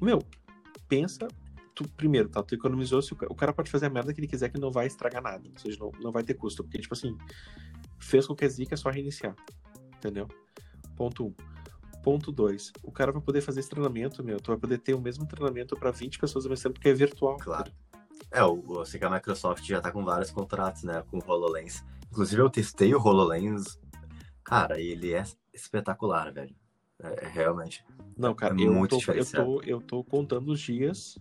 Meu, 0.00 0.18
pensa, 0.88 1.28
tu 1.74 1.88
primeiro, 1.88 2.28
tá? 2.28 2.42
Tu 2.42 2.54
economizou, 2.54 3.02
se 3.02 3.12
o 3.12 3.34
cara 3.34 3.52
pode 3.52 3.70
fazer 3.70 3.86
a 3.86 3.90
merda 3.90 4.12
que 4.12 4.20
ele 4.20 4.26
quiser 4.26 4.48
que 4.48 4.60
não 4.60 4.70
vai 4.70 4.86
estragar 4.86 5.22
nada, 5.22 5.48
ou 5.48 5.58
seja, 5.58 5.78
não, 5.78 5.92
não 6.00 6.12
vai 6.12 6.22
ter 6.22 6.34
custo, 6.34 6.62
porque 6.64 6.78
tipo 6.78 6.94
assim, 6.94 7.16
fez 7.98 8.26
qualquer 8.26 8.48
zica 8.48 8.74
é 8.74 8.76
só 8.76 8.90
reiniciar, 8.90 9.34
entendeu? 9.96 10.28
Ponto 10.96 11.24
1. 11.24 11.26
Um. 11.26 11.53
Ponto 12.04 12.30
2. 12.30 12.72
O 12.82 12.92
cara 12.92 13.10
vai 13.10 13.22
poder 13.22 13.40
fazer 13.40 13.60
esse 13.60 13.70
treinamento, 13.70 14.22
meu. 14.22 14.38
Tu 14.38 14.48
vai 14.48 14.56
poder 14.58 14.78
ter 14.78 14.94
o 14.94 15.00
mesmo 15.00 15.26
treinamento 15.26 15.74
para 15.76 15.90
20 15.90 16.18
pessoas 16.18 16.44
ao 16.44 16.50
mesmo 16.50 16.62
tempo, 16.62 16.74
porque 16.74 16.90
é 16.90 16.92
virtual. 16.94 17.38
Claro. 17.38 17.72
É, 18.30 18.44
o- 18.44 18.62
eu 18.80 18.84
sei 18.84 19.00
que 19.00 19.06
a 19.06 19.10
Microsoft 19.10 19.64
já 19.64 19.80
tá 19.80 19.90
com 19.90 20.04
vários 20.04 20.30
contratos, 20.30 20.82
né, 20.82 21.02
com 21.10 21.18
o 21.18 21.22
HoloLens. 21.26 21.82
Inclusive, 22.10 22.42
eu 22.42 22.50
testei 22.50 22.94
o 22.94 22.98
HoloLens. 23.00 23.78
Cara, 24.44 24.78
ele 24.78 25.14
é 25.14 25.24
espetacular, 25.52 26.30
velho. 26.32 26.54
É, 27.02 27.24
é 27.24 27.28
realmente. 27.28 27.84
Não, 28.16 28.34
cara, 28.34 28.54
É 28.54 28.64
eu, 28.66 28.72
muito 28.72 28.98
tô, 28.98 29.12
eu, 29.12 29.24
tô, 29.24 29.62
eu 29.62 29.80
tô 29.80 30.04
contando 30.04 30.52
os 30.52 30.60
dias 30.60 31.18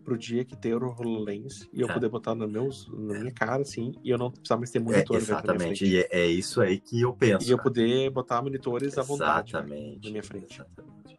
pro 0.00 0.16
dia 0.18 0.44
que 0.44 0.56
ter 0.56 0.74
o 0.74 0.86
HoloLens 0.88 1.68
e 1.72 1.80
eu 1.80 1.88
É. 1.88 1.92
poder 1.92 2.08
botar 2.08 2.34
no 2.34 2.48
meus, 2.48 2.88
na 2.88 3.18
minha 3.18 3.32
cara, 3.32 3.62
assim, 3.62 3.92
e 4.02 4.10
eu 4.10 4.18
não 4.18 4.30
precisar 4.30 4.56
mais 4.56 4.70
ter 4.70 4.78
É, 4.78 4.82
monitor 4.82 5.16
minha 5.16 5.22
exatamente. 5.22 5.84
E 5.86 5.98
é, 5.98 6.08
é 6.10 6.26
isso 6.26 6.60
aí 6.60 6.78
que 6.80 7.00
eu 7.00 7.12
penso. 7.12 7.46
E 7.46 7.50
eu 7.50 7.56
cara. 7.56 7.68
poder 7.68 8.10
botar 8.10 8.42
monitores 8.42 8.96
à 8.98 9.02
vontade 9.02 9.52
velho, 9.52 9.64
Exatamente. 9.66 10.04
na 10.04 10.10
minha 10.10 10.22
frente. 10.22 10.54
Exatamente. 10.54 11.18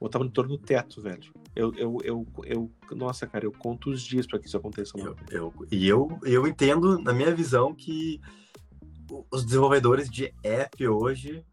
Botar 0.00 0.18
monitor 0.18 0.48
no 0.48 0.58
teto, 0.58 1.00
velho. 1.00 1.32
Eu, 1.54 1.72
eu, 1.74 1.98
eu, 2.02 2.26
eu, 2.44 2.70
nossa, 2.92 3.26
cara, 3.26 3.44
eu 3.44 3.52
conto 3.52 3.90
os 3.90 4.02
dias 4.02 4.26
pra 4.26 4.38
que 4.38 4.46
isso 4.46 4.56
aconteça. 4.56 4.98
Eu, 4.98 5.14
eu, 5.30 5.52
e 5.70 5.86
eu, 5.86 6.18
eu 6.24 6.46
entendo, 6.46 6.98
na 6.98 7.12
minha 7.12 7.34
visão, 7.34 7.74
que 7.74 8.20
os 9.30 9.44
desenvolvedores 9.44 10.08
de 10.10 10.32
app 10.42 10.88
hoje 10.88 11.44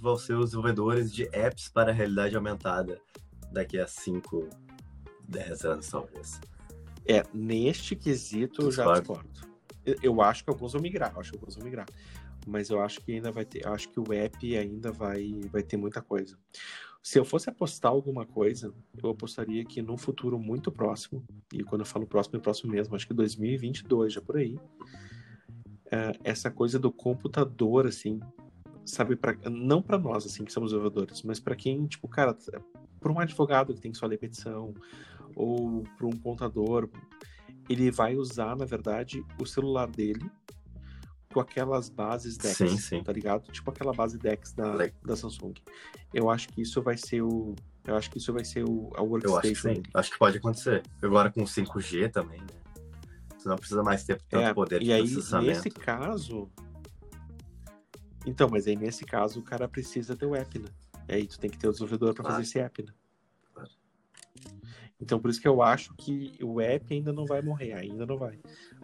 vão 0.00 0.16
ser 0.16 0.34
os 0.34 0.46
desenvolvedores 0.46 1.12
de 1.12 1.24
apps 1.32 1.68
para 1.68 1.90
a 1.90 1.94
realidade 1.94 2.36
aumentada 2.36 3.00
daqui 3.50 3.78
a 3.78 3.86
5, 3.86 4.48
10 5.28 5.64
anos, 5.64 5.88
talvez. 5.88 6.40
É, 7.06 7.22
neste 7.32 7.94
quesito 7.94 8.62
eu 8.62 8.72
já 8.72 8.92
Discordo. 8.92 9.30
Eu, 9.84 9.96
eu 10.02 10.22
acho 10.22 10.44
que 10.44 10.50
alguns 10.50 10.72
vão 10.72 10.82
migrar, 10.82 11.16
acho 11.18 11.32
que 11.32 11.38
alguns 11.38 11.54
vão 11.54 11.64
migrar. 11.64 11.86
Mas 12.46 12.70
eu 12.70 12.80
acho 12.80 13.00
que 13.00 13.12
ainda 13.12 13.30
vai 13.30 13.44
ter, 13.44 13.64
eu 13.64 13.72
acho 13.72 13.88
que 13.90 14.00
o 14.00 14.12
app 14.12 14.56
ainda 14.56 14.90
vai, 14.90 15.40
vai 15.50 15.62
ter 15.62 15.76
muita 15.76 16.00
coisa. 16.00 16.36
Se 17.02 17.18
eu 17.18 17.24
fosse 17.24 17.48
apostar 17.48 17.92
alguma 17.92 18.26
coisa, 18.26 18.72
eu 19.02 19.10
apostaria 19.10 19.64
que 19.64 19.80
no 19.80 19.96
futuro 19.96 20.38
muito 20.38 20.70
próximo, 20.70 21.24
e 21.52 21.62
quando 21.62 21.82
eu 21.82 21.86
falo 21.86 22.06
próximo, 22.06 22.36
é 22.36 22.40
próximo 22.40 22.72
mesmo, 22.72 22.94
acho 22.94 23.06
que 23.06 23.14
2022, 23.14 24.12
já 24.12 24.20
por 24.20 24.36
aí, 24.36 24.58
é, 25.90 26.12
essa 26.24 26.50
coisa 26.50 26.78
do 26.78 26.92
computador, 26.92 27.86
assim, 27.86 28.20
sabe, 28.84 29.16
pra, 29.16 29.34
não 29.50 29.80
para 29.80 29.96
nós, 29.96 30.26
assim, 30.26 30.44
que 30.44 30.52
somos 30.52 30.70
desenvolvedores, 30.70 31.22
mas 31.22 31.40
para 31.40 31.56
quem, 31.56 31.86
tipo, 31.86 32.08
cara, 32.08 32.36
para 33.00 33.12
um 33.12 33.18
advogado 33.18 33.72
que 33.72 33.80
tem 33.80 33.92
que 33.92 33.98
só 33.98 34.06
ler 34.06 34.18
petição, 34.18 34.74
ou 35.38 35.84
para 35.96 36.06
um 36.06 36.16
contador, 36.18 36.88
ele 37.68 37.90
vai 37.90 38.16
usar, 38.16 38.56
na 38.56 38.64
verdade, 38.64 39.24
o 39.40 39.46
celular 39.46 39.86
dele 39.88 40.28
com 41.32 41.40
aquelas 41.40 41.88
bases 41.88 42.36
DeX, 42.36 42.56
Sim, 42.56 42.76
sim. 42.78 43.02
tá 43.04 43.12
ligado? 43.12 43.50
Tipo 43.52 43.70
aquela 43.70 43.92
base 43.92 44.18
DeX 44.18 44.52
da, 44.52 44.74
Le- 44.74 44.94
da 45.04 45.14
Samsung. 45.14 45.54
Eu 46.12 46.28
acho 46.30 46.48
que 46.48 46.62
isso 46.62 46.82
vai 46.82 46.96
ser 46.96 47.22
o. 47.22 47.54
Eu 47.84 47.96
acho 47.96 48.10
que 48.10 48.18
isso 48.18 48.32
vai 48.32 48.44
ser 48.44 48.64
o, 48.64 48.90
a 48.96 49.00
Eu 49.00 49.14
acho 49.14 49.22
que 49.22 49.28
workstation. 49.28 49.74
sim. 49.74 49.82
Acho 49.94 50.10
que 50.10 50.18
pode 50.18 50.38
acontecer. 50.38 50.82
Agora 51.02 51.30
com 51.30 51.44
5G 51.44 52.10
também, 52.10 52.40
né? 52.40 52.46
Você 53.36 53.48
não 53.48 53.56
precisa 53.56 53.82
mais 53.82 54.02
ter 54.04 54.20
tanto 54.28 54.44
É, 54.44 54.54
poder 54.54 54.80
de 54.80 54.86
e 54.86 54.92
aí, 54.92 55.02
processamento. 55.02 55.48
nesse 55.48 55.70
caso. 55.70 56.50
Então, 58.26 58.48
mas 58.50 58.66
aí 58.66 58.74
nesse 58.76 59.04
caso 59.04 59.40
o 59.40 59.42
cara 59.42 59.68
precisa 59.68 60.16
ter 60.16 60.26
o 60.26 60.34
app, 60.34 60.58
né? 60.58 60.68
E 61.08 61.14
aí 61.14 61.26
tu 61.26 61.38
tem 61.38 61.48
que 61.50 61.56
ter 61.58 61.68
o 61.68 61.72
desenvolvedor 61.72 62.14
para 62.14 62.24
Claro. 62.24 62.36
fazer 62.36 62.48
esse 62.48 62.58
app, 62.58 62.82
né? 62.82 62.92
Então, 65.00 65.18
por 65.20 65.30
isso 65.30 65.40
que 65.40 65.46
eu 65.48 65.62
acho 65.62 65.94
que 65.94 66.32
o 66.42 66.60
app 66.60 66.92
ainda 66.92 67.12
não 67.12 67.24
vai 67.24 67.40
morrer, 67.40 67.72
ainda 67.72 68.04
não 68.04 68.16
vai. 68.18 68.38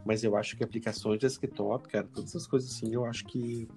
Mas 0.04 0.22
eu 0.22 0.36
acho 0.36 0.56
que 0.56 0.62
aplicações 0.62 1.18
de 1.18 1.26
desktop, 1.26 1.88
cara, 1.88 2.06
todas 2.06 2.30
essas 2.30 2.46
coisas 2.46 2.70
assim, 2.70 2.94
eu 2.94 3.04
acho 3.04 3.24
que 3.24 3.68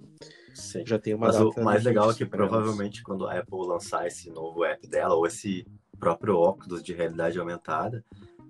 Sim. 0.54 0.84
já 0.86 0.98
tem 0.98 1.14
uma 1.14 1.26
Mas 1.26 1.40
o 1.40 1.52
mais 1.62 1.84
legal 1.84 2.10
é 2.10 2.14
que 2.14 2.24
pra 2.24 2.38
elas. 2.40 2.50
provavelmente 2.50 3.02
quando 3.02 3.26
a 3.26 3.38
Apple 3.38 3.66
lançar 3.66 4.06
esse 4.06 4.30
novo 4.30 4.64
app 4.64 4.86
dela, 4.86 5.14
ou 5.14 5.26
esse 5.26 5.66
próprio 5.98 6.36
óculos 6.36 6.82
de 6.82 6.92
realidade 6.92 7.38
aumentada, 7.38 8.04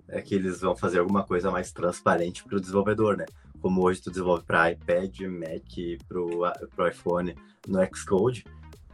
é 0.07 0.21
que 0.21 0.35
eles 0.35 0.61
vão 0.61 0.75
fazer 0.75 0.99
alguma 0.99 1.23
coisa 1.23 1.49
mais 1.49 1.71
transparente 1.71 2.43
para 2.43 2.57
o 2.57 2.61
desenvolvedor, 2.61 3.17
né? 3.17 3.25
Como 3.59 3.81
hoje 3.81 4.01
tu 4.01 4.09
desenvolve 4.09 4.43
para 4.43 4.71
iPad, 4.71 5.21
Mac, 5.21 5.63
para 6.07 6.83
o 6.83 6.87
iPhone 6.87 7.35
no 7.67 7.79
Xcode, 7.95 8.43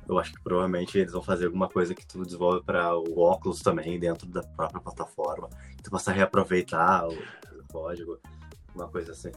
eu 0.07 0.17
acho 0.19 0.33
que 0.33 0.41
provavelmente 0.43 0.97
eles 0.97 1.11
vão 1.13 1.21
fazer 1.21 1.45
alguma 1.45 1.67
coisa 1.69 1.93
que 1.95 2.05
tu 2.05 2.23
desenvolve 2.23 2.63
para 2.63 2.95
o 2.97 3.19
óculos 3.19 3.61
também 3.61 3.99
dentro 3.99 4.27
da 4.27 4.41
própria 4.43 4.79
plataforma. 4.81 5.49
Tu 5.83 5.89
possa 5.89 6.11
reaproveitar 6.11 7.07
o, 7.07 7.13
o 7.13 7.63
código, 7.71 8.19
uma 8.73 8.87
coisa 8.87 9.11
assim. 9.13 9.31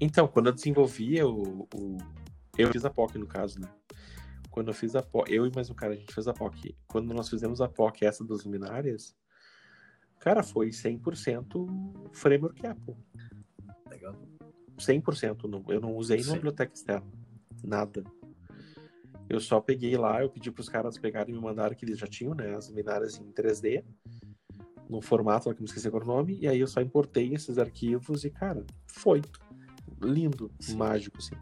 Então, 0.00 0.28
quando 0.28 0.46
eu 0.46 0.52
desenvolvia 0.52 1.26
o, 1.26 1.62
o- 1.74 1.98
Eu 2.56 2.70
fiz 2.72 2.84
a 2.84 2.90
POC, 2.90 3.18
no 3.18 3.26
caso, 3.26 3.60
né? 3.60 3.68
Quando 4.50 4.68
eu 4.68 4.74
fiz 4.74 4.94
a 4.96 5.02
POC, 5.02 5.32
eu 5.32 5.46
e 5.46 5.52
mais 5.54 5.70
um 5.70 5.74
cara, 5.74 5.92
a 5.92 5.96
gente 5.96 6.12
fez 6.14 6.26
a 6.28 6.32
POC. 6.32 6.76
Quando 6.86 7.12
nós 7.14 7.28
fizemos 7.28 7.60
a 7.60 7.68
POC, 7.68 8.04
essa 8.04 8.24
das 8.24 8.44
luminárias, 8.44 9.16
cara, 10.20 10.42
foi 10.42 10.68
100% 10.68 11.66
framework 12.12 12.66
Apple. 12.66 12.96
Legal. 13.88 14.14
100%. 14.78 15.44
Não, 15.48 15.64
eu 15.68 15.80
não 15.80 15.94
usei 15.96 16.22
Sim. 16.22 16.30
uma 16.30 16.34
biblioteca 16.36 16.72
externa. 16.72 17.06
Nada. 17.64 18.04
Eu 19.28 19.40
só 19.40 19.60
peguei 19.60 19.96
lá, 19.96 20.22
eu 20.22 20.30
pedi 20.30 20.50
para 20.50 20.62
os 20.62 20.68
caras 20.68 20.98
pegarem 20.98 21.34
e 21.34 21.36
me 21.36 21.42
mandaram 21.42 21.74
que 21.74 21.84
eles 21.84 21.98
já 21.98 22.06
tinham, 22.06 22.34
né? 22.34 22.54
As 22.54 22.68
luminárias 22.68 23.18
em 23.18 23.30
3D, 23.30 23.84
num 24.88 25.02
formato 25.02 25.48
lá 25.48 25.54
que 25.54 25.60
eu 25.60 25.64
não 25.64 25.68
esqueci 25.68 25.90
qual 25.90 26.02
era 26.02 26.10
o 26.10 26.14
nome, 26.16 26.38
e 26.40 26.48
aí 26.48 26.60
eu 26.60 26.66
só 26.66 26.80
importei 26.80 27.34
esses 27.34 27.58
arquivos 27.58 28.24
e, 28.24 28.30
cara, 28.30 28.64
foi. 28.86 29.20
Lindo, 30.00 30.50
Sim. 30.60 30.76
mágico, 30.76 31.18
assim. 31.18 31.34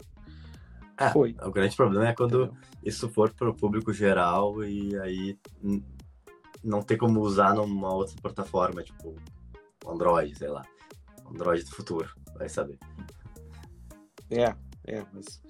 É, 0.99 1.11
Foi. 1.11 1.37
O 1.43 1.51
grande 1.51 1.77
problema 1.77 2.09
é 2.09 2.15
quando 2.15 2.45
entendeu? 2.45 2.63
isso 2.83 3.09
for 3.11 3.31
para 3.31 3.51
o 3.51 3.55
público 3.55 3.93
geral 3.93 4.65
e 4.65 4.99
aí 4.99 5.39
não 6.65 6.81
ter 6.81 6.97
como 6.97 7.21
usar 7.21 7.55
numa 7.55 7.93
outra 7.95 8.17
plataforma, 8.21 8.83
tipo 8.83 9.15
Android, 9.87 10.37
sei 10.37 10.49
lá. 10.49 10.65
Android 11.31 11.65
do 11.65 11.71
futuro, 11.71 12.09
vai 12.35 12.49
saber. 12.49 12.79
É, 14.31 14.55
é, 14.87 15.05
mas. 15.13 15.43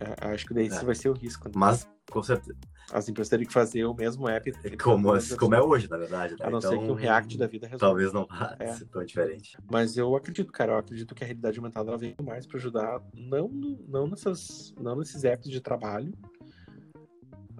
É, 0.00 0.28
acho 0.32 0.46
que 0.46 0.54
daí 0.54 0.66
É. 0.68 0.82
vai 0.84 0.94
ser 0.94 1.10
o 1.10 1.12
risco. 1.12 1.46
Né? 1.48 1.52
Mas, 1.54 1.86
com 2.10 2.22
certeza, 2.22 2.56
As 2.92 3.08
empresas 3.08 3.28
teriam 3.28 3.46
que 3.46 3.52
fazer 3.52 3.84
o 3.84 3.94
mesmo 3.94 4.28
app. 4.28 4.50
como, 4.82 5.12
como 5.38 5.54
é 5.54 5.62
hoje, 5.62 5.88
na 5.88 5.96
verdade. 5.96 6.32
Né? 6.40 6.44
A 6.46 6.50
não 6.50 6.60
ser 6.60 6.76
que 6.76 6.90
o 6.90 6.94
React 6.94 7.38
da 7.38 7.46
vida 7.46 7.66
resolva. 7.68 7.86
Talvez 7.86 8.12
não 8.12 8.26
vá 8.26 8.56
É. 8.58 8.72
ser 8.72 8.86
tão 8.86 9.04
diferente. 9.04 9.56
Mas 9.70 9.96
eu 9.96 10.16
acredito, 10.16 10.50
cara, 10.50 10.72
eu 10.72 10.78
acredito 10.78 11.14
que 11.14 11.22
a 11.22 11.26
realidade 11.26 11.58
aumentada 11.58 11.88
ela 11.90 11.98
vem 11.98 12.16
mais 12.20 12.46
para 12.46 12.56
ajudar, 12.58 13.00
não, 13.14 13.46
não, 13.86 14.08
nessas, 14.08 14.74
não 14.80 14.96
nesses 14.96 15.22
apps 15.22 15.48
de 15.48 15.60
trabalho, 15.60 16.12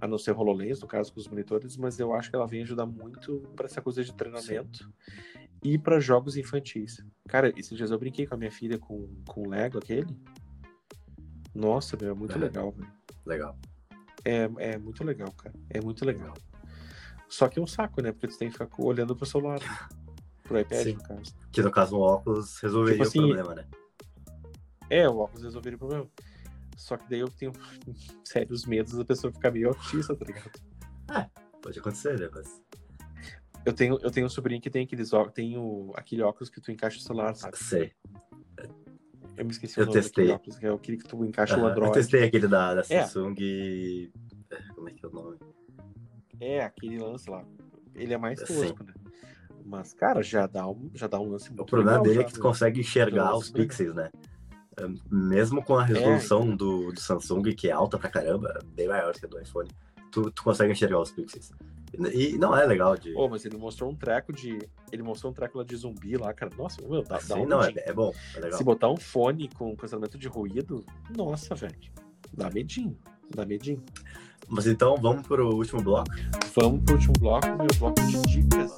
a 0.00 0.08
não 0.08 0.18
ser 0.18 0.32
HoloLens, 0.32 0.80
no 0.80 0.88
caso 0.88 1.12
com 1.12 1.20
os 1.20 1.28
monitores, 1.28 1.76
mas 1.76 2.00
eu 2.00 2.12
acho 2.14 2.30
que 2.30 2.34
ela 2.36 2.46
vem 2.46 2.62
ajudar 2.62 2.86
muito 2.86 3.40
para 3.54 3.66
essa 3.66 3.80
coisa 3.82 4.02
de 4.02 4.12
treinamento 4.14 4.90
e 5.62 5.78
para 5.78 6.00
jogos 6.00 6.36
infantis. 6.36 7.04
Cara, 7.28 7.52
esses 7.56 7.76
dias 7.76 7.90
eu 7.90 7.98
brinquei 7.98 8.26
com 8.26 8.34
a 8.34 8.38
minha 8.38 8.50
filha 8.50 8.78
com, 8.78 9.06
com 9.28 9.42
o 9.46 9.48
Lego 9.50 9.78
aquele. 9.78 10.16
Nossa, 11.54 11.96
meu, 12.00 12.10
é 12.10 12.14
muito 12.14 12.34
É. 12.34 12.38
legal, 12.38 12.70
velho. 12.72 12.92
Legal. 13.26 13.58
É, 14.24 14.50
é 14.58 14.78
muito 14.78 15.02
legal, 15.04 15.30
cara. 15.32 15.54
É 15.70 15.80
muito 15.80 16.04
legal. 16.04 16.34
Só 17.28 17.48
que 17.48 17.58
é 17.58 17.62
um 17.62 17.66
saco, 17.66 18.02
né? 18.02 18.12
Porque 18.12 18.28
tu 18.28 18.38
tem 18.38 18.50
que 18.50 18.58
ficar 18.58 18.68
olhando 18.82 19.14
pro 19.16 19.24
celular. 19.26 19.60
né? 19.60 19.88
Pro 20.42 20.58
iPad, 20.58 20.82
Sim. 20.82 20.92
no 20.94 21.02
caso. 21.02 21.34
Que 21.52 21.62
no 21.62 21.70
caso 21.70 21.96
um 21.96 22.00
óculos 22.00 22.58
resolveria 22.60 22.98
Tipo 23.04 23.08
assim, 23.08 23.18
o 23.20 23.22
problema, 23.34 23.54
né? 23.54 23.66
É, 24.88 25.08
o 25.08 25.18
óculos 25.18 25.44
resolveria 25.44 25.76
o 25.76 25.78
problema. 25.78 26.06
Só 26.76 26.96
que 26.96 27.08
daí 27.08 27.20
eu 27.20 27.28
tenho 27.28 27.52
sérios 28.24 28.64
medos 28.66 28.94
da 28.94 29.04
pessoa 29.04 29.32
ficar 29.32 29.50
meio 29.50 29.68
autista, 29.68 30.14
tá 30.16 30.24
ligado? 30.24 30.50
Pode 31.62 31.78
acontecer, 31.78 32.18
né? 32.18 32.28
Mas... 32.34 32.60
Eu 33.64 33.72
tenho, 33.74 33.98
eu 34.02 34.10
tenho 34.10 34.26
um 34.26 34.30
sobrinho 34.30 34.60
que 34.60 34.70
tem 34.70 34.84
aqueles 34.84 35.12
ó- 35.12 35.28
tem 35.28 35.56
o, 35.58 35.92
aquele 35.94 36.22
óculos 36.22 36.48
que 36.48 36.60
tu 36.60 36.72
encaixa 36.72 36.96
o 36.96 37.00
celular, 37.00 37.34
sabe? 37.36 37.58
Sei. 37.58 37.92
Eu 39.40 39.46
me 39.46 39.52
esqueci 39.52 39.80
Eu 39.80 39.84
o 39.84 39.86
nome 39.86 40.00
testei. 40.02 40.28
óculos, 40.28 40.58
que 40.58 40.66
é 40.66 40.70
aquele 40.70 40.98
que 40.98 41.04
tu 41.04 41.24
encaixa 41.24 41.54
o 41.54 41.60
Aham, 41.60 41.68
Eu 41.68 41.70
Android. 41.70 41.92
testei 41.94 42.24
aquele 42.24 42.46
da, 42.46 42.74
da 42.74 42.82
É. 42.82 43.06
Samsung 43.06 43.34
é, 44.50 44.56
Como 44.74 44.86
é 44.90 44.92
que 44.92 45.06
é 45.06 45.08
o 45.08 45.12
nome? 45.12 45.38
É, 46.38 46.60
aquele 46.62 46.98
lance 46.98 47.30
lá. 47.30 47.42
Ele 47.94 48.12
é 48.12 48.18
mais 48.18 48.38
Sim. 48.40 48.46
tosco, 48.46 48.84
né? 48.84 48.92
Mas, 49.64 49.94
cara, 49.94 50.22
já 50.22 50.46
dá 50.46 50.68
um, 50.68 50.90
já 50.92 51.06
dá 51.06 51.18
um 51.18 51.30
lance 51.30 51.48
muito 51.48 51.62
O 51.62 51.64
problema 51.64 51.92
legal 51.92 52.02
dele 52.02 52.14
já, 52.16 52.20
é 52.20 52.24
que 52.24 52.32
tu 52.32 52.36
né? 52.36 52.42
consegue 52.42 52.80
enxergar 52.80 53.30
Nossa, 53.30 53.38
os 53.38 53.50
pixels, 53.50 53.94
né? 53.94 54.10
É, 54.76 54.82
Mesmo 55.10 55.64
com 55.64 55.74
a 55.78 55.84
resolução 55.84 56.54
do, 56.54 56.92
do 56.92 57.00
Samsung, 57.00 57.42
que 57.54 57.68
é 57.68 57.72
alta 57.72 57.98
pra 57.98 58.10
caramba, 58.10 58.58
bem 58.74 58.88
maior 58.88 59.14
que 59.14 59.24
a 59.24 59.28
do 59.28 59.40
iPhone, 59.40 59.70
tu, 60.12 60.30
tu 60.30 60.42
consegue 60.42 60.72
enxergar 60.72 61.00
os 61.00 61.10
pixels. 61.10 61.50
E, 61.92 62.38
não 62.38 62.56
é 62.56 62.64
legal 62.64 62.96
de. 62.96 63.12
Pô, 63.12 63.28
mas 63.28 63.44
ele 63.44 63.56
mostrou 63.56 63.90
um 63.90 63.94
treco 63.94 64.32
de. 64.32 64.58
Ele 64.92 65.02
mostrou 65.02 65.32
um 65.32 65.34
treco 65.34 65.58
lá 65.58 65.64
de 65.64 65.76
zumbi 65.76 66.16
lá, 66.16 66.32
cara. 66.32 66.52
Nossa, 66.56 66.80
meu, 66.86 67.02
dá, 67.02 67.16
dá 67.16 67.20
Sim, 67.20 67.40
um 67.40 67.46
não, 67.46 67.62
é, 67.62 67.66
medinho. 67.66 67.84
é 67.86 67.92
bom, 67.92 68.12
é 68.36 68.40
legal. 68.40 68.58
Se 68.58 68.64
botar 68.64 68.90
um 68.90 68.96
fone 68.96 69.48
com 69.48 69.76
cancelamento 69.76 70.16
de 70.16 70.28
ruído, 70.28 70.84
nossa, 71.16 71.54
velho. 71.54 71.74
Dá 72.32 72.48
medinho. 72.50 72.96
Dá 73.34 73.44
medinho. 73.44 73.82
Mas 74.48 74.66
então, 74.66 74.96
vamos 74.96 75.26
pro 75.26 75.54
último 75.54 75.82
bloco? 75.82 76.10
Vamos 76.54 76.82
pro 76.84 76.94
último 76.94 77.14
bloco, 77.18 77.46
meu 77.46 77.68
bloco 77.78 78.00
de 78.06 78.22
dicas. 78.22 78.74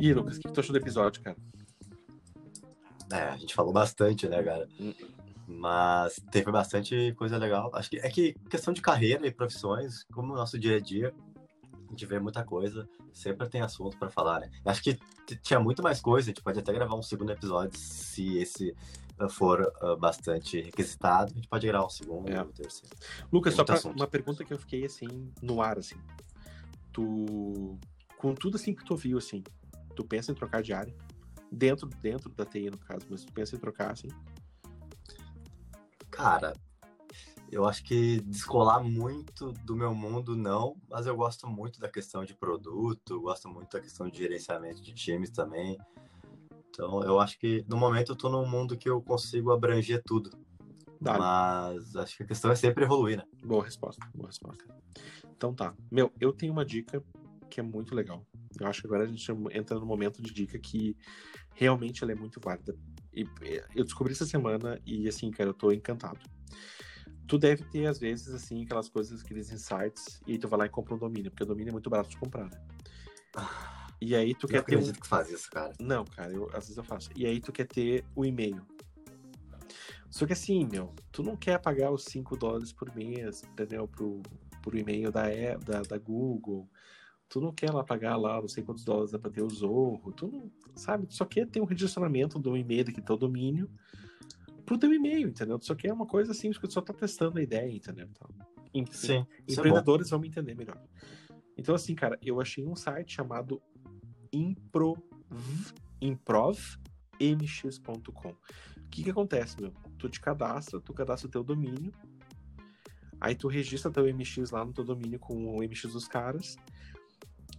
E 0.00 0.12
Lucas, 0.12 0.36
o 0.36 0.40
que, 0.40 0.48
que 0.48 0.54
tu 0.54 0.60
achou 0.60 0.72
do 0.72 0.78
episódio, 0.78 1.22
cara? 1.22 1.36
É, 3.14 3.28
a 3.28 3.36
gente 3.36 3.54
falou 3.54 3.72
bastante, 3.72 4.28
né, 4.28 4.42
cara? 4.42 4.68
Hum. 4.80 4.92
Mas 5.46 6.20
teve 6.32 6.50
bastante 6.50 7.12
coisa 7.16 7.36
legal. 7.36 7.70
Acho 7.74 7.90
que 7.90 7.98
é 7.98 8.08
que 8.08 8.34
questão 8.50 8.72
de 8.72 8.80
carreira 8.80 9.26
e 9.26 9.30
profissões, 9.30 10.04
como 10.12 10.28
no 10.28 10.34
nosso 10.34 10.58
dia 10.58 10.76
a 10.76 10.80
dia, 10.80 11.14
a 11.86 11.90
gente 11.90 12.06
vê 12.06 12.18
muita 12.18 12.42
coisa, 12.42 12.88
sempre 13.12 13.48
tem 13.48 13.60
assunto 13.60 13.96
pra 13.98 14.10
falar, 14.10 14.40
né? 14.40 14.50
Acho 14.64 14.82
que 14.82 14.98
tinha 15.42 15.60
muito 15.60 15.82
mais 15.82 16.00
coisa, 16.00 16.28
a 16.28 16.32
gente 16.32 16.42
pode 16.42 16.58
até 16.58 16.72
gravar 16.72 16.96
um 16.96 17.02
segundo 17.02 17.30
episódio 17.30 17.78
se 17.78 18.38
esse 18.38 18.74
uh, 19.20 19.28
for 19.28 19.72
uh, 19.82 19.96
bastante 19.96 20.60
requisitado, 20.60 21.32
a 21.32 21.34
gente 21.36 21.48
pode 21.48 21.66
gravar 21.66 21.86
um 21.86 21.90
segundo 21.90 22.28
É. 22.30 22.40
ou 22.40 22.48
um 22.48 22.52
terceiro. 22.52 22.96
Lucas, 23.30 23.54
só 23.54 23.64
pra, 23.64 23.74
assunto. 23.76 23.96
uma 23.96 24.08
pergunta 24.08 24.44
que 24.44 24.52
eu 24.52 24.58
fiquei 24.58 24.84
assim, 24.84 25.30
no 25.40 25.62
ar, 25.62 25.78
assim. 25.78 25.96
Tu. 26.92 27.78
Com 28.16 28.34
tudo 28.34 28.56
assim 28.56 28.74
que 28.74 28.84
tu 28.84 28.96
viu, 28.96 29.18
assim, 29.18 29.44
tu 29.94 30.02
pensa 30.02 30.32
em 30.32 30.34
trocar 30.34 30.62
de 30.62 30.72
área? 30.72 30.94
Dentro, 31.54 31.88
dentro 32.02 32.30
da 32.30 32.44
TI, 32.44 32.70
no 32.70 32.78
caso, 32.78 33.06
mas 33.08 33.24
tu 33.24 33.32
pensa 33.32 33.54
em 33.54 33.58
trocar, 33.58 33.92
assim. 33.92 34.08
Cara, 36.10 36.52
eu 37.50 37.64
acho 37.64 37.84
que 37.84 38.20
descolar 38.22 38.82
muito 38.82 39.52
do 39.64 39.76
meu 39.76 39.94
mundo, 39.94 40.36
não, 40.36 40.76
mas 40.88 41.06
eu 41.06 41.14
gosto 41.16 41.46
muito 41.46 41.78
da 41.78 41.88
questão 41.88 42.24
de 42.24 42.34
produto, 42.34 43.20
gosto 43.20 43.48
muito 43.48 43.70
da 43.70 43.80
questão 43.80 44.08
de 44.08 44.18
gerenciamento 44.18 44.82
de 44.82 44.92
times 44.92 45.30
também. 45.30 45.78
Então, 46.70 47.04
eu 47.04 47.20
acho 47.20 47.38
que 47.38 47.64
no 47.68 47.76
momento 47.76 48.12
eu 48.12 48.16
tô 48.16 48.28
num 48.28 48.46
mundo 48.46 48.76
que 48.76 48.88
eu 48.88 49.00
consigo 49.00 49.52
abranger 49.52 50.02
tudo. 50.04 50.30
Dá, 51.00 51.18
Mas 51.18 51.94
acho 51.94 52.16
que 52.16 52.22
a 52.24 52.26
questão 52.26 52.50
é 52.50 52.56
sempre 52.56 52.84
evoluir, 52.84 53.18
né? 53.18 53.24
Boa 53.44 53.64
resposta, 53.64 54.04
boa 54.14 54.28
resposta. 54.28 54.64
Então 55.36 55.54
tá. 55.54 55.74
Meu, 55.90 56.12
eu 56.20 56.32
tenho 56.32 56.52
uma 56.52 56.64
dica 56.64 57.04
que 57.48 57.60
é 57.60 57.62
muito 57.62 57.94
legal. 57.94 58.26
Eu 58.58 58.66
acho 58.66 58.80
que 58.80 58.86
agora 58.86 59.04
a 59.04 59.06
gente 59.06 59.26
entra 59.52 59.78
no 59.78 59.86
momento 59.86 60.22
de 60.22 60.32
dica 60.32 60.58
que 60.58 60.96
realmente 61.54 62.02
ela 62.02 62.12
é 62.12 62.14
muito 62.14 62.40
válida. 62.40 62.76
E 63.12 63.26
eu 63.74 63.84
descobri 63.84 64.12
essa 64.12 64.26
semana 64.26 64.80
e 64.84 65.08
assim, 65.08 65.30
cara, 65.30 65.50
eu 65.50 65.54
tô 65.54 65.70
encantado. 65.70 66.18
Tu 67.26 67.38
deve 67.38 67.64
ter, 67.64 67.86
às 67.86 67.98
vezes, 67.98 68.34
assim, 68.34 68.64
aquelas 68.64 68.88
coisas, 68.88 69.22
aqueles 69.22 69.50
insights, 69.50 70.20
e 70.26 70.32
aí 70.32 70.38
tu 70.38 70.48
vai 70.48 70.58
lá 70.60 70.66
e 70.66 70.68
compra 70.68 70.94
um 70.94 70.98
domínio, 70.98 71.30
porque 71.30 71.44
o 71.44 71.46
domínio 71.46 71.70
é 71.70 71.72
muito 71.72 71.88
barato 71.88 72.10
de 72.10 72.18
comprar, 72.18 72.50
né? 72.50 72.60
E 74.00 74.14
aí 74.14 74.34
tu 74.34 74.46
Eu 74.46 74.50
quer 74.50 74.64
ter 74.64 74.76
um... 74.76 74.78
acredito 74.78 75.00
que 75.00 75.06
faz 75.06 75.30
isso, 75.30 75.50
cara. 75.50 75.72
Não, 75.80 76.04
cara, 76.04 76.32
eu, 76.32 76.48
às 76.48 76.64
vezes 76.64 76.76
eu 76.76 76.84
faço. 76.84 77.08
E 77.16 77.24
aí 77.24 77.40
tu 77.40 77.52
quer 77.52 77.66
ter 77.66 78.04
o 78.14 78.24
e-mail. 78.24 78.60
Só 80.10 80.26
que 80.26 80.32
assim, 80.32 80.66
meu, 80.70 80.92
tu 81.10 81.22
não 81.22 81.36
quer 81.36 81.58
pagar 81.58 81.90
os 81.90 82.04
5 82.04 82.36
dólares 82.36 82.72
por 82.72 82.94
mês, 82.94 83.42
entendeu? 83.44 83.88
Pro, 83.88 84.22
pro 84.62 84.78
e-mail 84.78 85.10
da, 85.10 85.24
da, 85.64 85.82
da 85.82 85.98
Google. 85.98 86.68
Tu 87.28 87.40
não 87.40 87.52
quer 87.52 87.72
lá 87.72 87.82
pagar 87.82 88.16
lá 88.16 88.40
não 88.40 88.48
sei 88.48 88.62
quantos 88.62 88.84
dólares 88.84 89.10
pra 89.12 89.30
ter 89.30 89.42
o 89.42 89.50
Zorro. 89.50 90.12
Tu 90.12 90.28
não, 90.28 90.50
sabe? 90.76 91.06
Tu 91.06 91.14
só 91.14 91.24
quer 91.24 91.46
ter 91.46 91.60
um 91.60 91.64
redirecionamento 91.64 92.38
do 92.38 92.56
e-mail 92.56 92.84
que 92.84 93.00
teu 93.00 93.16
domínio 93.16 93.68
pro 94.64 94.78
teu 94.78 94.92
e-mail, 94.92 95.28
entendeu? 95.28 95.58
Tu 95.58 95.66
só 95.66 95.74
quer 95.74 95.92
uma 95.92 96.06
coisa 96.06 96.32
simples 96.32 96.58
que 96.58 96.66
tu 96.66 96.72
só 96.72 96.80
tá 96.80 96.92
testando 96.92 97.38
a 97.38 97.42
ideia, 97.42 97.70
entendeu? 97.70 98.08
Então, 98.72 98.92
Sim, 98.92 99.18
é 99.18 99.52
empreendedores 99.52 100.10
vão 100.10 100.18
me 100.18 100.28
entender 100.28 100.54
melhor. 100.54 100.80
Então, 101.56 101.74
assim, 101.74 101.94
cara, 101.94 102.18
eu 102.22 102.40
achei 102.40 102.66
um 102.66 102.74
site 102.74 103.14
chamado 103.14 103.62
improv, 104.32 104.98
improvmx.com. 106.00 108.30
O 108.30 108.36
que 108.90 109.04
que 109.04 109.10
acontece, 109.10 109.60
meu? 109.60 109.72
Tu 109.98 110.08
te 110.08 110.20
cadastra, 110.20 110.80
tu 110.80 110.92
cadastra 110.92 111.28
o 111.28 111.30
teu 111.30 111.44
domínio, 111.44 111.92
aí 113.20 113.34
tu 113.34 113.48
registra 113.48 113.90
teu 113.90 114.12
MX 114.12 114.50
lá 114.50 114.64
no 114.64 114.72
teu 114.72 114.84
domínio 114.84 115.18
com 115.18 115.56
o 115.56 115.62
MX 115.62 115.92
dos 115.92 116.08
caras, 116.08 116.56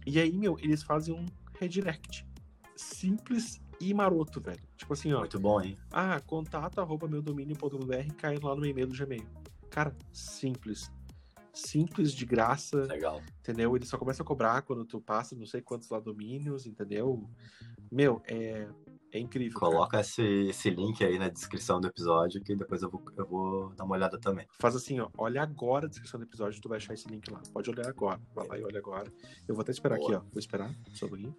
e 0.06 0.20
aí, 0.20 0.36
meu, 0.36 0.56
eles 0.60 0.82
fazem 0.82 1.14
um 1.14 1.26
redirect. 1.58 2.24
Simples 2.76 3.60
e 3.80 3.92
maroto, 3.92 4.40
velho. 4.40 4.60
Tipo 4.76 4.92
assim, 4.92 5.12
ó. 5.12 5.20
Muito 5.20 5.40
bom, 5.40 5.60
hein? 5.60 5.76
Ah, 5.90 6.20
contato 6.20 6.80
arroba 6.80 7.08
meu 7.08 7.20
domínio.br 7.20 8.14
cai 8.16 8.38
lá 8.38 8.54
no 8.54 8.64
e-mail 8.64 8.86
do 8.86 8.96
Gmail. 8.96 9.26
Cara, 9.70 9.94
simples. 10.12 10.90
Simples, 11.52 12.12
de 12.12 12.26
graça, 12.26 12.84
Legal. 12.84 13.22
entendeu? 13.40 13.74
Ele 13.74 13.86
só 13.86 13.96
começa 13.96 14.22
a 14.22 14.26
cobrar 14.26 14.62
quando 14.62 14.84
tu 14.84 15.00
passa 15.00 15.34
não 15.34 15.46
sei 15.46 15.62
quantos 15.62 15.88
lá 15.88 15.98
domínios, 15.98 16.66
entendeu? 16.66 17.28
Meu, 17.90 18.22
é, 18.26 18.68
é 19.16 19.20
incrível. 19.20 19.58
Coloca 19.58 20.00
esse, 20.00 20.22
esse 20.48 20.70
link 20.70 21.04
aí 21.04 21.18
na 21.18 21.28
descrição 21.28 21.80
do 21.80 21.88
episódio 21.88 22.42
que 22.42 22.54
depois 22.54 22.82
eu 22.82 22.90
vou, 22.90 23.02
eu 23.16 23.26
vou 23.26 23.70
dar 23.74 23.84
uma 23.84 23.94
olhada 23.96 24.18
também. 24.18 24.46
Faz 24.58 24.76
assim, 24.76 25.00
ó. 25.00 25.08
Olha 25.18 25.42
agora 25.42 25.86
a 25.86 25.88
descrição 25.88 26.18
do 26.20 26.24
episódio, 26.24 26.60
tu 26.60 26.68
vai 26.68 26.78
achar 26.78 26.94
esse 26.94 27.08
link 27.08 27.30
lá. 27.30 27.40
Pode 27.52 27.68
olhar 27.70 27.86
agora. 27.88 28.20
Vai 28.34 28.46
lá 28.46 28.58
e 28.58 28.64
olha 28.64 28.78
agora. 28.78 29.12
Eu 29.48 29.54
vou 29.54 29.62
até 29.62 29.72
esperar 29.72 29.98
Boa. 29.98 30.08
aqui, 30.16 30.16
ó. 30.26 30.30
Vou 30.30 30.38
esperar. 30.38 30.70
Só 30.94 31.06
um 31.06 31.08
pouquinho. 31.08 31.36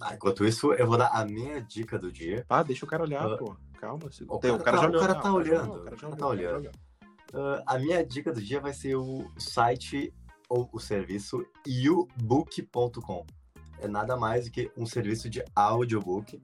Ah, 0.00 0.14
enquanto 0.14 0.44
isso, 0.44 0.72
eu 0.72 0.86
vou 0.86 0.96
dar 0.96 1.08
a 1.08 1.24
minha 1.26 1.60
dica 1.60 1.98
do 1.98 2.10
dia. 2.10 2.44
Ah, 2.48 2.62
deixa 2.62 2.84
o 2.84 2.88
cara 2.88 3.02
olhar, 3.02 3.26
Ah. 3.30 3.36
pô. 3.36 3.56
Calma. 3.78 4.10
se- 4.12 4.24
O 4.24 4.38
cara 4.38 4.40
tá- 4.40 4.54
o 4.54 4.64
cara 4.64 5.14
tá 5.14 5.22
já 5.22 5.32
olhando, 5.32 5.70
olhou, 5.72 5.80
o 5.80 5.84
cara 5.84 5.96
o 5.96 5.98
tá 6.00 6.06
o 6.06 6.10
cara 6.10 6.20
já 6.20 6.26
olhando. 6.26 6.56
olhou. 6.58 6.72
Ah, 7.32 7.62
a 7.74 7.78
minha 7.78 8.04
dica 8.04 8.32
do 8.32 8.40
dia 8.42 8.60
vai 8.60 8.72
ser 8.72 8.96
o 8.96 9.30
site 9.38 10.12
ou 10.48 10.68
o 10.72 10.78
serviço 10.80 11.44
ubook.com. 11.66 13.24
É 13.80 13.88
nada 13.88 14.16
mais 14.16 14.44
do 14.44 14.50
que 14.50 14.70
um 14.76 14.86
serviço 14.86 15.28
de 15.28 15.42
audiobook 15.54 16.40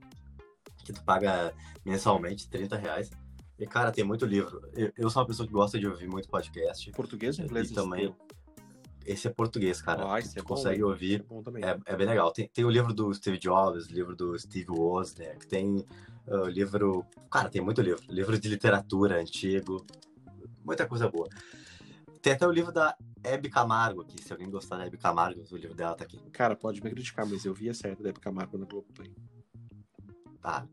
que 0.85 0.93
tu 0.93 1.03
paga 1.05 1.53
mensalmente 1.85 2.49
30 2.49 2.77
reais. 2.77 3.11
E, 3.59 3.67
cara, 3.67 3.91
tem 3.91 4.05
muito 4.05 4.25
livro. 4.25 4.63
Eu, 4.75 4.93
eu 4.97 5.11
sou 5.11 5.23
uma 5.23 5.27
pessoa 5.27 5.47
que 5.47 5.53
gosta 5.53 5.79
de 5.79 5.87
ouvir 5.87 6.09
muito 6.09 6.29
podcast. 6.29 6.91
Português 6.93 7.39
ou 7.39 7.45
inglês? 7.45 7.71
E 7.71 7.75
também, 7.75 8.15
esse 9.05 9.27
é 9.27 9.31
português, 9.31 9.81
cara. 9.81 10.13
Ah, 10.13 10.19
esse 10.19 10.39
é 10.39 10.43
bom, 10.43 10.49
consegue 10.49 10.83
ouvir 10.83 11.21
é 11.21 11.23
bom 11.23 11.43
também. 11.43 11.65
é, 11.65 11.79
é 11.87 11.97
bem 11.97 12.07
legal. 12.07 12.31
Tem, 12.33 12.49
tem 12.49 12.65
o 12.65 12.71
livro 12.71 12.93
do 12.93 13.13
Steve 13.15 13.39
Jobs, 13.39 13.87
livro 13.87 14.15
do 14.15 14.39
Steve 14.39 14.71
Wozniak, 14.71 15.47
tem 15.47 15.85
o 16.27 16.47
livro. 16.47 17.05
Cara, 17.31 17.49
tem 17.49 17.63
muito 17.63 17.81
livro. 17.81 18.03
Livro 18.09 18.39
de 18.39 18.49
literatura 18.49 19.21
antigo. 19.21 19.85
Muita 20.65 20.87
coisa 20.87 21.09
boa. 21.09 21.29
Tem 22.21 22.33
até 22.33 22.47
o 22.47 22.53
livro 22.53 22.73
da 22.73 22.97
Hebe 23.27 23.51
Camargo 23.51 24.03
aqui. 24.03 24.23
Se 24.23 24.33
alguém 24.33 24.51
gostar 24.51 24.77
da 24.77 24.87
Hebe 24.87 24.97
Camargo, 24.97 25.43
o 25.51 25.57
livro 25.57 25.75
dela 25.75 25.95
tá 25.95 26.05
aqui. 26.05 26.19
Cara, 26.31 26.55
pode 26.55 26.83
me 26.83 26.91
criticar, 26.91 27.27
mas 27.27 27.45
eu 27.45 27.53
vi 27.53 27.69
a 27.69 27.75
série 27.75 27.97
da 27.97 28.09
Hebe 28.09 28.21
Camargo 28.21 28.57
na 28.57 28.67
Globoplay. 28.67 29.15
Tá. 30.41 30.67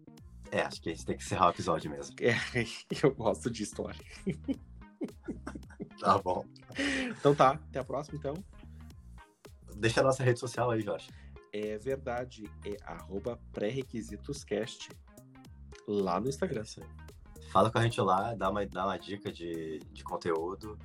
É, 0.51 0.62
acho 0.62 0.82
que 0.82 0.89
a 0.89 0.93
gente 0.93 1.06
tem 1.06 1.18
que 1.18 1.24
encerrar 1.24 1.47
o 1.47 1.49
episódio 1.49 1.89
mesmo. 1.89 2.16
É, 2.22 2.34
eu 3.04 3.14
gosto 3.14 3.49
de 3.49 3.64
história. 3.64 3.99
Tá 5.99 6.18
bom. 6.18 6.45
Então 7.18 7.36
tá, 7.36 7.51
até 7.51 7.80
a 7.80 7.84
próxima 7.84 8.18
então. 8.18 8.34
Deixa 9.76 10.01
a 10.01 10.04
nossa 10.04 10.24
rede 10.24 10.39
social 10.39 10.70
aí, 10.72 10.82
Jorge. 10.82 11.10
É 11.51 11.78
verdade, 11.78 12.49
é 12.66 12.76
arroba 12.84 13.39
pré-requisitoscast 13.54 14.89
lá 15.88 16.20
no 16.20 16.28
Instagram. 16.28 16.64
Fala 17.51 17.72
com 17.72 17.78
a 17.78 17.84
gente 17.84 18.01
lá, 18.01 18.34
dá 18.34 18.49
uma, 18.49 18.66
dá 18.66 18.86
uma 18.86 18.97
dica 18.97 19.32
de, 19.32 19.80
de 19.91 20.04
conteúdo. 20.04 20.78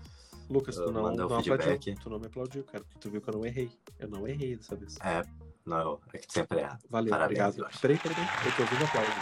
Lucas, 0.48 0.76
tu 0.76 0.90
não, 0.90 1.14
não 1.14 1.24
aplaudiu. 1.24 1.58
Tu 1.78 2.10
não 2.10 2.18
me 2.18 2.26
aplaudiu, 2.26 2.64
cara, 2.64 2.82
porque 2.82 2.98
tu 2.98 3.10
viu 3.10 3.20
que 3.20 3.28
eu 3.28 3.34
não 3.34 3.44
errei. 3.44 3.70
Eu 3.98 4.08
não 4.08 4.26
errei 4.26 4.56
dessa 4.56 4.74
vez. 4.76 4.96
É, 5.02 5.22
não, 5.66 6.00
é 6.12 6.18
que 6.18 6.26
tu 6.26 6.32
sempre 6.32 6.60
erra. 6.60 6.78
Valeu, 6.88 7.10
Parabéns, 7.10 7.40
obrigado. 7.40 7.56
Jorge. 7.56 7.78
Peraí, 7.80 7.98
peraí, 7.98 8.14
peraí. 8.14 8.46
Eu 8.46 8.56
tô 8.56 8.62
ouvindo 8.62 8.84
aplausos. 8.84 9.14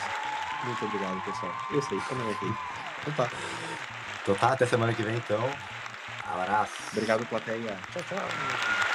Muito 0.65 0.85
obrigado, 0.85 1.25
pessoal. 1.25 1.53
Eu 1.71 1.83
sei, 1.83 1.99
eu 1.99 2.17
não 2.17 2.31
errei. 2.31 2.51
Então 3.01 3.13
tá. 3.15 3.31
Então 4.23 4.35
tá, 4.37 4.53
até 4.53 4.67
semana 4.67 4.95
que 4.95 5.03
vem, 5.03 5.17
então. 5.17 5.43
Abraço. 6.25 6.75
Obrigado, 6.93 7.27
plateia. 7.27 7.77
Tchau, 7.93 8.03
tchau. 8.03 8.86